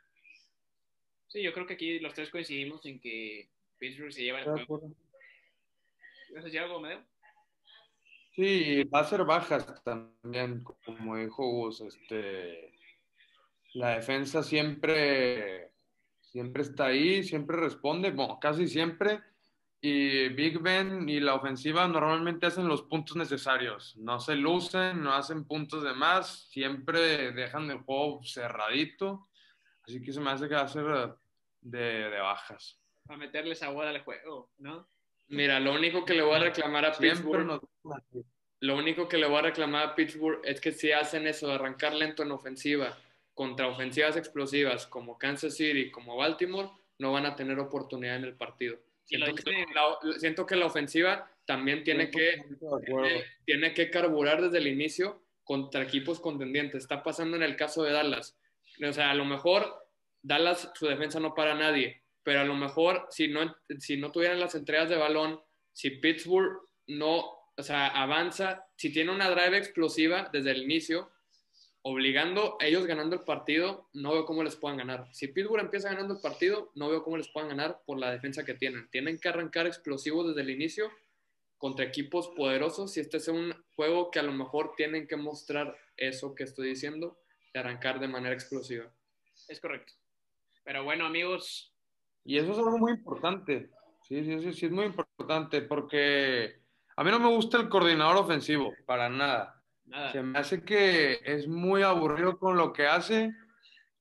Sí, 1.26 1.42
yo 1.42 1.52
creo 1.52 1.66
que 1.66 1.74
aquí 1.74 1.98
los 1.98 2.14
tres 2.14 2.30
coincidimos 2.30 2.86
en 2.86 3.00
que 3.00 3.48
Pittsburgh 3.76 4.12
se 4.12 4.22
lleva 4.22 4.38
el 4.42 4.64
juego. 4.64 4.94
¿Vas 6.34 6.42
a 6.42 6.44
decir 6.44 6.60
algo, 6.60 6.78
Medeo? 6.78 7.02
Sí, 8.36 8.84
va 8.84 9.00
a 9.00 9.08
ser 9.08 9.24
bajas 9.24 9.82
también, 9.82 10.62
como 10.62 11.16
dijo 11.16 11.50
Gus. 11.50 11.80
Este, 11.80 12.78
la 13.74 13.96
defensa 13.96 14.44
siempre, 14.44 15.72
siempre 16.36 16.64
está 16.64 16.84
ahí, 16.88 17.22
siempre 17.22 17.56
responde, 17.56 18.10
bueno, 18.10 18.38
casi 18.38 18.68
siempre. 18.68 19.22
Y 19.80 20.28
Big 20.28 20.58
Ben 20.58 21.08
y 21.08 21.18
la 21.18 21.34
ofensiva 21.34 21.88
normalmente 21.88 22.44
hacen 22.44 22.68
los 22.68 22.82
puntos 22.82 23.16
necesarios. 23.16 23.96
No 23.96 24.20
se 24.20 24.36
lucen, 24.36 25.02
no 25.02 25.14
hacen 25.14 25.46
puntos 25.46 25.82
de 25.82 25.94
más, 25.94 26.50
siempre 26.50 27.32
dejan 27.32 27.70
el 27.70 27.78
juego 27.78 28.20
cerradito. 28.22 29.26
Así 29.86 30.02
que 30.02 30.12
se 30.12 30.20
me 30.20 30.30
hace 30.30 30.46
que 30.46 30.56
va 30.56 30.60
a 30.60 30.68
ser 30.68 30.84
de, 31.62 31.80
de 32.10 32.20
bajas. 32.20 32.78
Para 33.06 33.18
meterles 33.18 33.62
agua 33.62 33.88
al 33.88 34.04
juego, 34.04 34.50
¿no? 34.58 34.86
Mira, 35.28 35.58
lo 35.58 35.72
único 35.72 36.04
que 36.04 36.12
le 36.12 36.22
voy 36.22 36.34
a 36.34 36.40
reclamar 36.40 36.84
a 36.84 36.92
Pittsburgh. 36.92 37.62
Lo 38.60 38.76
único 38.76 39.08
que 39.08 39.16
le 39.16 39.26
voy 39.26 39.38
a 39.38 39.42
reclamar 39.42 39.86
a 39.86 39.94
Pittsburgh 39.94 40.40
es 40.44 40.60
que 40.60 40.72
si 40.72 40.92
hacen 40.92 41.26
eso 41.26 41.46
de 41.46 41.54
arrancar 41.54 41.94
lento 41.94 42.24
en 42.24 42.32
ofensiva 42.32 42.94
contra 43.36 43.68
ofensivas 43.68 44.16
explosivas 44.16 44.86
como 44.86 45.18
Kansas 45.18 45.54
City, 45.54 45.90
como 45.90 46.16
Baltimore, 46.16 46.70
no 46.98 47.12
van 47.12 47.26
a 47.26 47.36
tener 47.36 47.58
oportunidad 47.58 48.16
en 48.16 48.24
el 48.24 48.34
partido. 48.34 48.78
Siento, 49.04 50.46
que, 50.46 50.56
la, 50.56 50.66
ofensiva 50.66 51.30
también 51.44 51.84
tiene 51.84 52.10
que, 52.10 52.42
tiene 53.44 53.74
que 53.74 53.90
carburar 53.90 54.40
desde 54.40 54.56
el 54.56 54.66
inicio 54.66 55.22
contra 55.44 55.82
equipos 55.82 56.18
contendientes. 56.18 56.82
Está 56.82 57.02
pasando 57.02 57.36
en 57.36 57.42
el 57.42 57.56
caso 57.56 57.82
de 57.82 57.92
Dallas. 57.92 58.38
O 58.82 58.92
sea, 58.94 59.10
a 59.10 59.14
lo 59.14 59.26
mejor 59.26 59.86
Dallas, 60.22 60.72
su 60.74 60.86
defensa 60.86 61.20
no 61.20 61.34
para 61.34 61.54
nadie, 61.54 62.02
pero 62.22 62.40
a 62.40 62.44
lo 62.44 62.54
mejor 62.54 63.06
si 63.10 63.28
no, 63.28 63.54
si 63.78 63.98
no 63.98 64.10
tuvieran 64.12 64.40
las 64.40 64.54
entregas 64.54 64.88
de 64.88 64.96
balón, 64.96 65.40
si 65.72 65.90
Pittsburgh 65.90 66.58
no, 66.86 67.18
o 67.54 67.62
sea, 67.62 67.88
avanza, 67.88 68.66
si 68.76 68.90
tiene 68.90 69.12
una 69.12 69.28
drive 69.28 69.58
explosiva 69.58 70.30
desde 70.32 70.52
el 70.52 70.62
inicio, 70.62 71.12
obligando 71.88 72.56
a 72.60 72.66
ellos 72.66 72.84
ganando 72.84 73.14
el 73.14 73.22
partido, 73.22 73.88
no 73.92 74.12
veo 74.12 74.26
cómo 74.26 74.42
les 74.42 74.56
puedan 74.56 74.76
ganar. 74.76 75.06
Si 75.12 75.28
Pittsburgh 75.28 75.60
empieza 75.60 75.90
ganando 75.90 76.14
el 76.14 76.20
partido, 76.20 76.72
no 76.74 76.88
veo 76.88 77.04
cómo 77.04 77.16
les 77.16 77.28
puedan 77.28 77.50
ganar 77.50 77.80
por 77.86 77.96
la 77.96 78.10
defensa 78.10 78.44
que 78.44 78.54
tienen. 78.54 78.90
Tienen 78.90 79.20
que 79.20 79.28
arrancar 79.28 79.68
explosivos 79.68 80.26
desde 80.26 80.40
el 80.40 80.50
inicio 80.50 80.90
contra 81.58 81.84
equipos 81.84 82.26
poderosos 82.36 82.96
y 82.96 83.00
este 83.00 83.18
es 83.18 83.28
un 83.28 83.54
juego 83.76 84.10
que 84.10 84.18
a 84.18 84.24
lo 84.24 84.32
mejor 84.32 84.74
tienen 84.76 85.06
que 85.06 85.14
mostrar 85.14 85.78
eso 85.96 86.34
que 86.34 86.42
estoy 86.42 86.70
diciendo, 86.70 87.20
de 87.54 87.60
arrancar 87.60 88.00
de 88.00 88.08
manera 88.08 88.34
explosiva. 88.34 88.90
Es 89.46 89.60
correcto. 89.60 89.92
Pero 90.64 90.82
bueno, 90.82 91.06
amigos, 91.06 91.72
y 92.24 92.38
eso 92.38 92.50
es 92.50 92.58
algo 92.58 92.78
muy 92.78 92.90
importante. 92.90 93.70
Sí, 94.02 94.24
sí, 94.24 94.40
sí, 94.40 94.52
sí, 94.52 94.66
es 94.66 94.72
muy 94.72 94.86
importante 94.86 95.62
porque 95.62 96.62
a 96.96 97.04
mí 97.04 97.12
no 97.12 97.20
me 97.20 97.28
gusta 97.28 97.58
el 97.58 97.68
coordinador 97.68 98.16
ofensivo, 98.16 98.74
para 98.86 99.08
nada. 99.08 99.55
Nada. 99.86 100.12
Se 100.12 100.22
me 100.22 100.38
hace 100.38 100.62
que 100.62 101.20
es 101.24 101.48
muy 101.48 101.82
aburrido 101.82 102.38
con 102.38 102.56
lo 102.56 102.72
que 102.72 102.86
hace. 102.86 103.32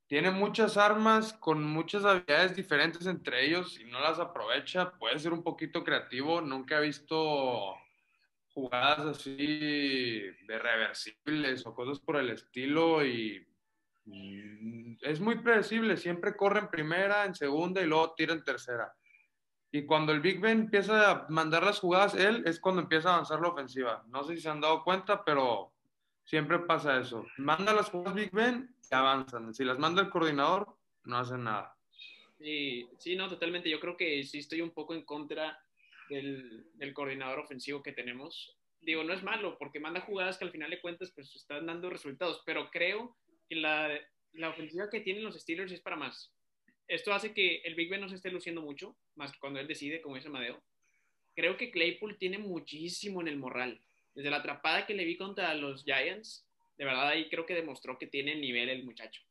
Tiene 0.07 0.29
muchas 0.29 0.77
armas 0.77 1.33
con 1.33 1.63
muchas 1.63 2.05
habilidades 2.05 2.55
diferentes 2.55 3.07
entre 3.07 3.45
ellos 3.45 3.79
y 3.79 3.86
no 3.86 3.99
las 3.99 4.19
aprovecha. 4.19 4.91
Puede 4.99 5.17
ser 5.17 5.33
un 5.33 5.43
poquito 5.43 5.83
creativo. 5.83 6.41
Nunca 6.41 6.77
he 6.77 6.81
visto 6.81 7.75
jugadas 8.49 8.99
así 8.99 9.36
de 9.38 10.59
reversibles 10.59 11.65
o 11.65 11.73
cosas 11.73 11.99
por 11.99 12.15
el 12.15 12.29
estilo 12.29 13.05
y 13.05 13.45
es 15.01 15.19
muy 15.19 15.39
predecible, 15.39 15.97
siempre 15.97 16.36
corre 16.36 16.59
en 16.59 16.69
primera, 16.69 17.25
en 17.25 17.36
segunda 17.36 17.81
y 17.81 17.86
luego 17.86 18.13
tira 18.13 18.33
en 18.33 18.43
tercera. 18.43 18.93
Y 19.71 19.86
cuando 19.86 20.13
el 20.13 20.21
Big 20.21 20.39
Ben 20.39 20.61
empieza 20.61 21.11
a 21.11 21.25
mandar 21.29 21.63
las 21.63 21.79
jugadas, 21.79 22.13
él 22.13 22.43
es 22.45 22.59
cuando 22.59 22.81
empieza 22.81 23.09
a 23.09 23.13
avanzar 23.15 23.41
la 23.41 23.49
ofensiva. 23.49 24.05
No 24.07 24.23
sé 24.23 24.36
si 24.36 24.41
se 24.41 24.49
han 24.49 24.61
dado 24.61 24.83
cuenta, 24.83 25.25
pero 25.25 25.73
siempre 26.26 26.59
pasa 26.59 26.99
eso. 26.99 27.26
Manda 27.38 27.73
las 27.73 27.89
jugadas 27.89 28.15
Big 28.15 28.32
Ben 28.32 28.76
y 28.91 28.95
avanzan. 28.95 29.53
Si 29.53 29.63
las 29.63 29.80
manda 29.80 30.01
el 30.01 30.09
coordinador, 30.09 30.78
no 31.05 31.17
hacen 31.17 31.43
nada. 31.43 31.76
Sí, 32.38 32.88
sí, 32.99 33.15
no, 33.15 33.30
totalmente. 33.30 33.69
Yo 33.69 33.80
creo 33.80 33.95
que 33.95 34.23
sí 34.23 34.39
estoy 34.39 34.61
un 34.61 34.71
poco 34.71 34.93
en 34.93 35.05
contra 35.05 35.57
del, 36.09 36.93
coordinador 36.93 37.39
ofensivo 37.39 37.82
que 37.82 37.93
tenemos. 37.93 38.57
digo, 38.82 39.03
no 39.03 39.13
es 39.13 39.23
malo, 39.23 39.57
porque 39.57 39.80
manda 39.80 40.01
jugadas 40.01 40.38
que 40.38 40.45
al 40.45 40.51
final 40.51 40.69
de 40.69 40.82
cuentas 40.82 41.11
pues 41.15 41.36
están 41.36 41.65
dando 41.65 41.89
resultados, 41.89 42.43
pero 42.45 42.69
creo 42.69 43.17
que 43.49 43.55
la, 43.55 43.89
la 44.34 44.49
ofensiva 44.49 44.89
que 44.89 45.01
tienen 45.01 45.23
los 45.23 45.39
Steelers 45.39 45.71
es 45.71 45.82
para 45.82 45.95
más. 45.95 46.32
Esto 46.88 47.13
hace 47.13 47.34
que 47.34 47.61
el 47.63 47.73
Big 47.73 47.89
Ben 47.89 48.01
no 48.01 48.09
se 48.09 48.15
esté 48.15 48.30
luciendo 48.30 48.61
mucho, 48.61 48.95
más 49.15 49.36
cuando 49.39 49.59
él 49.59 49.67
decide, 49.67 50.01
como 50.01 50.15
dice 50.15 50.28
Amadeo. 50.28 50.61
Creo 51.36 51.57
que 51.57 51.71
Claypool 51.71 52.17
tiene 52.17 52.38
muchísimo 52.38 53.21
en 53.21 53.28
el 53.28 53.38
morral. 53.38 53.82
Desde 54.16 54.30
la 54.30 54.38
atrapada 54.38 54.86
que 54.86 54.95
le 54.95 55.05
vi 55.05 55.18
contra 55.18 55.53
los 55.53 55.84
Giants, 55.84 56.47
de 56.78 56.86
verdad 56.86 57.09
ahí 57.09 57.30
creo 57.30 57.45
que 57.45 57.53
demostró 57.53 57.97
que 57.97 58.07
tiene 58.07 58.36
nivel 58.36 58.70
el 58.70 58.84
muchacho. 58.84 59.22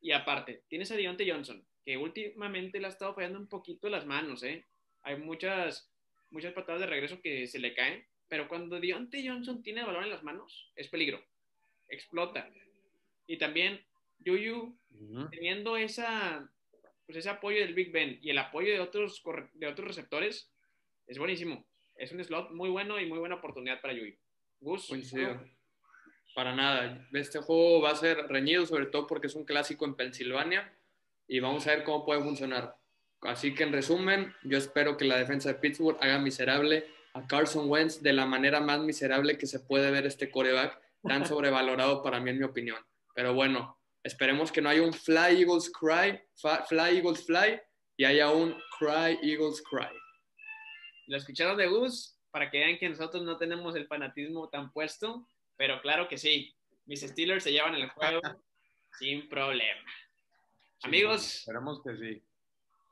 Y 0.00 0.12
aparte, 0.12 0.62
tienes 0.68 0.90
a 0.90 0.96
Deontay 0.96 1.30
Johnson, 1.30 1.66
que 1.84 1.96
últimamente 1.96 2.78
le 2.78 2.86
ha 2.86 2.90
estado 2.90 3.14
fallando 3.14 3.38
un 3.38 3.48
poquito 3.48 3.88
las 3.88 4.06
manos, 4.06 4.42
¿eh? 4.44 4.64
Hay 5.02 5.16
muchas, 5.16 5.90
muchas 6.30 6.52
patadas 6.52 6.80
de 6.80 6.86
regreso 6.86 7.20
que 7.20 7.46
se 7.46 7.58
le 7.58 7.74
caen, 7.74 8.06
pero 8.28 8.48
cuando 8.48 8.78
Deontay 8.78 9.26
Johnson 9.26 9.62
tiene 9.62 9.80
el 9.80 9.86
balón 9.86 10.04
en 10.04 10.10
las 10.10 10.22
manos, 10.22 10.70
es 10.76 10.88
peligro. 10.88 11.24
Explota. 11.88 12.48
Y 13.26 13.38
también 13.38 13.84
Yuyu, 14.20 14.78
teniendo 15.30 15.76
esa, 15.76 16.48
pues 17.06 17.18
ese 17.18 17.30
apoyo 17.30 17.58
del 17.58 17.74
Big 17.74 17.90
Ben 17.90 18.18
y 18.22 18.30
el 18.30 18.38
apoyo 18.38 18.72
de 18.72 18.80
otros, 18.80 19.22
de 19.54 19.66
otros 19.66 19.88
receptores, 19.88 20.50
es 21.06 21.18
buenísimo. 21.18 21.66
Es 21.96 22.12
un 22.12 22.22
slot 22.22 22.52
muy 22.52 22.68
bueno 22.68 23.00
y 23.00 23.06
muy 23.06 23.18
buena 23.18 23.36
oportunidad 23.36 23.80
para 23.80 23.94
Yuyu. 23.94 24.14
Gus. 24.60 24.90
Para 26.34 26.54
nada. 26.54 27.06
Este 27.12 27.40
juego 27.40 27.80
va 27.80 27.90
a 27.90 27.96
ser 27.96 28.16
reñido, 28.28 28.64
sobre 28.66 28.86
todo 28.86 29.06
porque 29.06 29.26
es 29.26 29.34
un 29.34 29.44
clásico 29.44 29.84
en 29.84 29.94
Pensilvania 29.94 30.72
y 31.26 31.40
vamos 31.40 31.66
a 31.66 31.70
ver 31.70 31.84
cómo 31.84 32.04
puede 32.04 32.22
funcionar. 32.22 32.76
Así 33.22 33.54
que 33.54 33.64
en 33.64 33.72
resumen, 33.72 34.34
yo 34.44 34.58
espero 34.58 34.96
que 34.96 35.04
la 35.04 35.16
defensa 35.16 35.48
de 35.48 35.58
Pittsburgh 35.58 35.98
haga 36.00 36.18
miserable 36.18 36.86
a 37.14 37.26
Carson 37.26 37.68
Wentz 37.68 38.00
de 38.00 38.12
la 38.12 38.26
manera 38.26 38.60
más 38.60 38.80
miserable 38.80 39.36
que 39.36 39.46
se 39.46 39.60
puede 39.60 39.90
ver 39.90 40.06
este 40.06 40.30
coreback, 40.30 40.80
tan 41.02 41.26
sobrevalorado 41.26 42.02
para 42.02 42.20
mí 42.20 42.30
en 42.30 42.38
mi 42.38 42.44
opinión. 42.44 42.78
Pero 43.14 43.34
bueno, 43.34 43.78
esperemos 44.02 44.52
que 44.52 44.62
no 44.62 44.68
haya 44.68 44.82
un 44.82 44.92
Fly 44.92 45.42
Eagles 45.42 45.72
Cry, 45.72 46.20
Fly 46.68 46.96
Eagles 46.96 47.26
Fly 47.26 47.60
y 47.96 48.04
haya 48.04 48.30
un 48.30 48.56
Cry 48.78 49.18
Eagles 49.22 49.62
Cry. 49.68 49.88
Lo 51.08 51.16
escucharon 51.16 51.56
de 51.56 51.66
Gus 51.66 52.17
para 52.30 52.50
que 52.50 52.58
vean 52.58 52.78
que 52.78 52.88
nosotros 52.88 53.22
no 53.22 53.36
tenemos 53.36 53.74
el 53.76 53.86
fanatismo 53.86 54.48
tan 54.48 54.72
puesto, 54.72 55.26
pero 55.56 55.80
claro 55.80 56.08
que 56.08 56.18
sí, 56.18 56.54
mis 56.86 57.00
Steelers 57.00 57.44
se 57.44 57.52
llevan 57.52 57.74
el 57.74 57.88
juego 57.90 58.20
sin 58.98 59.28
problema. 59.28 59.90
Amigos, 60.82 61.34
esperemos 61.34 61.82
que 61.82 61.96
sí. 61.96 62.22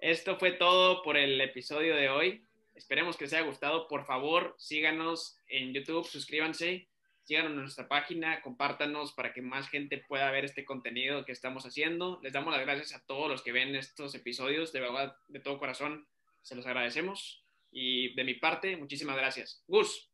Esto 0.01 0.37
fue 0.37 0.53
todo 0.53 1.03
por 1.03 1.17
el 1.17 1.41
episodio 1.41 1.97
de 1.97 2.11
hoy. 2.11 2.45
Esperemos 2.75 3.17
que 3.17 3.25
les 3.25 3.33
haya 3.33 3.47
gustado. 3.47 3.89
Por 3.89 4.05
favor, 4.05 4.55
síganos 4.59 5.39
en 5.49 5.73
YouTube, 5.73 6.07
suscríbanse, 6.07 6.89
síganos 7.25 7.53
en 7.53 7.61
nuestra 7.61 7.89
página, 7.89 8.43
compártanos 8.43 9.13
para 9.13 9.33
que 9.33 9.41
más 9.41 9.69
gente 9.69 10.05
pueda 10.07 10.31
ver 10.31 10.45
este 10.45 10.65
contenido 10.67 11.25
que 11.25 11.33
estamos 11.33 11.65
haciendo. 11.65 12.21
Les 12.23 12.35
damos 12.35 12.53
las 12.53 12.63
gracias 12.63 12.93
a 12.95 13.07
todos 13.07 13.31
los 13.31 13.43
que 13.43 13.53
ven 13.53 13.75
estos 13.75 14.15
episodios. 14.15 14.73
De 14.73 14.81
verdad, 14.81 15.17
de 15.29 15.41
todo 15.41 15.59
corazón, 15.59 16.07
se 16.43 16.55
los 16.55 16.67
agradecemos. 16.67 17.46
Y 17.79 18.15
de 18.15 18.25
mi 18.25 18.33
parte, 18.33 18.75
muchísimas 18.79 19.19
gracias. 19.19 19.63
Gus. 19.69 20.09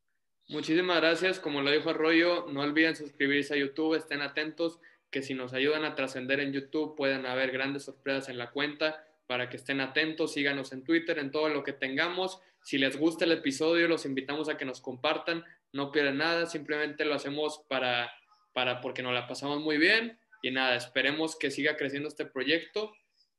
Muchísimas 0.49 0.97
gracias. 0.97 1.39
Como 1.39 1.63
lo 1.63 1.71
dijo 1.71 1.91
Arroyo, 1.91 2.49
no 2.51 2.61
olviden 2.61 2.97
suscribirse 2.97 3.55
a 3.55 3.57
YouTube, 3.57 3.95
estén 3.95 4.21
atentos, 4.21 4.81
que 5.13 5.23
si 5.23 5.35
nos 5.35 5.53
ayudan 5.53 5.85
a 5.85 5.95
trascender 5.95 6.41
en 6.41 6.53
YouTube 6.53 6.97
pueden 6.97 7.25
haber 7.25 7.53
grandes 7.53 7.85
sorpresas 7.85 8.29
en 8.29 8.39
la 8.39 8.51
cuenta 8.51 9.07
para 9.29 9.49
que 9.49 9.59
estén 9.59 9.81
atentos, 9.81 10.33
síganos 10.33 10.73
en 10.73 10.83
Twitter, 10.83 11.21
en 11.21 11.31
todo 11.31 11.51
lo 11.51 11.63
que 11.63 11.73
tengamos. 11.73 12.41
Si 12.63 12.79
les 12.79 12.99
gusta 12.99 13.27
el 13.27 13.33
episodio, 13.33 13.87
los 13.87 14.07
invitamos 14.07 14.49
a 14.49 14.57
que 14.57 14.65
nos 14.65 14.81
compartan, 14.81 15.45
no 15.73 15.93
pierden 15.93 16.17
nada, 16.17 16.47
simplemente 16.47 17.05
lo 17.05 17.15
hacemos 17.15 17.63
para, 17.69 18.13
para 18.53 18.81
porque 18.81 19.05
nos 19.05 19.15
la 19.15 19.29
pasamos 19.29 19.61
muy 19.61 19.79
bien 19.79 20.19
y 20.43 20.51
nada, 20.51 20.75
esperemos 20.75 21.39
que 21.39 21.53
siga 21.53 21.77
creciendo 21.77 22.09
este 22.09 22.27
proyecto 22.27 22.93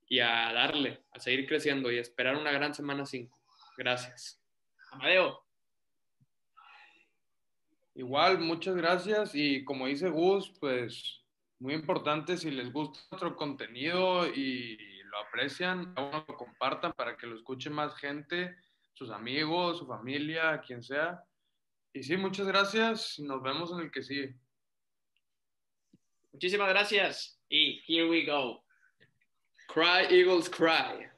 y 0.07 0.19
a 0.19 0.53
darle, 0.53 1.01
a 1.11 1.19
seguir 1.19 1.45
creciendo 1.45 1.91
y 1.91 1.97
esperar 1.97 2.37
una 2.37 2.53
gran 2.53 2.73
semana 2.73 3.05
5. 3.05 3.42
Gracias. 3.77 4.41
Amadeo. 4.91 5.43
Igual, 7.95 8.39
muchas 8.39 8.75
gracias 8.75 9.35
y 9.35 9.63
como 9.63 9.87
dice 9.87 10.09
Gus, 10.09 10.51
pues 10.59 11.21
muy 11.59 11.75
importante 11.75 12.37
si 12.37 12.49
les 12.49 12.73
gusta 12.73 12.99
nuestro 13.11 13.35
contenido 13.35 14.27
y 14.27 14.77
lo 15.03 15.19
aprecian, 15.19 15.93
lo 15.95 16.25
compartan 16.25 16.93
para 16.93 17.15
que 17.15 17.27
lo 17.27 17.35
escuche 17.35 17.69
más 17.69 17.95
gente, 17.95 18.55
sus 18.93 19.11
amigos, 19.11 19.77
su 19.77 19.85
familia, 19.85 20.59
quien 20.65 20.81
sea. 20.81 21.23
Y 21.93 22.01
sí, 22.01 22.17
muchas 22.17 22.47
gracias. 22.47 23.19
Nos 23.19 23.43
vemos 23.43 23.71
en 23.71 23.79
el 23.81 23.91
que 23.91 24.01
sigue. 24.01 24.35
Muchísimas 26.31 26.69
gracias 26.69 27.39
y 27.47 27.79
here 27.87 28.09
we 28.09 28.25
go. 28.25 28.63
Cry 29.67 30.07
Eagles 30.09 30.49
Cry. 30.49 31.12